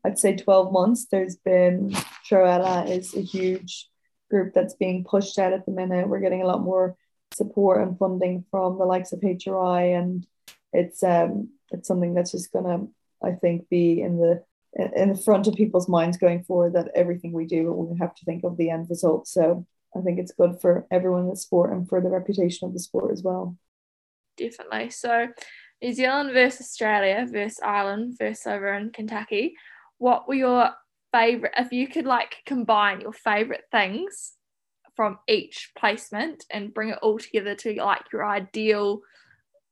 I'd 0.03 0.19
say 0.19 0.35
12 0.35 0.71
months, 0.71 1.07
there's 1.11 1.35
been 1.35 1.91
Treo 2.27 2.45
Eile 2.45 2.89
is 2.89 3.15
a 3.15 3.21
huge 3.21 3.87
group 4.29 4.53
that's 4.53 4.73
being 4.73 5.03
pushed 5.03 5.37
out 5.37 5.53
at 5.53 5.65
the 5.65 5.71
minute. 5.71 6.09
We're 6.09 6.19
getting 6.19 6.41
a 6.41 6.47
lot 6.47 6.61
more 6.61 6.95
support 7.33 7.81
and 7.81 7.97
funding 7.97 8.45
from 8.51 8.77
the 8.77 8.85
likes 8.85 9.11
of 9.11 9.21
HRI 9.21 9.97
and 9.97 10.25
it's 10.71 11.03
um 11.03 11.49
it's 11.71 11.87
something 11.87 12.13
that's 12.13 12.31
just 12.31 12.51
gonna 12.51 12.87
I 13.23 13.31
think 13.31 13.69
be 13.69 14.01
in 14.01 14.17
the 14.17 14.43
in 14.75 15.09
the 15.09 15.21
front 15.21 15.47
of 15.47 15.53
people's 15.53 15.87
minds 15.87 16.17
going 16.17 16.43
forward 16.43 16.73
that 16.73 16.91
everything 16.95 17.31
we 17.31 17.45
do 17.45 17.71
we 17.71 17.97
have 17.99 18.15
to 18.15 18.25
think 18.25 18.43
of 18.43 18.57
the 18.57 18.69
end 18.69 18.89
result. 18.89 19.27
So 19.27 19.65
I 19.95 20.01
think 20.01 20.19
it's 20.19 20.31
good 20.31 20.59
for 20.61 20.87
everyone 20.89 21.23
in 21.23 21.29
the 21.29 21.35
sport 21.35 21.71
and 21.71 21.87
for 21.87 22.01
the 22.01 22.09
reputation 22.09 22.67
of 22.67 22.73
the 22.73 22.79
sport 22.79 23.11
as 23.11 23.21
well 23.21 23.55
definitely. 24.37 24.89
So, 24.89 25.27
New 25.81 25.93
Zealand 25.93 26.31
versus 26.33 26.61
Australia 26.61 27.25
versus 27.29 27.59
Ireland 27.63 28.15
versus 28.17 28.47
over 28.47 28.73
in 28.73 28.91
Kentucky. 28.91 29.55
What 29.97 30.27
were 30.27 30.35
your 30.35 30.71
favorite? 31.11 31.53
If 31.57 31.71
you 31.71 31.87
could 31.87 32.05
like 32.05 32.37
combine 32.45 33.01
your 33.01 33.13
favorite 33.13 33.65
things 33.71 34.33
from 34.95 35.19
each 35.27 35.71
placement 35.77 36.45
and 36.49 36.73
bring 36.73 36.89
it 36.89 36.99
all 37.01 37.17
together 37.17 37.55
to 37.55 37.73
like 37.75 38.03
your 38.11 38.25
ideal 38.25 39.01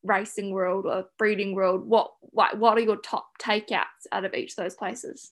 racing 0.03 0.51
world 0.51 0.86
or 0.86 1.05
breeding 1.17 1.53
world, 1.55 1.86
what 1.86 2.12
what 2.21 2.57
what 2.57 2.77
are 2.77 2.81
your 2.81 2.97
top 2.97 3.27
takeouts 3.39 4.07
out 4.12 4.25
of 4.25 4.34
each 4.34 4.51
of 4.51 4.57
those 4.57 4.75
places? 4.75 5.31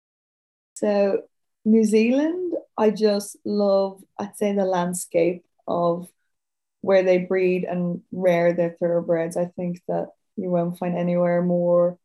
So 0.75 1.23
New 1.65 1.85
Zealand, 1.85 2.55
I 2.77 2.91
just 2.91 3.37
love. 3.45 4.03
I'd 4.19 4.37
say 4.37 4.53
the 4.53 4.65
landscape 4.65 5.45
of 5.67 6.09
where 6.81 7.03
they 7.03 7.19
breed 7.19 7.65
and 7.65 8.03
rear 8.13 8.53
their 8.53 8.77
thoroughbreds. 8.79 9.37
I 9.37 9.47
think 9.47 9.81
that 9.89 10.09
you 10.37 10.51
won't 10.51 10.79
find 10.79 10.97
anywhere 10.97 11.43
more 11.43 11.99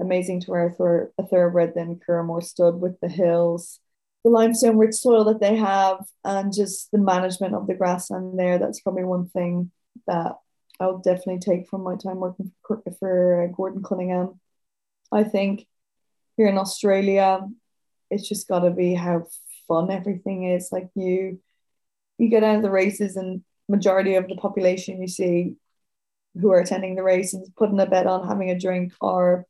amazing 0.00 0.40
to 0.40 0.52
rear 0.52 0.74
for 0.76 1.12
a 1.18 1.26
thoroughbred 1.26 1.74
than 1.74 1.96
Curraghmore 1.96 2.42
Stud 2.42 2.80
with 2.80 2.98
the 3.00 3.08
hills, 3.08 3.80
the 4.24 4.30
limestone 4.30 4.78
rich 4.78 4.94
soil 4.94 5.24
that 5.24 5.40
they 5.40 5.56
have, 5.56 6.04
and 6.24 6.52
just 6.52 6.90
the 6.90 6.98
management 6.98 7.54
of 7.54 7.66
the 7.66 7.74
grassland 7.74 8.38
there. 8.38 8.58
That's 8.58 8.80
probably 8.80 9.04
one 9.04 9.28
thing 9.28 9.70
that 10.06 10.36
I'll 10.78 10.98
definitely 10.98 11.38
take 11.38 11.68
from 11.68 11.82
my 11.82 11.96
time 11.96 12.18
working 12.18 12.52
for, 12.66 12.82
for 12.98 13.44
uh, 13.44 13.46
Gordon 13.54 13.82
Cunningham. 13.82 14.40
I 15.12 15.24
think 15.24 15.66
here 16.36 16.46
in 16.46 16.58
Australia, 16.58 17.46
it's 18.10 18.28
just 18.28 18.48
got 18.48 18.60
to 18.60 18.70
be 18.70 18.94
how 18.94 19.26
fun 19.68 19.90
everything 19.90 20.44
is. 20.44 20.70
Like 20.72 20.88
you, 20.94 21.40
you 22.18 22.28
get 22.28 22.44
out 22.44 22.56
of 22.56 22.62
the 22.62 22.70
races 22.70 23.16
and 23.16 23.42
majority 23.68 24.16
of 24.16 24.28
the 24.28 24.36
population 24.36 25.00
you 25.00 25.08
see 25.08 25.54
who 26.40 26.50
are 26.50 26.60
attending 26.60 26.94
the 26.94 27.02
race 27.02 27.34
and 27.34 27.46
putting 27.56 27.80
a 27.80 27.86
bet 27.86 28.06
on 28.06 28.26
having 28.26 28.50
a 28.50 28.58
drink 28.58 28.92
are 29.00 29.46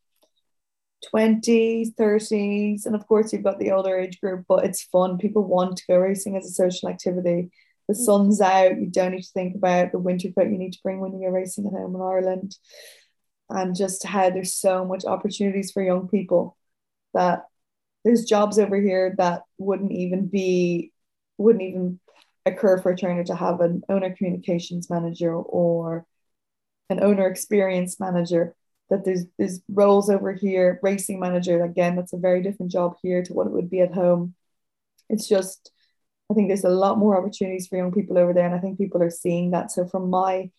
20s 1.15 1.95
30s 1.95 2.87
and 2.87 2.95
of 2.95 3.07
course 3.07 3.33
you've 3.33 3.43
got 3.43 3.59
the 3.59 3.71
older 3.71 3.99
age 3.99 4.21
group 4.21 4.45
but 4.49 4.65
it's 4.65 4.83
fun. 4.83 5.19
People 5.19 5.45
want 5.45 5.77
to 5.77 5.87
go 5.89 5.97
racing 5.97 6.37
as 6.37 6.47
a 6.47 6.51
social 6.51 6.89
activity. 6.89 7.51
The 7.89 7.95
mm. 7.95 8.05
sun's 8.05 8.41
out 8.41 8.79
you 8.79 8.87
don't 8.87 9.13
need 9.13 9.23
to 9.23 9.33
think 9.33 9.57
about 9.57 9.93
the 9.93 9.99
winter 9.99 10.29
coat 10.31 10.51
you 10.51 10.59
need 10.59 10.75
to 10.75 10.83
bring 10.83 11.01
when 11.01 11.13
you 11.13 11.27
go 11.27 11.33
racing 11.33 11.67
at 11.67 11.73
home 11.73 11.95
in 11.95 12.01
ireland. 12.01 12.57
And 13.49 13.75
just 13.75 14.05
how 14.05 14.31
there's 14.31 14.55
so 14.55 14.85
much 14.85 15.05
opportunities 15.05 15.73
for 15.73 15.83
young 15.83 16.09
people 16.09 16.57
that 17.15 17.47
there's 18.05 18.25
jobs 18.25 18.59
over 18.59 18.81
here 18.81 19.15
that 19.19 19.43
wouldn't 19.59 19.93
even 19.93 20.27
be 20.27 20.93
wouldn't 21.39 21.65
even 21.65 21.99
occur 22.47 22.79
for 22.79 22.93
a 22.93 22.97
trainer 22.97 23.25
to 23.25 23.35
have 23.35 23.61
an 23.61 23.83
owner 23.89 24.15
communications 24.15 24.91
manager 24.91 25.35
or 25.35 26.07
an 26.89 27.03
owner 27.03 27.27
experience 27.27 28.01
manager 28.01 28.55
that 28.91 29.05
there's 29.05 29.25
there's 29.39 29.61
roles 29.69 30.11
over 30.11 30.33
here 30.33 30.79
racing 30.83 31.21
manager 31.21 31.65
again 31.65 31.97
that's 31.97 32.13
a 32.13 32.19
very 32.19 32.43
different 32.43 32.73
job 32.73 32.97
here 33.03 33.23
to 33.23 33.33
what 33.33 33.47
it 33.47 33.53
would 33.53 33.71
be 33.71 33.81
at 33.81 33.95
home 33.95 34.35
it's 35.09 35.29
just 35.29 35.73
I 36.31 36.35
think 36.35 36.49
there's 36.49 36.65
a 36.65 36.69
lot 36.69 36.99
more 36.99 37.19
opportunities 37.19 37.67
for 37.67 37.77
young 37.77 37.93
people 37.93 38.17
over 38.17 38.33
there, 38.33 38.47
and 38.47 38.55
I 38.55 38.59
think 38.59 38.79
people 38.79 39.03
are 39.03 39.11
seeing 39.11 39.51
that. 39.51 39.73
So 39.73 39.87
from 39.87 40.11
my 40.11 40.51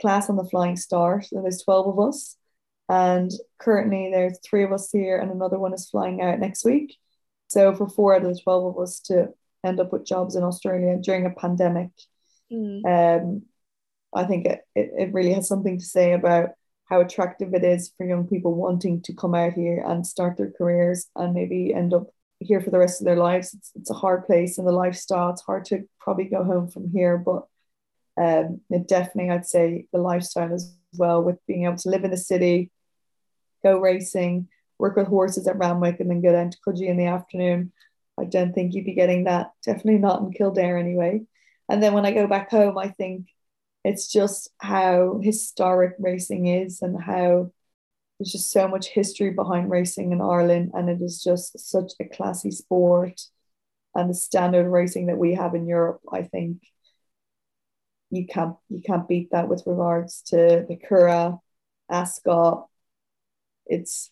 class 0.00 0.28
on 0.28 0.36
the 0.36 0.44
Flying 0.44 0.76
Start, 0.76 1.26
so 1.26 1.40
there's 1.40 1.62
12 1.62 1.86
of 1.98 2.08
us, 2.08 2.36
and 2.88 3.30
currently 3.58 4.10
there's 4.12 4.40
three 4.44 4.64
of 4.64 4.72
us 4.72 4.90
here, 4.90 5.18
and 5.18 5.30
another 5.30 5.58
one 5.58 5.72
is 5.72 5.88
flying 5.88 6.20
out 6.20 6.40
next 6.40 6.64
week. 6.64 6.96
So 7.46 7.72
for 7.74 7.88
four 7.88 8.16
out 8.16 8.24
of 8.24 8.34
the 8.34 8.40
12 8.42 8.74
of 8.76 8.82
us 8.82 9.00
to 9.02 9.28
end 9.64 9.78
up 9.78 9.92
with 9.92 10.06
jobs 10.06 10.34
in 10.34 10.42
Australia 10.42 10.98
during 11.00 11.26
a 11.26 11.30
pandemic, 11.30 11.90
mm. 12.52 12.84
um, 12.84 13.42
I 14.12 14.24
think 14.24 14.46
it, 14.46 14.62
it, 14.74 14.90
it 14.98 15.14
really 15.14 15.34
has 15.34 15.46
something 15.46 15.78
to 15.78 15.84
say 15.84 16.12
about 16.12 16.50
how 16.90 17.00
attractive 17.00 17.54
it 17.54 17.64
is 17.64 17.92
for 17.96 18.04
young 18.04 18.26
people 18.26 18.54
wanting 18.54 19.00
to 19.02 19.14
come 19.14 19.34
out 19.34 19.52
here 19.52 19.82
and 19.86 20.06
start 20.06 20.36
their 20.36 20.50
careers 20.50 21.06
and 21.14 21.32
maybe 21.32 21.72
end 21.72 21.94
up 21.94 22.08
here 22.40 22.60
for 22.60 22.70
the 22.70 22.78
rest 22.78 23.00
of 23.00 23.04
their 23.04 23.16
lives. 23.16 23.54
It's, 23.54 23.70
it's 23.76 23.90
a 23.90 23.94
hard 23.94 24.26
place 24.26 24.58
and 24.58 24.66
the 24.66 24.72
lifestyle, 24.72 25.30
it's 25.30 25.42
hard 25.42 25.64
to 25.66 25.88
probably 26.00 26.24
go 26.24 26.42
home 26.42 26.68
from 26.68 26.90
here, 26.90 27.16
but 27.16 27.46
um, 28.20 28.60
it 28.70 28.88
definitely, 28.88 29.30
I'd 29.30 29.46
say, 29.46 29.86
the 29.92 29.98
lifestyle 29.98 30.52
as 30.52 30.74
well 30.94 31.22
with 31.22 31.38
being 31.46 31.64
able 31.64 31.76
to 31.76 31.90
live 31.90 32.04
in 32.04 32.10
the 32.10 32.16
city, 32.16 32.70
go 33.62 33.78
racing, 33.78 34.48
work 34.78 34.96
with 34.96 35.06
horses 35.06 35.46
at 35.46 35.58
Randwick, 35.58 36.00
and 36.00 36.10
then 36.10 36.20
go 36.20 36.32
down 36.32 36.50
to 36.50 36.58
Coogee 36.66 36.88
in 36.88 36.96
the 36.96 37.06
afternoon. 37.06 37.72
I 38.18 38.24
don't 38.24 38.52
think 38.52 38.74
you'd 38.74 38.84
be 38.84 38.94
getting 38.94 39.24
that. 39.24 39.52
Definitely 39.64 39.98
not 39.98 40.20
in 40.22 40.32
Kildare 40.32 40.76
anyway. 40.76 41.22
And 41.68 41.82
then 41.82 41.92
when 41.92 42.04
I 42.04 42.12
go 42.12 42.26
back 42.26 42.50
home, 42.50 42.76
I 42.76 42.88
think 42.88 43.26
it's 43.84 44.12
just 44.12 44.50
how 44.58 45.20
historic 45.22 45.94
racing 45.98 46.46
is 46.46 46.82
and 46.82 47.00
how 47.00 47.50
there's 48.18 48.32
just 48.32 48.52
so 48.52 48.68
much 48.68 48.88
history 48.88 49.30
behind 49.30 49.70
racing 49.70 50.12
in 50.12 50.20
Ireland, 50.20 50.72
and 50.74 50.90
it 50.90 51.00
is 51.00 51.22
just 51.22 51.58
such 51.58 51.92
a 52.00 52.04
classy 52.04 52.50
sport. 52.50 53.20
And 53.94 54.10
the 54.10 54.14
standard 54.14 54.70
racing 54.70 55.06
that 55.06 55.18
we 55.18 55.34
have 55.34 55.54
in 55.54 55.66
Europe, 55.66 56.00
I 56.12 56.22
think 56.22 56.58
you 58.10 58.26
can't 58.26 58.56
you 58.68 58.82
can't 58.82 59.08
beat 59.08 59.30
that 59.32 59.48
with 59.48 59.62
regards 59.66 60.22
to 60.26 60.66
the 60.68 60.76
Curragh, 60.76 61.38
Ascot. 61.90 62.66
It's 63.66 64.10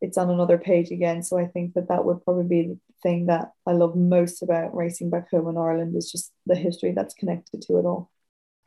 it's 0.00 0.18
on 0.18 0.30
another 0.30 0.58
page 0.58 0.90
again. 0.90 1.22
So 1.22 1.38
I 1.38 1.46
think 1.46 1.74
that 1.74 1.88
that 1.88 2.04
would 2.04 2.24
probably 2.24 2.44
be 2.44 2.68
the 2.68 2.78
thing 3.02 3.26
that 3.26 3.52
I 3.66 3.72
love 3.72 3.96
most 3.96 4.42
about 4.42 4.74
racing 4.74 5.10
back 5.10 5.30
home 5.30 5.48
in 5.48 5.58
Ireland 5.58 5.96
is 5.96 6.10
just 6.10 6.32
the 6.46 6.56
history 6.56 6.92
that's 6.92 7.14
connected 7.14 7.62
to 7.62 7.78
it 7.78 7.84
all. 7.84 8.11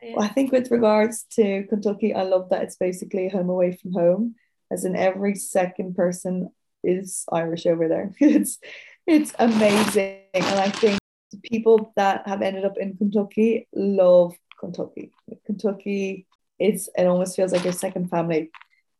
Yeah. 0.02 0.16
I 0.18 0.28
think 0.28 0.52
with 0.52 0.70
regards 0.70 1.24
to 1.32 1.64
Kentucky, 1.68 2.14
I 2.14 2.22
love 2.22 2.50
that 2.50 2.62
it's 2.62 2.76
basically 2.76 3.28
home 3.28 3.48
away 3.48 3.72
from 3.72 3.92
home 3.92 4.34
as 4.70 4.84
in 4.84 4.96
every 4.96 5.34
second 5.34 5.94
person 5.94 6.50
is 6.82 7.24
Irish 7.32 7.66
over 7.66 7.88
there. 7.88 8.12
it's 8.20 8.58
it's 9.06 9.32
amazing. 9.38 10.20
And 10.34 10.44
I 10.44 10.70
think 10.70 10.98
the 11.30 11.38
people 11.38 11.92
that 11.96 12.26
have 12.26 12.42
ended 12.42 12.64
up 12.64 12.76
in 12.78 12.96
Kentucky 12.96 13.68
love 13.74 14.34
Kentucky. 14.60 15.12
Kentucky 15.44 16.26
is 16.58 16.88
it 16.96 17.06
almost 17.06 17.36
feels 17.36 17.52
like 17.52 17.64
your 17.64 17.72
second 17.72 18.08
family. 18.08 18.50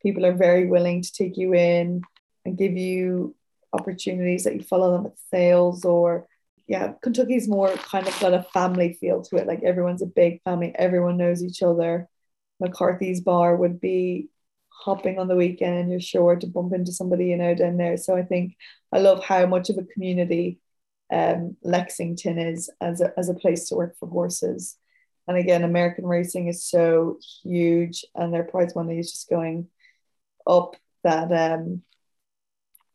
People 0.03 0.27
are 0.27 0.35
very 0.35 0.67
willing 0.67 1.03
to 1.03 1.13
take 1.13 1.37
you 1.37 1.55
in 1.55 2.03
and 2.45 2.59
give 2.59 2.77
you 2.77 3.35
opportunities 3.73 4.45
that 4.45 4.55
you 4.55 4.63
follow 4.63 4.93
them 4.93 5.07
at 5.07 5.19
sales 5.31 5.85
or 5.85 6.29
yeah, 6.67 6.93
Kentucky's 7.03 7.49
more 7.49 7.73
kind 7.75 8.09
of 8.09 8.19
got 8.21 8.35
a 8.35 8.47
family 8.53 8.95
feel 9.01 9.23
to 9.23 9.37
it. 9.37 9.47
Like 9.47 9.63
everyone's 9.63 10.03
a 10.03 10.07
big 10.07 10.43
family, 10.43 10.75
everyone 10.77 11.17
knows 11.17 11.43
each 11.43 11.63
other. 11.63 12.09
McCarthy's 12.61 13.21
bar 13.21 13.57
would 13.57 13.81
be 13.81 14.29
hopping 14.77 15.19
on 15.19 15.27
the 15.27 15.35
weekend 15.35 15.91
you're 15.91 16.01
sure 16.01 16.37
to 16.37 16.47
bump 16.47 16.73
into 16.73 16.93
somebody 16.93 17.27
you 17.27 17.37
know 17.37 17.55
down 17.55 17.77
there 17.77 17.97
so 17.97 18.15
i 18.15 18.23
think 18.23 18.55
i 18.93 18.99
love 18.99 19.25
how 19.25 19.47
much 19.47 19.71
of 19.71 19.79
a 19.79 19.85
community 19.85 20.61
um, 21.13 21.57
lexington 21.63 22.39
is 22.39 22.71
as 22.81 23.01
a, 23.01 23.13
as 23.17 23.29
a 23.29 23.35
place 23.35 23.69
to 23.69 23.75
work 23.75 23.97
for 23.99 24.09
horses 24.09 24.77
and 25.27 25.37
again 25.37 25.65
american 25.65 26.05
racing 26.05 26.49
is 26.49 26.65
so 26.65 27.19
huge 27.43 28.05
and 28.15 28.35
their 28.35 28.45
prize 28.45 28.75
money 28.77 28.99
is 28.99 29.11
just 29.11 29.31
going 29.31 29.67
up 30.47 30.77
that 31.05 31.33
um 31.33 31.83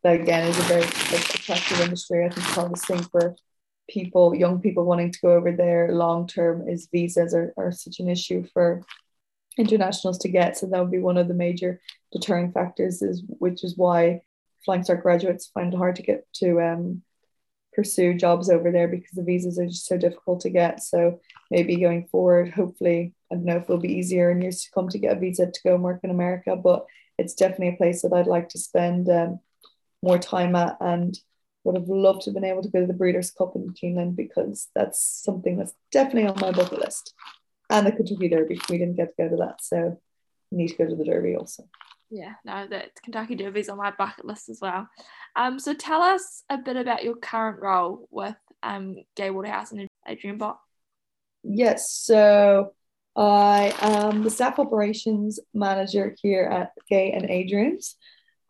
that 0.03 0.21
again 0.21 0.47
is 0.47 0.59
a 0.59 0.63
very 0.63 0.83
attractive 0.83 1.79
industry 1.81 2.25
i 2.25 2.29
think 2.29 2.45
the 2.47 2.53
hardest 2.53 2.85
thing 2.85 3.01
for 3.03 3.35
people 3.91 4.33
young 4.33 4.59
people 4.61 4.85
wanting 4.85 5.11
to 5.11 5.19
go 5.21 5.31
over 5.33 5.51
there 5.51 5.93
long 5.93 6.27
term 6.27 6.67
is 6.67 6.87
visas 6.91 7.33
are, 7.33 7.53
are 7.57 7.71
such 7.71 7.99
an 7.99 8.09
issue 8.09 8.45
for 8.53 8.81
internationals 9.57 10.17
to 10.19 10.29
get. 10.29 10.57
So 10.57 10.67
that 10.67 10.79
would 10.79 10.91
be 10.91 10.99
one 10.99 11.17
of 11.17 11.27
the 11.27 11.33
major 11.33 11.81
deterring 12.11 12.51
factors, 12.51 13.01
is 13.01 13.23
which 13.27 13.63
is 13.63 13.77
why 13.77 14.21
Flying 14.65 14.83
Start 14.83 15.03
graduates 15.03 15.47
find 15.47 15.73
it 15.73 15.77
hard 15.77 15.95
to 15.97 16.03
get 16.03 16.25
to 16.35 16.61
um, 16.61 17.01
pursue 17.73 18.13
jobs 18.13 18.49
over 18.49 18.71
there 18.71 18.87
because 18.87 19.11
the 19.13 19.23
visas 19.23 19.59
are 19.59 19.67
just 19.67 19.87
so 19.87 19.97
difficult 19.97 20.41
to 20.41 20.49
get. 20.49 20.81
So 20.81 21.19
maybe 21.49 21.77
going 21.77 22.07
forward, 22.07 22.51
hopefully, 22.51 23.13
I 23.31 23.35
don't 23.35 23.45
know 23.45 23.57
if 23.57 23.63
it'll 23.63 23.77
be 23.77 23.97
easier 23.97 24.31
in 24.31 24.41
years 24.41 24.63
to 24.63 24.71
come 24.71 24.89
to 24.89 24.99
get 24.99 25.17
a 25.17 25.19
visa 25.19 25.47
to 25.47 25.59
go 25.63 25.75
and 25.75 25.83
work 25.83 26.01
in 26.03 26.11
America, 26.11 26.55
but 26.55 26.85
it's 27.17 27.33
definitely 27.33 27.69
a 27.69 27.77
place 27.77 28.01
that 28.01 28.13
I'd 28.13 28.27
like 28.27 28.49
to 28.49 28.59
spend 28.59 29.09
um, 29.09 29.39
more 30.01 30.17
time 30.17 30.55
at 30.55 30.77
and 30.79 31.17
would 31.63 31.75
have 31.75 31.87
loved 31.87 32.23
to 32.23 32.29
have 32.29 32.35
been 32.35 32.43
able 32.43 32.63
to 32.63 32.69
go 32.69 32.81
to 32.81 32.87
the 32.87 32.93
Breeders' 32.93 33.31
Cup 33.31 33.55
in 33.55 33.73
Keeneland 33.73 34.15
because 34.15 34.69
that's 34.73 35.01
something 35.01 35.57
that's 35.57 35.73
definitely 35.91 36.27
on 36.27 36.39
my 36.39 36.51
bucket 36.51 36.79
list 36.79 37.13
and 37.69 37.87
the 37.87 37.91
Kentucky 37.91 38.29
Derby. 38.29 38.59
We 38.69 38.77
didn't 38.77 38.95
get 38.97 39.15
to 39.15 39.23
go 39.23 39.29
to 39.29 39.35
that, 39.37 39.63
so 39.63 39.99
we 40.51 40.57
need 40.57 40.69
to 40.69 40.77
go 40.77 40.87
to 40.87 40.95
the 40.95 41.05
Derby 41.05 41.35
also. 41.35 41.67
Yeah, 42.09 42.33
no, 42.43 42.67
the 42.67 42.83
Kentucky 43.03 43.35
Derby 43.35 43.61
is 43.61 43.69
on 43.69 43.77
my 43.77 43.91
bucket 43.91 44.25
list 44.25 44.49
as 44.49 44.59
well. 44.61 44.89
Um, 45.35 45.59
so 45.59 45.73
tell 45.73 46.01
us 46.01 46.43
a 46.49 46.57
bit 46.57 46.75
about 46.75 47.03
your 47.03 47.15
current 47.15 47.61
role 47.61 48.07
with 48.11 48.35
um 48.63 48.97
Gai 49.15 49.29
Waterhouse 49.29 49.71
and 49.71 49.87
Adrian 50.07 50.37
Bott. 50.37 50.59
Yes, 51.43 51.91
so 51.91 52.73
I 53.15 53.73
am 53.81 54.23
the 54.23 54.29
staff 54.29 54.59
operations 54.59 55.39
manager 55.53 56.15
here 56.21 56.43
at 56.43 56.71
Gai 56.89 57.11
and 57.15 57.29
Adrian's, 57.29 57.95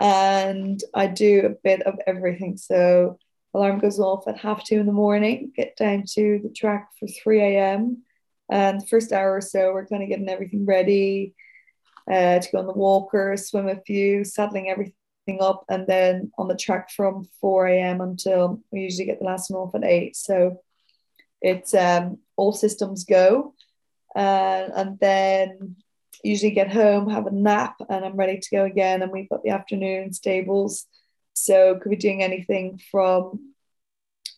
and 0.01 0.83
I 0.95 1.05
do 1.05 1.45
a 1.45 1.49
bit 1.49 1.83
of 1.83 1.99
everything. 2.07 2.57
So 2.57 3.19
alarm 3.53 3.77
goes 3.77 3.99
off 3.99 4.27
at 4.27 4.39
half 4.39 4.63
two 4.63 4.79
in 4.79 4.87
the 4.87 4.91
morning, 4.91 5.51
get 5.55 5.77
down 5.77 6.05
to 6.13 6.39
the 6.41 6.49
track 6.49 6.89
for 6.99 7.07
3 7.07 7.39
a.m. 7.39 8.03
And 8.49 8.81
the 8.81 8.87
first 8.87 9.13
hour 9.13 9.35
or 9.35 9.41
so, 9.41 9.71
we're 9.71 9.85
kind 9.85 10.01
of 10.01 10.09
getting 10.09 10.27
everything 10.27 10.65
ready 10.65 11.35
uh, 12.11 12.39
to 12.39 12.51
go 12.51 12.57
on 12.57 12.65
the 12.65 12.73
walker, 12.73 13.37
swim 13.37 13.67
a 13.67 13.79
few, 13.79 14.23
saddling 14.23 14.69
everything 14.69 14.95
up, 15.39 15.65
and 15.69 15.85
then 15.85 16.31
on 16.35 16.47
the 16.47 16.57
track 16.57 16.89
from 16.89 17.27
4 17.39 17.67
a.m. 17.67 18.01
until 18.01 18.59
we 18.71 18.81
usually 18.81 19.05
get 19.05 19.19
the 19.19 19.25
last 19.25 19.51
one 19.51 19.61
off 19.61 19.75
at 19.75 19.83
8. 19.83 20.15
So 20.15 20.61
it's 21.41 21.75
um, 21.75 22.17
all 22.37 22.53
systems 22.53 23.03
go. 23.03 23.53
Uh, 24.15 24.67
and 24.75 24.99
then 24.99 25.75
usually 26.23 26.51
get 26.51 26.71
home, 26.71 27.09
have 27.09 27.27
a 27.27 27.31
nap, 27.31 27.75
and 27.89 28.05
I'm 28.05 28.15
ready 28.15 28.39
to 28.39 28.49
go 28.51 28.65
again. 28.65 29.01
And 29.01 29.11
we've 29.11 29.29
got 29.29 29.43
the 29.43 29.51
afternoon 29.51 30.13
stables. 30.13 30.85
So 31.33 31.79
could 31.79 31.89
be 31.89 31.95
doing 31.95 32.21
anything 32.21 32.79
from 32.91 33.53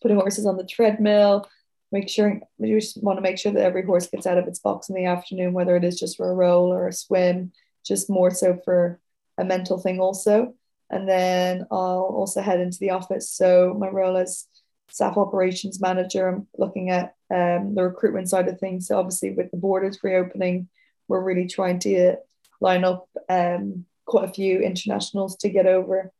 putting 0.00 0.18
horses 0.18 0.46
on 0.46 0.56
the 0.56 0.66
treadmill, 0.66 1.48
make 1.90 2.08
sure 2.08 2.40
we 2.58 2.72
just 2.72 3.02
want 3.02 3.16
to 3.16 3.22
make 3.22 3.38
sure 3.38 3.52
that 3.52 3.64
every 3.64 3.84
horse 3.84 4.06
gets 4.08 4.26
out 4.26 4.36
of 4.36 4.46
its 4.46 4.58
box 4.58 4.88
in 4.88 4.94
the 4.94 5.06
afternoon, 5.06 5.52
whether 5.52 5.76
it 5.76 5.84
is 5.84 5.98
just 5.98 6.16
for 6.16 6.30
a 6.30 6.34
roll 6.34 6.72
or 6.72 6.88
a 6.88 6.92
swim, 6.92 7.52
just 7.86 8.10
more 8.10 8.30
so 8.30 8.58
for 8.64 9.00
a 9.38 9.44
mental 9.44 9.78
thing 9.78 10.00
also. 10.00 10.54
And 10.90 11.08
then 11.08 11.66
I'll 11.70 12.12
also 12.14 12.42
head 12.42 12.60
into 12.60 12.78
the 12.78 12.90
office. 12.90 13.30
So 13.30 13.74
my 13.78 13.88
role 13.88 14.16
as 14.16 14.44
staff 14.90 15.16
operations 15.16 15.80
manager, 15.80 16.28
I'm 16.28 16.46
looking 16.58 16.90
at 16.90 17.14
um, 17.32 17.74
the 17.74 17.84
recruitment 17.84 18.28
side 18.28 18.48
of 18.48 18.58
things. 18.60 18.88
So 18.88 18.98
obviously 18.98 19.30
with 19.30 19.50
the 19.50 19.56
borders 19.56 19.98
reopening, 20.02 20.68
we're 21.08 21.22
really 21.22 21.46
trying 21.46 21.78
to 21.80 22.16
line 22.60 22.84
up 22.84 23.08
um, 23.28 23.84
quite 24.06 24.28
a 24.28 24.32
few 24.32 24.60
internationals 24.60 25.36
to 25.36 25.48
get 25.48 25.66
over. 25.66 26.12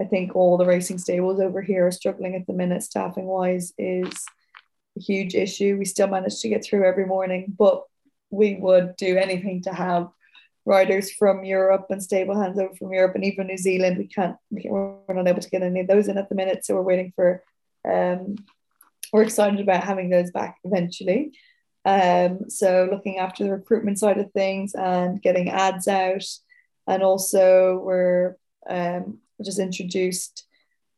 I 0.00 0.04
think 0.04 0.36
all 0.36 0.56
the 0.56 0.66
racing 0.66 0.98
stables 0.98 1.40
over 1.40 1.60
here 1.60 1.86
are 1.86 1.92
struggling 1.92 2.36
at 2.36 2.46
the 2.46 2.52
minute, 2.52 2.82
staffing 2.82 3.26
wise, 3.26 3.72
is 3.78 4.12
a 4.96 5.00
huge 5.00 5.34
issue. 5.34 5.76
We 5.76 5.84
still 5.84 6.06
manage 6.06 6.40
to 6.40 6.48
get 6.48 6.64
through 6.64 6.86
every 6.86 7.06
morning, 7.06 7.54
but 7.58 7.82
we 8.30 8.56
would 8.56 8.96
do 8.96 9.16
anything 9.16 9.62
to 9.62 9.72
have 9.72 10.08
riders 10.64 11.10
from 11.10 11.44
Europe 11.44 11.86
and 11.90 12.02
stable 12.02 12.38
hands 12.38 12.58
over 12.58 12.74
from 12.74 12.92
Europe 12.92 13.14
and 13.14 13.24
even 13.24 13.46
New 13.46 13.56
Zealand. 13.56 13.96
We 13.96 14.06
can't, 14.06 14.36
we're 14.50 14.98
not 15.08 15.26
able 15.26 15.40
to 15.40 15.50
get 15.50 15.62
any 15.62 15.80
of 15.80 15.86
those 15.86 16.08
in 16.08 16.18
at 16.18 16.28
the 16.28 16.34
minute. 16.34 16.64
So 16.64 16.74
we're 16.74 16.82
waiting 16.82 17.12
for, 17.16 17.42
um, 17.88 18.36
we're 19.12 19.22
excited 19.22 19.60
about 19.60 19.82
having 19.82 20.10
those 20.10 20.30
back 20.30 20.58
eventually. 20.64 21.32
Um, 21.88 22.50
so 22.50 22.86
looking 22.92 23.16
after 23.16 23.44
the 23.44 23.52
recruitment 23.52 23.98
side 23.98 24.18
of 24.18 24.30
things 24.32 24.74
and 24.74 25.22
getting 25.22 25.48
ads 25.48 25.88
out. 25.88 26.24
And 26.86 27.02
also 27.02 27.78
we're 27.82 28.36
um, 28.68 29.20
just 29.42 29.58
introduced 29.58 30.46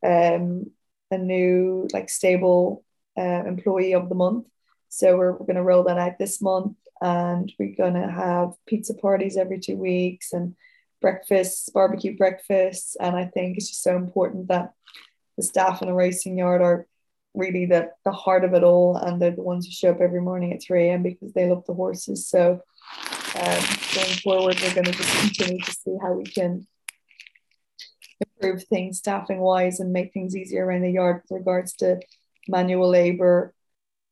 um, 0.05 0.71
a 1.09 1.17
new 1.17 1.87
like 1.93 2.09
stable 2.09 2.83
uh, 3.17 3.43
employee 3.45 3.93
of 3.93 4.09
the 4.09 4.15
month. 4.15 4.47
So 4.89 5.15
we're, 5.15 5.31
we're 5.31 5.45
going 5.45 5.55
to 5.55 5.63
roll 5.63 5.83
that 5.83 5.97
out 5.97 6.19
this 6.19 6.41
month, 6.41 6.75
and 6.99 7.49
we're 7.57 7.77
going 7.77 7.93
to 7.93 8.11
have 8.11 8.51
pizza 8.65 8.93
parties 8.93 9.37
every 9.37 9.59
two 9.59 9.77
weeks 9.77 10.33
and 10.33 10.55
breakfasts, 11.01 11.69
barbecue 11.69 12.17
breakfasts. 12.17 12.97
And 12.99 13.15
I 13.15 13.25
think 13.27 13.55
it's 13.55 13.69
just 13.69 13.83
so 13.83 13.95
important 13.95 14.49
that 14.49 14.73
the 15.37 15.43
staff 15.43 15.81
in 15.81 15.87
a 15.87 15.95
racing 15.95 16.37
yard 16.37 16.61
are 16.61 16.85
really 17.33 17.65
the 17.65 17.91
the 18.05 18.11
heart 18.11 18.43
of 18.43 18.53
it 18.53 18.63
all, 18.63 18.97
and 18.97 19.21
they're 19.21 19.31
the 19.31 19.41
ones 19.41 19.65
who 19.65 19.71
show 19.71 19.91
up 19.91 20.01
every 20.01 20.21
morning 20.21 20.53
at 20.53 20.63
3 20.63 20.87
a.m. 20.87 21.03
because 21.03 21.33
they 21.33 21.49
love 21.49 21.65
the 21.65 21.73
horses. 21.73 22.27
So 22.27 22.61
um, 23.35 23.63
going 23.95 24.17
forward, 24.23 24.59
we're 24.61 24.73
going 24.73 24.85
to 24.85 24.91
just 24.91 25.19
continue 25.19 25.61
to 25.61 25.71
see 25.71 25.97
how 26.01 26.13
we 26.13 26.23
can 26.23 26.67
improve 28.41 28.63
things 28.65 28.99
staffing 28.99 29.39
wise 29.39 29.79
and 29.79 29.93
make 29.93 30.13
things 30.13 30.35
easier 30.35 30.65
around 30.65 30.81
the 30.81 30.91
yard 30.91 31.21
with 31.23 31.39
regards 31.39 31.73
to 31.73 31.99
manual 32.47 32.89
labor 32.89 33.53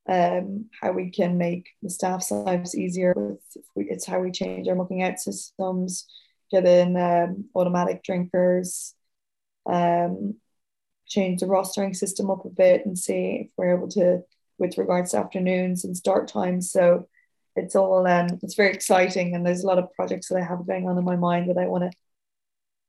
um, 0.07 0.65
how 0.81 0.91
we 0.91 1.11
can 1.11 1.37
make 1.37 1.69
the 1.83 1.89
staff's 1.89 2.31
lives 2.31 2.75
easier 2.75 3.13
with 3.15 3.39
it's 3.75 4.05
how 4.05 4.19
we 4.19 4.31
change 4.31 4.67
our 4.67 4.75
mucking 4.75 5.03
out 5.03 5.19
systems 5.19 6.07
get 6.51 6.65
in 6.65 6.97
um, 6.97 7.45
automatic 7.55 8.03
drinkers 8.03 8.95
um, 9.67 10.35
change 11.09 11.41
the 11.41 11.47
rostering 11.47 11.95
system 11.95 12.29
up 12.31 12.45
a 12.45 12.49
bit 12.49 12.85
and 12.85 12.97
see 12.97 13.45
if 13.45 13.51
we're 13.57 13.75
able 13.75 13.89
to 13.89 14.21
with 14.59 14.77
regards 14.77 15.11
to 15.11 15.17
afternoons 15.17 15.83
and 15.83 15.97
start 15.97 16.27
times. 16.27 16.71
So 16.71 17.07
it's 17.55 17.75
all 17.75 18.05
um 18.07 18.39
it's 18.43 18.55
very 18.55 18.71
exciting 18.71 19.35
and 19.35 19.45
there's 19.45 19.63
a 19.63 19.67
lot 19.67 19.79
of 19.79 19.91
projects 19.93 20.27
that 20.27 20.37
I 20.37 20.45
have 20.45 20.67
going 20.67 20.87
on 20.87 20.97
in 20.97 21.03
my 21.03 21.15
mind 21.15 21.49
that 21.49 21.57
I 21.57 21.67
want 21.67 21.91
to 21.91 21.97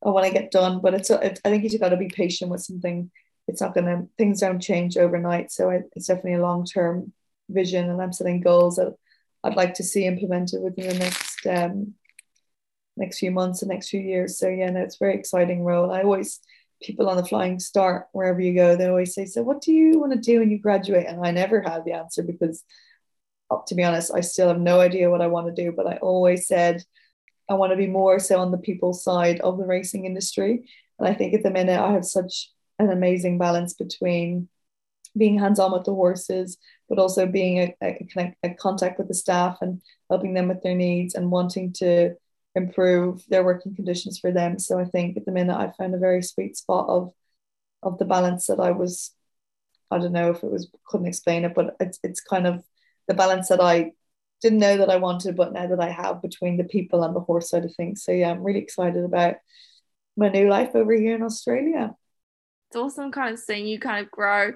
I 0.04 0.10
want 0.10 0.26
to 0.26 0.32
get 0.32 0.50
done 0.50 0.80
but 0.80 0.94
it's, 0.94 1.10
I 1.10 1.28
think 1.28 1.62
you 1.62 1.68
just 1.70 1.80
got 1.80 1.90
to 1.90 1.96
be 1.96 2.08
patient 2.08 2.50
with 2.50 2.62
something. 2.62 3.10
It's 3.48 3.60
not 3.60 3.74
gonna 3.74 4.06
things 4.18 4.40
don't 4.40 4.60
change 4.60 4.96
overnight. 4.96 5.50
So 5.50 5.70
it's 5.70 6.06
definitely 6.06 6.34
a 6.34 6.42
long-term 6.42 7.12
vision 7.48 7.90
and 7.90 8.00
I'm 8.00 8.12
setting 8.12 8.40
goals 8.40 8.76
that 8.76 8.94
I'd 9.42 9.56
like 9.56 9.74
to 9.74 9.82
see 9.82 10.04
implemented 10.04 10.62
within 10.62 10.88
the 10.88 10.98
next 10.98 11.46
um 11.46 11.94
next 12.96 13.18
few 13.18 13.30
months 13.30 13.62
and 13.62 13.70
next 13.70 13.88
few 13.88 14.00
years. 14.00 14.38
So 14.38 14.48
yeah 14.48 14.70
no 14.70 14.80
it's 14.82 14.98
very 14.98 15.14
exciting 15.14 15.64
role. 15.64 15.90
I 15.90 16.02
always 16.02 16.40
people 16.82 17.08
on 17.08 17.16
the 17.16 17.24
flying 17.24 17.58
start 17.58 18.06
wherever 18.12 18.40
you 18.40 18.54
go 18.54 18.74
they 18.74 18.86
always 18.86 19.14
say 19.14 19.26
so 19.26 19.42
what 19.42 19.60
do 19.60 19.72
you 19.72 19.98
want 19.98 20.12
to 20.12 20.18
do 20.18 20.38
when 20.38 20.50
you 20.50 20.58
graduate 20.58 21.06
and 21.06 21.24
I 21.24 21.30
never 21.30 21.60
had 21.60 21.84
the 21.84 21.92
answer 21.92 22.22
because 22.22 22.64
uh, 23.50 23.58
to 23.66 23.74
be 23.74 23.84
honest, 23.84 24.12
I 24.14 24.20
still 24.20 24.48
have 24.48 24.60
no 24.60 24.80
idea 24.80 25.10
what 25.10 25.20
I 25.20 25.26
want 25.26 25.54
to 25.54 25.62
do, 25.64 25.72
but 25.72 25.86
I 25.86 25.96
always 25.96 26.46
said 26.46 26.82
I 27.48 27.54
want 27.54 27.72
to 27.72 27.76
be 27.76 27.88
more 27.88 28.18
so 28.18 28.38
on 28.38 28.52
the 28.52 28.58
people 28.58 28.92
side 28.92 29.40
of 29.40 29.58
the 29.58 29.66
racing 29.66 30.04
industry. 30.04 30.68
And 30.98 31.08
I 31.08 31.14
think 31.14 31.34
at 31.34 31.42
the 31.42 31.50
minute 31.50 31.80
I 31.80 31.92
have 31.92 32.04
such 32.04 32.50
an 32.78 32.90
amazing 32.90 33.38
balance 33.38 33.74
between 33.74 34.48
being 35.16 35.38
hands-on 35.38 35.72
with 35.72 35.84
the 35.84 35.94
horses, 35.94 36.56
but 36.88 37.00
also 37.00 37.26
being 37.26 37.58
a, 37.58 37.76
a, 37.82 38.34
a 38.44 38.54
contact 38.54 38.98
with 38.98 39.08
the 39.08 39.14
staff 39.14 39.58
and 39.60 39.82
helping 40.08 40.34
them 40.34 40.46
with 40.46 40.62
their 40.62 40.76
needs 40.76 41.16
and 41.16 41.32
wanting 41.32 41.72
to 41.72 42.14
improve 42.54 43.24
their 43.28 43.44
working 43.44 43.74
conditions 43.74 44.18
for 44.18 44.32
them. 44.32 44.58
So 44.58 44.78
I 44.78 44.84
think 44.84 45.16
at 45.16 45.24
the 45.24 45.32
minute 45.32 45.56
I 45.56 45.72
found 45.72 45.94
a 45.94 45.98
very 45.98 46.22
sweet 46.22 46.56
spot 46.56 46.88
of 46.88 47.12
of 47.82 47.98
the 47.98 48.04
balance 48.04 48.46
that 48.48 48.60
I 48.60 48.72
was 48.72 49.14
I 49.90 49.98
don't 49.98 50.12
know 50.12 50.30
if 50.30 50.42
it 50.42 50.50
was 50.50 50.68
couldn't 50.86 51.06
explain 51.06 51.44
it, 51.44 51.54
but 51.54 51.76
it's 51.80 51.98
it's 52.02 52.20
kind 52.20 52.46
of 52.46 52.64
the 53.08 53.14
balance 53.14 53.48
that 53.48 53.60
I 53.60 53.92
didn't 54.40 54.58
know 54.58 54.76
that 54.78 54.90
I 54.90 54.96
wanted, 54.96 55.36
but 55.36 55.52
now 55.52 55.66
that 55.66 55.80
I 55.80 55.90
have 55.90 56.22
between 56.22 56.56
the 56.56 56.64
people 56.64 57.02
and 57.02 57.14
the 57.14 57.20
horse 57.20 57.50
side 57.50 57.64
of 57.64 57.74
things. 57.74 58.02
So 58.04 58.12
yeah, 58.12 58.30
I'm 58.30 58.42
really 58.42 58.60
excited 58.60 59.04
about 59.04 59.36
my 60.16 60.28
new 60.28 60.48
life 60.48 60.70
over 60.74 60.92
here 60.92 61.14
in 61.14 61.22
Australia. 61.22 61.94
It's 62.68 62.76
awesome 62.76 63.12
kind 63.12 63.34
of 63.34 63.40
seeing 63.40 63.66
you 63.66 63.78
kind 63.78 64.04
of 64.04 64.10
grow. 64.10 64.52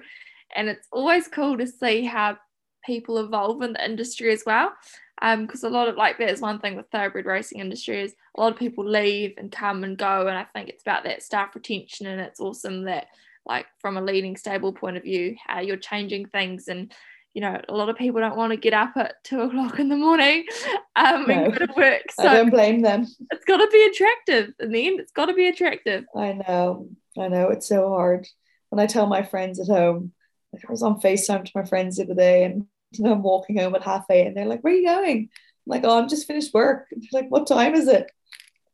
And 0.55 0.69
it's 0.69 0.87
always 0.91 1.27
cool 1.27 1.57
to 1.57 1.67
see 1.67 2.03
how 2.05 2.37
people 2.85 3.17
evolve 3.17 3.61
in 3.61 3.73
the 3.73 3.83
industry 3.83 4.31
as 4.31 4.43
well. 4.45 4.73
Um, 5.21 5.45
because 5.45 5.63
a 5.63 5.69
lot 5.69 5.87
of 5.87 5.95
like 5.95 6.17
there's 6.17 6.41
one 6.41 6.59
thing 6.59 6.75
with 6.75 6.89
thoroughbred 6.91 7.25
racing 7.25 7.59
industry 7.59 8.01
is 8.01 8.13
a 8.37 8.41
lot 8.41 8.51
of 8.51 8.59
people 8.59 8.85
leave 8.85 9.33
and 9.37 9.51
come 9.51 9.83
and 9.83 9.97
go, 9.97 10.27
and 10.27 10.37
I 10.37 10.45
think 10.53 10.69
it's 10.69 10.83
about 10.83 11.05
that 11.05 11.23
staff 11.23 11.55
retention, 11.55 12.07
and 12.07 12.19
it's 12.19 12.39
awesome 12.39 12.83
that 12.85 13.07
like 13.45 13.65
from 13.79 13.97
a 13.97 14.01
leading 14.01 14.35
stable 14.35 14.73
point 14.73 14.97
of 14.97 15.03
view, 15.03 15.35
how 15.45 15.61
you're 15.61 15.77
changing 15.77 16.25
things 16.27 16.67
and 16.67 16.93
you 17.35 17.41
know, 17.41 17.59
a 17.67 17.75
lot 17.75 17.89
of 17.89 17.97
people 17.97 18.21
don't 18.21 18.37
want 18.37 18.51
to 18.51 18.57
get 18.57 18.73
up 18.73 18.93
at 18.95 19.21
two 19.25 19.41
o'clock 19.41 19.77
in 19.77 19.89
the 19.89 19.97
morning 19.97 20.45
um, 20.95 21.25
no, 21.27 21.33
and 21.33 21.53
go 21.53 21.65
to 21.65 21.73
work. 21.75 22.03
So 22.09 22.25
I 22.25 22.33
don't 22.35 22.49
blame 22.49 22.81
them. 22.81 23.05
It's 23.29 23.43
got 23.43 23.57
to 23.57 23.67
be 23.67 23.85
attractive. 23.91 24.53
In 24.61 24.71
the 24.71 24.87
end, 24.87 25.01
it's 25.01 25.11
got 25.11 25.25
to 25.25 25.33
be 25.33 25.49
attractive. 25.49 26.05
I 26.15 26.31
know. 26.31 26.87
I 27.19 27.27
know. 27.27 27.49
It's 27.49 27.67
so 27.67 27.89
hard. 27.89 28.25
When 28.69 28.79
I 28.79 28.87
tell 28.87 29.05
my 29.05 29.21
friends 29.21 29.59
at 29.59 29.67
home, 29.67 30.13
like 30.53 30.63
I 30.65 30.71
was 30.71 30.81
on 30.81 31.01
FaceTime 31.01 31.43
to 31.43 31.51
my 31.53 31.65
friends 31.65 31.97
the 31.97 32.03
other 32.03 32.15
day 32.15 32.45
and 32.45 32.67
know, 32.99 33.13
I'm 33.13 33.23
walking 33.23 33.57
home 33.57 33.75
at 33.75 33.83
half 33.83 34.05
eight 34.09 34.27
and 34.27 34.37
they're 34.37 34.45
like, 34.45 34.61
Where 34.61 34.73
are 34.73 34.77
you 34.77 34.85
going? 34.85 35.17
I'm 35.17 35.29
like, 35.65 35.83
Oh, 35.83 35.99
I'm 35.99 36.09
just 36.09 36.27
finished 36.27 36.53
work. 36.53 36.87
they're 36.91 37.21
like, 37.21 37.31
What 37.31 37.47
time 37.47 37.75
is 37.75 37.87
it? 37.87 38.09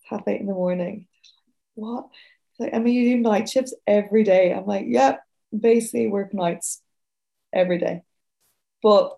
Half 0.09 0.27
eight 0.27 0.41
in 0.41 0.47
the 0.47 0.53
morning. 0.53 1.07
What? 1.75 2.07
Like, 2.59 2.73
I 2.73 2.79
mean, 2.79 2.93
you 2.93 3.15
do 3.15 3.21
night 3.21 3.49
shifts 3.49 3.73
every 3.87 4.23
day. 4.23 4.53
I'm 4.53 4.65
like, 4.65 4.85
Yep, 4.87 5.23
basically 5.57 6.07
work 6.07 6.33
nights 6.33 6.81
every 7.53 7.79
day 7.79 8.03
but 8.81 9.17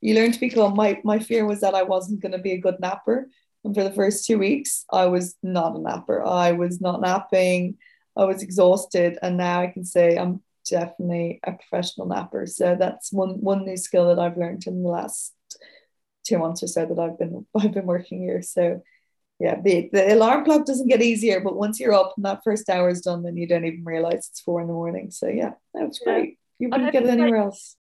you 0.00 0.14
learn 0.14 0.32
to 0.32 0.40
become 0.40 0.74
my 0.74 1.00
my 1.04 1.18
fear 1.18 1.44
was 1.44 1.60
that 1.60 1.74
I 1.74 1.82
wasn't 1.82 2.20
going 2.20 2.32
to 2.32 2.38
be 2.38 2.52
a 2.52 2.60
good 2.60 2.78
napper. 2.80 3.28
And 3.64 3.74
for 3.74 3.82
the 3.82 3.92
first 3.92 4.24
two 4.24 4.38
weeks, 4.38 4.84
I 4.92 5.06
was 5.06 5.34
not 5.42 5.74
a 5.76 5.80
napper. 5.80 6.24
I 6.24 6.52
was 6.52 6.80
not 6.80 7.00
napping. 7.00 7.76
I 8.16 8.24
was 8.24 8.42
exhausted. 8.42 9.18
And 9.20 9.36
now 9.36 9.60
I 9.60 9.66
can 9.66 9.84
say 9.84 10.16
I'm 10.16 10.40
definitely 10.70 11.40
a 11.44 11.52
professional 11.52 12.06
napper. 12.06 12.46
So 12.46 12.76
that's 12.78 13.12
one 13.12 13.40
one 13.40 13.64
new 13.64 13.76
skill 13.76 14.08
that 14.08 14.18
I've 14.18 14.36
learned 14.36 14.66
in 14.66 14.82
the 14.82 14.88
last 14.88 15.34
two 16.24 16.38
months 16.38 16.62
or 16.62 16.66
so 16.66 16.86
that 16.86 16.98
I've 16.98 17.18
been 17.18 17.46
I've 17.56 17.72
been 17.72 17.86
working 17.86 18.20
here. 18.20 18.42
So 18.42 18.82
yeah, 19.40 19.60
the, 19.60 19.88
the 19.92 20.14
alarm 20.14 20.44
clock 20.44 20.66
doesn't 20.66 20.88
get 20.88 21.00
easier, 21.00 21.40
but 21.40 21.56
once 21.56 21.78
you're 21.78 21.94
up 21.94 22.14
and 22.16 22.26
that 22.26 22.40
first 22.42 22.68
hour 22.68 22.88
is 22.88 23.02
done, 23.02 23.22
then 23.22 23.36
you 23.36 23.46
don't 23.46 23.64
even 23.64 23.84
realize 23.84 24.28
it's 24.30 24.40
four 24.40 24.60
in 24.60 24.66
the 24.66 24.72
morning. 24.72 25.12
So 25.12 25.28
yeah, 25.28 25.52
that 25.74 25.86
was 25.86 26.00
great. 26.00 26.38
You 26.58 26.68
wouldn't 26.68 26.92
get 26.92 27.04
it 27.04 27.10
anywhere 27.10 27.36
else. 27.36 27.76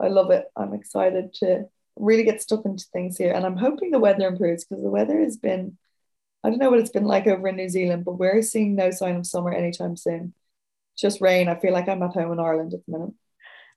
I 0.00 0.08
love 0.08 0.32
it. 0.32 0.46
I'm 0.56 0.74
excited 0.74 1.32
to 1.34 1.66
really 1.94 2.24
get 2.24 2.42
stuck 2.42 2.64
into 2.64 2.86
things 2.92 3.16
here. 3.16 3.32
And 3.32 3.46
I'm 3.46 3.56
hoping 3.56 3.92
the 3.92 4.00
weather 4.00 4.26
improves 4.26 4.64
because 4.64 4.82
the 4.82 4.90
weather 4.90 5.20
has 5.20 5.36
been, 5.36 5.78
I 6.42 6.50
don't 6.50 6.58
know 6.58 6.70
what 6.70 6.80
it's 6.80 6.90
been 6.90 7.04
like 7.04 7.28
over 7.28 7.46
in 7.46 7.56
New 7.56 7.68
Zealand, 7.68 8.04
but 8.04 8.18
we're 8.18 8.42
seeing 8.42 8.74
no 8.74 8.90
sign 8.90 9.16
of 9.16 9.26
summer 9.26 9.52
anytime 9.52 9.96
soon. 9.96 10.34
Just 11.00 11.20
rain. 11.20 11.48
I 11.48 11.58
feel 11.58 11.72
like 11.72 11.88
I'm 11.88 12.02
at 12.02 12.12
home 12.12 12.32
in 12.32 12.40
Ireland 12.40 12.74
at 12.74 12.80
the 12.86 12.92
minute. 12.92 13.14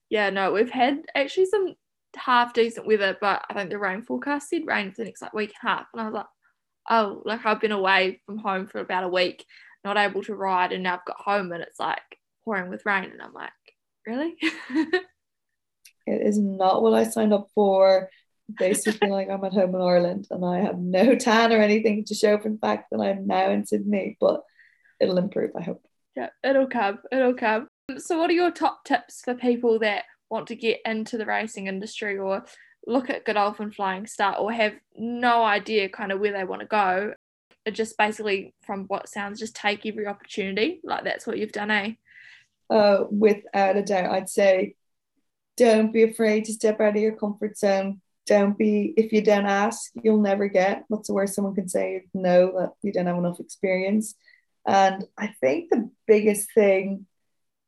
Yeah, 0.10 0.30
no, 0.30 0.52
we've 0.52 0.70
had 0.70 1.02
actually 1.16 1.46
some 1.48 1.76
half 2.16 2.54
decent 2.54 2.86
weather, 2.86 3.18
but 3.20 3.46
I 3.50 3.54
think 3.54 3.70
the 3.70 3.80
rain 3.80 4.04
forecast 4.04 4.50
said 4.50 4.62
rain 4.66 4.92
for 4.92 4.98
the 4.98 5.06
next 5.06 5.22
like 5.22 5.34
week 5.34 5.54
and 5.62 5.70
a 5.70 5.74
half. 5.76 5.88
And 5.94 6.02
I 6.02 6.06
was 6.06 6.14
like, 6.14 6.26
oh, 6.90 7.22
like 7.26 7.46
I've 7.46 7.62
been 7.62 7.72
away 7.72 8.22
from 8.26 8.38
home 8.38 8.68
for 8.68 8.80
about 8.80 9.06
a 9.06 9.10
week, 9.10 9.46
not 9.84 9.98
able 9.98 10.24
to 10.24 10.36
ride, 10.36 10.72
and 10.72 10.84
now 10.84 10.96
I've 10.96 11.06
got 11.06 11.18
home 11.20 11.52
and 11.52 11.64
it's 11.64 11.80
like 11.80 12.02
pouring 12.46 12.70
with 12.70 12.86
rain. 12.86 13.06
And 13.06 13.22
I'm 13.22 13.34
like, 13.34 13.52
really? 14.06 14.36
It 16.06 16.26
is 16.26 16.38
not 16.38 16.82
what 16.82 16.94
I 16.94 17.04
signed 17.06 17.34
up 17.34 17.48
for. 17.56 18.10
Basically, 18.58 19.08
like 19.10 19.30
I'm 19.30 19.44
at 19.44 19.54
home 19.54 19.76
in 19.76 19.82
Ireland 19.82 20.28
and 20.32 20.44
I 20.46 20.60
have 20.60 20.78
no 20.78 21.16
tan 21.16 21.54
or 21.54 21.62
anything 21.62 22.06
to 22.06 22.16
show 22.16 22.38
for 22.38 22.50
the 22.50 22.58
fact 22.58 22.90
that 22.92 23.00
I'm 23.00 23.26
now 23.28 23.50
in 23.52 23.66
Sydney, 23.66 24.18
but 24.20 24.44
it'll 25.00 25.18
improve, 25.18 25.52
I 25.58 25.62
hope. 25.62 25.86
Yeah, 26.16 26.30
it'll 26.44 26.68
come. 26.68 27.00
It'll 27.12 27.34
come. 27.34 27.68
So, 27.98 28.18
what 28.18 28.30
are 28.30 28.34
your 28.34 28.52
top 28.52 28.86
tips 28.86 29.22
for 29.22 29.34
people 29.34 29.80
that 29.80 30.04
want 30.30 30.48
to 30.48 30.56
get 30.56 30.80
into 30.86 31.18
the 31.18 31.26
racing 31.26 31.68
industry 31.68 32.18
or 32.18 32.46
look 32.86 33.10
at 33.10 33.26
Godolphin 33.26 33.72
Flying 33.72 34.08
Start 34.08 34.38
or 34.40 34.52
have 34.52 34.74
no 34.96 35.44
idea 35.44 35.90
kind 35.90 36.12
of 36.12 36.20
where 36.20 36.34
they 36.34 36.44
want 36.44 36.62
to 36.62 36.68
go? 36.68 37.14
It 37.66 37.72
just 37.72 37.98
basically, 37.98 38.54
from 38.66 38.86
what 38.86 39.10
sounds, 39.10 39.40
just 39.40 39.56
take 39.56 39.86
every 39.86 40.06
opportunity. 40.06 40.82
Like 40.84 41.04
that's 41.04 41.26
what 41.26 41.38
you've 41.38 41.52
done, 41.52 41.72
eh? 41.72 41.92
Uh, 42.70 43.06
without 43.10 43.78
a 43.78 43.84
doubt, 43.84 44.12
I'd 44.12 44.30
say 44.30 44.76
don't 45.58 45.94
be 45.94 46.04
afraid 46.04 46.46
to 46.46 46.54
step 46.54 46.82
out 46.82 46.96
of 46.96 47.02
your 47.02 47.16
comfort 47.16 47.58
zone. 47.58 48.02
Don't 48.26 48.58
be, 48.58 48.94
if 48.98 49.12
you 49.12 49.22
don't 49.22 49.46
ask, 49.46 49.92
you'll 50.02 50.22
never 50.22 50.48
get. 50.48 50.84
What's 50.88 51.08
the 51.08 51.14
worst 51.14 51.36
someone 51.36 51.56
can 51.56 51.68
say? 51.68 52.04
No, 52.14 52.58
that 52.58 52.72
you 52.82 52.92
don't 52.92 53.06
have 53.06 53.18
enough 53.18 53.40
experience. 53.40 54.16
And 54.66 55.06
I 55.18 55.28
think 55.28 55.70
the 55.70 55.90
biggest 56.08 56.54
thing 56.54 57.06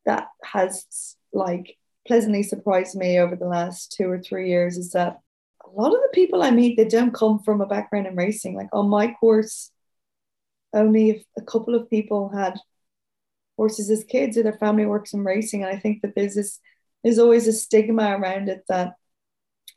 that 0.05 0.27
has 0.43 1.15
like 1.33 1.77
pleasantly 2.07 2.43
surprised 2.43 2.95
me 2.95 3.19
over 3.19 3.35
the 3.35 3.47
last 3.47 3.93
two 3.97 4.09
or 4.09 4.19
three 4.19 4.49
years 4.49 4.77
is 4.77 4.91
that 4.91 5.19
a 5.65 5.69
lot 5.69 5.93
of 5.93 6.01
the 6.01 6.11
people 6.13 6.43
I 6.43 6.51
meet, 6.51 6.77
they 6.77 6.85
don't 6.85 7.13
come 7.13 7.39
from 7.39 7.61
a 7.61 7.65
background 7.65 8.07
in 8.07 8.15
racing. 8.15 8.55
Like 8.55 8.69
on 8.71 8.89
my 8.89 9.13
course, 9.19 9.71
only 10.73 11.25
a 11.37 11.41
couple 11.41 11.75
of 11.75 11.89
people 11.89 12.29
had 12.29 12.59
horses 13.57 13.89
as 13.89 14.03
kids 14.03 14.37
or 14.37 14.43
their 14.43 14.53
family 14.53 14.85
works 14.85 15.13
in 15.13 15.23
racing. 15.23 15.63
And 15.63 15.75
I 15.75 15.79
think 15.79 16.01
that 16.01 16.13
there's 16.15 16.35
this 16.35 16.59
there's 17.05 17.19
always 17.19 17.47
a 17.47 17.53
stigma 17.53 18.17
around 18.17 18.49
it 18.49 18.63
that 18.67 18.95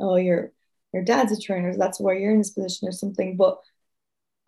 oh 0.00 0.16
your 0.16 0.50
your 0.94 1.04
dad's 1.04 1.30
a 1.30 1.40
trainer 1.40 1.72
so 1.72 1.78
that's 1.78 2.00
why 2.00 2.14
you're 2.14 2.32
in 2.32 2.38
this 2.38 2.50
position 2.50 2.88
or 2.88 2.92
something 2.92 3.36
but 3.36 3.58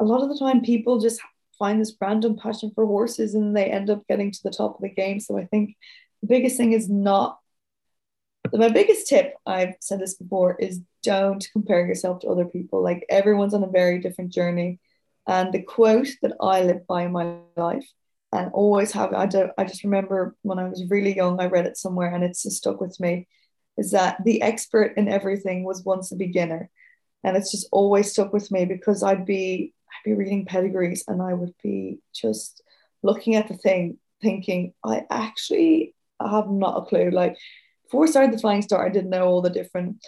a 0.00 0.04
lot 0.04 0.22
of 0.22 0.30
the 0.30 0.38
time 0.38 0.62
people 0.62 0.98
just 0.98 1.20
find 1.60 1.80
this 1.80 1.94
random 2.00 2.36
passion 2.36 2.72
for 2.74 2.84
horses 2.84 3.34
and 3.34 3.56
they 3.56 3.66
end 3.66 3.90
up 3.90 4.04
getting 4.08 4.32
to 4.32 4.42
the 4.42 4.50
top 4.50 4.74
of 4.74 4.82
the 4.82 4.88
game. 4.88 5.20
So 5.20 5.38
i 5.38 5.44
think 5.44 5.76
the 6.22 6.26
biggest 6.26 6.56
thing 6.56 6.72
is 6.72 6.88
not 6.88 7.38
my 8.52 8.68
biggest 8.68 9.06
tip 9.06 9.34
i've 9.46 9.74
said 9.80 10.00
this 10.00 10.14
before 10.14 10.56
is 10.58 10.80
don't 11.04 11.46
compare 11.52 11.86
yourself 11.86 12.20
to 12.20 12.28
other 12.28 12.46
people. 12.46 12.82
Like 12.82 13.06
everyone's 13.08 13.54
on 13.54 13.62
a 13.62 13.68
very 13.68 14.00
different 14.00 14.32
journey. 14.32 14.80
And 15.26 15.52
the 15.52 15.62
quote 15.62 16.08
that 16.22 16.34
i 16.40 16.62
live 16.62 16.86
by 16.88 17.04
in 17.04 17.12
my 17.12 17.36
life 17.56 17.88
and 18.32 18.50
always 18.52 18.92
have 18.92 19.12
I 19.12 19.26
don't, 19.26 19.52
I 19.56 19.64
just 19.64 19.84
remember 19.84 20.34
when 20.42 20.58
I 20.58 20.68
was 20.68 20.84
really 20.88 21.14
young 21.14 21.40
I 21.40 21.46
read 21.46 21.66
it 21.66 21.76
somewhere 21.76 22.12
and 22.12 22.24
it's 22.24 22.42
just 22.42 22.56
stuck 22.56 22.80
with 22.80 22.98
me 22.98 23.28
is 23.76 23.92
that 23.92 24.22
the 24.24 24.42
expert 24.42 24.94
in 24.96 25.08
everything 25.08 25.64
was 25.64 25.84
once 25.84 26.12
a 26.12 26.16
beginner. 26.16 26.70
And 27.24 27.36
it's 27.36 27.50
just 27.50 27.68
always 27.72 28.12
stuck 28.12 28.32
with 28.32 28.50
me 28.50 28.64
because 28.64 29.02
I'd 29.02 29.26
be 29.26 29.74
I'd 29.90 30.08
be 30.08 30.14
reading 30.14 30.46
pedigrees 30.46 31.04
and 31.08 31.20
I 31.22 31.34
would 31.34 31.54
be 31.62 31.98
just 32.14 32.62
looking 33.02 33.36
at 33.36 33.48
the 33.48 33.56
thing 33.56 33.98
thinking 34.22 34.74
I 34.84 35.04
actually 35.10 35.94
have 36.20 36.50
not 36.50 36.76
a 36.76 36.86
clue 36.86 37.10
like 37.10 37.36
before 37.84 38.04
I 38.04 38.10
started 38.10 38.32
the 38.32 38.38
flying 38.38 38.62
start 38.62 38.86
I 38.86 38.92
didn't 38.92 39.10
know 39.10 39.26
all 39.26 39.40
the 39.40 39.50
different 39.50 40.04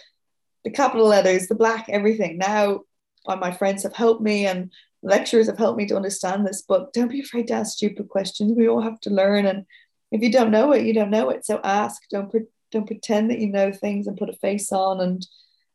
the 0.63 0.69
capital 0.69 1.07
letters 1.07 1.47
the 1.47 1.55
black 1.55 1.87
everything 1.89 2.37
now 2.37 2.81
my 3.27 3.51
friends 3.51 3.83
have 3.83 3.95
helped 3.95 4.21
me 4.21 4.45
and 4.45 4.69
lecturers 5.03 5.47
have 5.47 5.57
helped 5.57 5.77
me 5.77 5.85
to 5.87 5.95
understand 5.95 6.47
this, 6.47 6.63
but 6.67 6.93
don't 6.93 7.11
be 7.11 7.21
afraid 7.21 7.47
to 7.47 7.53
ask 7.53 7.73
stupid 7.73 8.09
questions. 8.09 8.53
We 8.55 8.67
all 8.67 8.81
have 8.81 8.99
to 9.01 9.09
learn. 9.09 9.45
And 9.45 9.65
if 10.11 10.21
you 10.21 10.31
don't 10.31 10.51
know 10.51 10.71
it, 10.71 10.85
you 10.85 10.93
don't 10.93 11.11
know 11.11 11.29
it. 11.29 11.45
So 11.45 11.59
ask, 11.63 12.01
don't, 12.09 12.31
pre- 12.31 12.47
don't 12.71 12.87
pretend 12.87 13.29
that 13.29 13.39
you 13.39 13.51
know 13.51 13.71
things 13.71 14.07
and 14.07 14.17
put 14.17 14.29
a 14.29 14.33
face 14.33 14.71
on 14.71 15.01
and, 15.01 15.27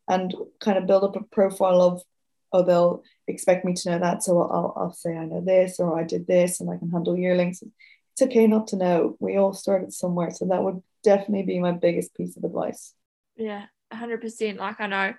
and 0.09 0.35
kind 0.61 0.79
of 0.79 0.87
build 0.87 1.05
up 1.05 1.17
a 1.17 1.23
profile 1.23 1.83
of, 1.83 2.03
oh, 2.53 2.63
they'll 2.63 3.03
expect 3.27 3.65
me 3.65 3.75
to 3.75 3.91
know 3.91 3.99
that. 3.99 4.23
So 4.23 4.41
I'll, 4.41 4.73
I'll 4.77 4.93
say 4.93 5.17
I 5.17 5.25
know 5.25 5.41
this, 5.41 5.79
or 5.81 5.99
I 5.99 6.05
did 6.05 6.27
this 6.27 6.61
and 6.61 6.71
I 6.71 6.77
can 6.77 6.91
handle 6.91 7.17
yearlings. 7.17 7.63
It's 7.63 8.23
okay 8.23 8.47
not 8.47 8.69
to 8.69 8.77
know. 8.77 9.17
We 9.21 9.37
all 9.37 9.53
started 9.53 9.93
somewhere. 9.93 10.31
So 10.31 10.47
that 10.47 10.63
would 10.63 10.83
definitely 11.05 11.45
be 11.45 11.61
my 11.61 11.73
biggest 11.73 12.15
piece 12.15 12.37
of 12.37 12.45
advice. 12.45 12.95
Yeah, 13.37 13.67
100%. 13.93 14.57
Like 14.57 14.81
I 14.81 14.87
know, 14.87 15.15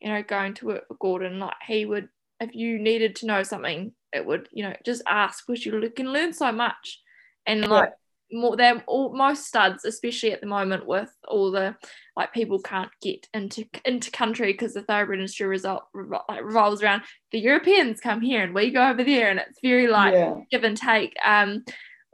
you 0.00 0.08
know, 0.08 0.22
going 0.22 0.54
to 0.54 0.66
work 0.66 0.88
for 0.88 0.96
Gordon, 1.00 1.38
like 1.38 1.54
he 1.66 1.84
would 1.84 2.08
if 2.40 2.54
you 2.54 2.78
needed 2.78 3.16
to 3.16 3.26
know 3.26 3.42
something, 3.42 3.92
it 4.12 4.24
would, 4.24 4.48
you 4.52 4.62
know, 4.62 4.74
just 4.84 5.02
ask 5.08 5.44
because 5.46 5.64
you 5.64 5.90
can 5.94 6.12
learn 6.12 6.32
so 6.32 6.52
much. 6.52 7.00
And 7.46 7.66
like 7.66 7.92
more 8.30 8.56
they're 8.56 8.82
all 8.86 9.14
most 9.14 9.46
studs, 9.46 9.84
especially 9.84 10.32
at 10.32 10.40
the 10.40 10.46
moment 10.46 10.86
with 10.86 11.10
all 11.26 11.50
the 11.50 11.76
like 12.16 12.32
people 12.32 12.60
can't 12.60 12.90
get 13.00 13.26
into 13.32 13.64
into 13.84 14.10
country 14.10 14.52
because 14.52 14.74
the 14.74 14.82
thoroughbred 14.82 15.18
industry 15.18 15.46
result 15.46 15.84
like 15.94 16.44
revolves 16.44 16.82
around 16.82 17.02
the 17.32 17.38
Europeans 17.38 18.00
come 18.00 18.20
here 18.20 18.42
and 18.42 18.54
we 18.54 18.70
go 18.70 18.88
over 18.88 19.04
there 19.04 19.30
and 19.30 19.38
it's 19.38 19.58
very 19.62 19.86
like 19.86 20.14
yeah. 20.14 20.34
give 20.50 20.64
and 20.64 20.76
take. 20.76 21.14
Um 21.24 21.64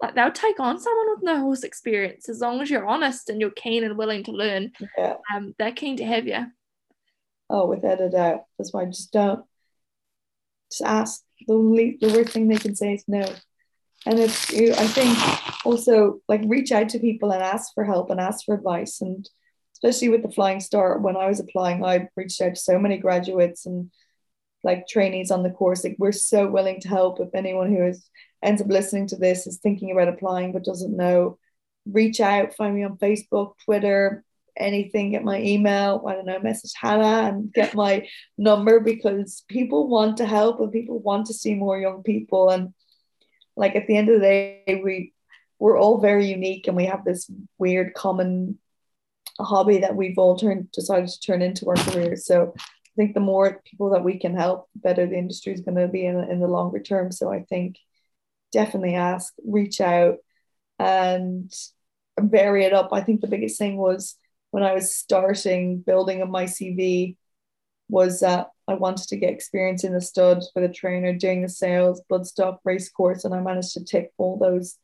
like 0.02 0.14
they'll 0.14 0.32
take 0.32 0.60
on 0.60 0.78
someone 0.78 1.06
with 1.10 1.22
no 1.22 1.40
horse 1.40 1.62
experience 1.62 2.28
as 2.28 2.40
long 2.40 2.60
as 2.60 2.68
you're 2.68 2.86
honest 2.86 3.30
and 3.30 3.40
you're 3.40 3.50
keen 3.50 3.84
and 3.84 3.96
willing 3.96 4.24
to 4.24 4.32
learn. 4.32 4.72
Yeah. 4.98 5.14
Um, 5.34 5.54
they're 5.58 5.72
keen 5.72 5.96
to 5.98 6.04
have 6.04 6.26
you. 6.26 6.46
Oh, 7.48 7.66
without 7.66 8.00
a 8.00 8.10
doubt. 8.10 8.42
That's 8.58 8.72
why 8.72 8.82
I 8.82 8.86
just 8.86 9.12
don't 9.12 9.44
just 10.70 10.82
ask. 10.82 11.22
The 11.46 11.54
only 11.54 11.98
the 12.00 12.12
worst 12.12 12.30
thing 12.30 12.48
they 12.48 12.56
can 12.56 12.74
say 12.74 12.94
is 12.94 13.04
no. 13.06 13.26
And 14.06 14.18
it's 14.18 14.52
I 14.52 14.86
think 14.86 15.66
also 15.66 16.20
like 16.28 16.42
reach 16.46 16.72
out 16.72 16.90
to 16.90 16.98
people 16.98 17.32
and 17.32 17.42
ask 17.42 17.72
for 17.74 17.84
help 17.84 18.10
and 18.10 18.20
ask 18.20 18.44
for 18.44 18.54
advice. 18.54 19.00
And 19.00 19.28
especially 19.74 20.10
with 20.10 20.22
the 20.22 20.30
Flying 20.30 20.60
Start, 20.60 21.02
when 21.02 21.16
I 21.16 21.26
was 21.26 21.40
applying, 21.40 21.84
I 21.84 22.08
reached 22.16 22.40
out 22.40 22.54
to 22.54 22.60
so 22.60 22.78
many 22.78 22.98
graduates 22.98 23.66
and 23.66 23.90
like 24.62 24.86
trainees 24.86 25.30
on 25.30 25.42
the 25.42 25.50
course. 25.50 25.84
Like 25.84 25.96
we're 25.98 26.12
so 26.12 26.48
willing 26.48 26.80
to 26.80 26.88
help. 26.88 27.20
If 27.20 27.34
anyone 27.34 27.74
who 27.74 27.84
is 27.84 28.08
ends 28.42 28.60
up 28.60 28.68
listening 28.68 29.06
to 29.08 29.16
this 29.16 29.46
is 29.46 29.58
thinking 29.58 29.90
about 29.90 30.08
applying 30.08 30.52
but 30.52 30.64
doesn't 30.64 30.96
know, 30.96 31.38
reach 31.86 32.20
out, 32.20 32.54
find 32.54 32.74
me 32.74 32.84
on 32.84 32.98
Facebook, 32.98 33.54
Twitter, 33.64 34.24
anything, 34.56 35.12
get 35.12 35.24
my 35.24 35.40
email, 35.40 36.04
I 36.06 36.14
don't 36.14 36.26
know, 36.26 36.38
message 36.38 36.72
Hannah 36.80 37.28
and 37.28 37.52
get 37.52 37.74
my 37.74 38.06
number 38.38 38.80
because 38.80 39.44
people 39.48 39.88
want 39.88 40.18
to 40.18 40.26
help 40.26 40.60
and 40.60 40.72
people 40.72 40.98
want 41.00 41.26
to 41.26 41.34
see 41.34 41.54
more 41.54 41.78
young 41.78 42.02
people. 42.02 42.50
And 42.50 42.72
like 43.56 43.76
at 43.76 43.86
the 43.86 43.96
end 43.96 44.08
of 44.08 44.16
the 44.16 44.20
day, 44.20 44.80
we 44.82 45.12
we're 45.58 45.78
all 45.78 46.00
very 46.00 46.26
unique 46.26 46.66
and 46.66 46.76
we 46.76 46.86
have 46.86 47.04
this 47.04 47.30
weird 47.58 47.94
common 47.94 48.58
hobby 49.40 49.78
that 49.78 49.96
we've 49.96 50.18
all 50.18 50.36
turned 50.36 50.70
decided 50.72 51.08
to 51.08 51.20
turn 51.20 51.42
into 51.42 51.68
our 51.68 51.76
careers. 51.76 52.26
So 52.26 52.52
I 52.56 52.92
think 52.96 53.14
the 53.14 53.20
more 53.20 53.60
people 53.64 53.90
that 53.90 54.04
we 54.04 54.18
can 54.18 54.36
help, 54.36 54.68
the 54.74 54.80
better 54.80 55.06
the 55.06 55.16
industry 55.16 55.52
is 55.52 55.60
going 55.60 55.76
to 55.76 55.88
be 55.88 56.04
in, 56.04 56.18
in 56.18 56.40
the 56.40 56.48
longer 56.48 56.80
term. 56.80 57.12
So 57.12 57.32
I 57.32 57.42
think 57.42 57.76
definitely 58.52 58.94
ask, 58.94 59.32
reach 59.44 59.80
out 59.80 60.18
and 60.78 61.52
vary 62.18 62.64
it 62.64 62.72
up. 62.72 62.90
I 62.92 63.00
think 63.00 63.20
the 63.20 63.26
biggest 63.26 63.58
thing 63.58 63.76
was 63.76 64.16
when 64.50 64.62
I 64.62 64.74
was 64.74 64.94
starting 64.94 65.80
building 65.80 66.22
on 66.22 66.30
my 66.30 66.44
CV 66.44 67.16
was 67.88 68.20
that 68.20 68.48
I 68.66 68.74
wanted 68.74 69.08
to 69.08 69.16
get 69.16 69.32
experience 69.32 69.84
in 69.84 69.92
the 69.92 70.00
stud 70.00 70.42
with 70.54 70.64
a 70.64 70.72
trainer, 70.72 71.12
doing 71.12 71.42
the 71.42 71.48
sales, 71.48 72.02
bloodstock 72.10 72.58
race 72.64 72.88
course, 72.88 73.24
and 73.24 73.34
I 73.34 73.40
managed 73.40 73.74
to 73.74 73.84
tick 73.84 74.12
all 74.16 74.38
those 74.38 74.78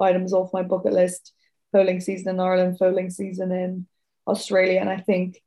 items 0.00 0.32
off 0.32 0.52
my 0.52 0.62
bucket 0.62 0.92
list. 0.92 1.32
Foaling 1.72 2.00
season 2.00 2.34
in 2.34 2.40
Ireland, 2.40 2.78
foaling 2.78 3.10
season 3.10 3.52
in 3.52 3.86
Australia, 4.26 4.80
and 4.80 4.90
I 4.90 4.98
think 4.98 5.40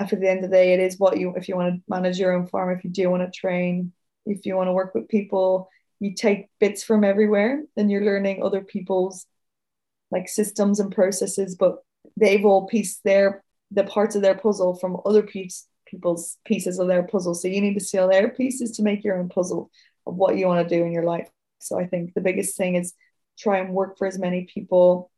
after 0.00 0.16
the 0.16 0.28
end 0.28 0.44
of 0.44 0.50
the 0.50 0.56
day, 0.56 0.74
it 0.74 0.80
is 0.80 0.98
what 0.98 1.18
you 1.18 1.32
if 1.36 1.48
you 1.48 1.54
want 1.54 1.76
to 1.76 1.82
manage 1.88 2.18
your 2.18 2.32
own 2.32 2.48
farm, 2.48 2.76
if 2.76 2.82
you 2.82 2.90
do 2.90 3.08
want 3.08 3.22
to 3.22 3.30
train, 3.30 3.92
if 4.26 4.44
you 4.44 4.56
want 4.56 4.66
to 4.66 4.72
work 4.72 4.94
with 4.94 5.08
people, 5.08 5.68
you 6.00 6.14
take 6.14 6.48
bits 6.58 6.82
from 6.82 7.04
everywhere, 7.04 7.62
and 7.76 7.90
you're 7.90 8.04
learning 8.04 8.42
other 8.42 8.60
people's 8.60 9.26
like 10.10 10.28
systems 10.28 10.80
and 10.80 10.92
processes, 10.92 11.54
but 11.54 11.76
they've 12.16 12.44
all 12.44 12.66
pieced 12.66 13.02
their 13.04 13.41
the 13.72 13.84
parts 13.84 14.16
of 14.16 14.22
their 14.22 14.34
puzzle 14.34 14.74
from 14.74 15.00
other 15.04 15.22
piece, 15.22 15.66
people's 15.86 16.38
pieces 16.44 16.78
of 16.78 16.88
their 16.88 17.02
puzzle. 17.02 17.34
So 17.34 17.48
you 17.48 17.60
need 17.60 17.74
to 17.74 17.84
steal 17.84 18.08
their 18.08 18.28
pieces 18.28 18.72
to 18.72 18.82
make 18.82 19.04
your 19.04 19.18
own 19.18 19.28
puzzle 19.28 19.70
of 20.06 20.14
what 20.14 20.36
you 20.36 20.46
want 20.46 20.66
to 20.66 20.76
do 20.76 20.84
in 20.84 20.92
your 20.92 21.04
life. 21.04 21.28
So 21.58 21.78
I 21.78 21.86
think 21.86 22.14
the 22.14 22.20
biggest 22.20 22.56
thing 22.56 22.76
is 22.76 22.94
try 23.38 23.58
and 23.58 23.72
work 23.72 23.98
for 23.98 24.06
as 24.06 24.18
many 24.18 24.48
people, 24.52 25.10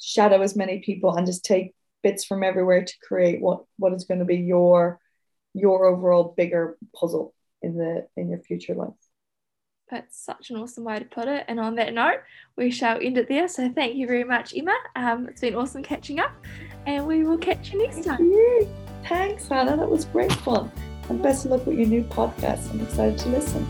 shadow 0.00 0.42
as 0.42 0.56
many 0.56 0.80
people, 0.80 1.14
and 1.14 1.26
just 1.26 1.44
take 1.44 1.74
bits 2.02 2.24
from 2.24 2.42
everywhere 2.42 2.84
to 2.84 2.94
create 3.06 3.40
what 3.40 3.64
what 3.78 3.92
is 3.92 4.04
going 4.04 4.18
to 4.18 4.26
be 4.26 4.36
your 4.36 4.98
your 5.54 5.86
overall 5.86 6.34
bigger 6.36 6.76
puzzle 6.94 7.34
in 7.62 7.76
the 7.76 8.06
in 8.16 8.28
your 8.28 8.40
future 8.40 8.74
life. 8.74 8.90
That's 9.92 10.18
such 10.18 10.48
an 10.48 10.56
awesome 10.56 10.84
way 10.84 10.98
to 10.98 11.04
put 11.04 11.28
it. 11.28 11.44
And 11.48 11.60
on 11.60 11.74
that 11.74 11.92
note, 11.92 12.22
we 12.56 12.70
shall 12.70 12.98
end 13.02 13.18
it 13.18 13.28
there. 13.28 13.46
So 13.46 13.70
thank 13.70 13.94
you 13.94 14.06
very 14.06 14.24
much, 14.24 14.54
Emma. 14.56 14.74
Um, 14.96 15.28
it's 15.28 15.42
been 15.42 15.54
awesome 15.54 15.82
catching 15.82 16.18
up, 16.18 16.32
and 16.86 17.06
we 17.06 17.24
will 17.24 17.36
catch 17.36 17.74
you 17.74 17.78
next 17.82 17.96
thank 17.96 18.06
time. 18.06 18.24
You. 18.24 18.74
Thanks, 19.06 19.48
Hannah. 19.48 19.76
That 19.76 19.90
was 19.90 20.06
great 20.06 20.32
fun. 20.32 20.72
And 21.10 21.22
best 21.22 21.44
of 21.44 21.50
luck 21.50 21.66
with 21.66 21.76
your 21.76 21.88
new 21.88 22.04
podcast. 22.04 22.70
I'm 22.70 22.80
excited 22.80 23.18
to 23.18 23.28
listen. 23.28 23.66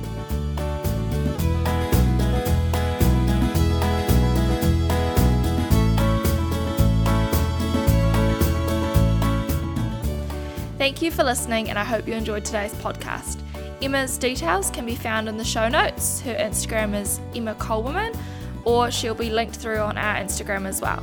Thank 10.79 11.03
you 11.03 11.11
for 11.11 11.25
listening, 11.25 11.69
and 11.69 11.77
I 11.77 11.85
hope 11.85 12.07
you 12.07 12.15
enjoyed 12.15 12.45
today's 12.45 12.75
podcast. 12.75 13.43
Emma's 13.83 14.17
details 14.17 14.71
can 14.71 14.87
be 14.87 14.95
found 14.95 15.29
in 15.29 15.37
the 15.37 15.45
show 15.45 15.69
notes. 15.69 16.21
Her 16.21 16.35
Instagram 16.37 16.95
is 16.95 17.19
Emma 17.35 17.57
Colewoman, 17.57 18.13
or 18.65 18.93
she'll 18.93 19.13
be 19.13 19.29
linked 19.29 19.57
through 19.57 19.79
on 19.79 19.99
our 19.99 20.15
Instagram 20.15 20.67
as 20.67 20.81
well. 20.81 21.03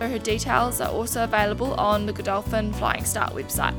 Her 0.00 0.18
details 0.18 0.82
are 0.82 0.90
also 0.90 1.24
available 1.24 1.72
on 1.80 2.04
the 2.04 2.12
Godolphin 2.12 2.74
Flying 2.74 3.06
Start 3.06 3.32
website. 3.32 3.74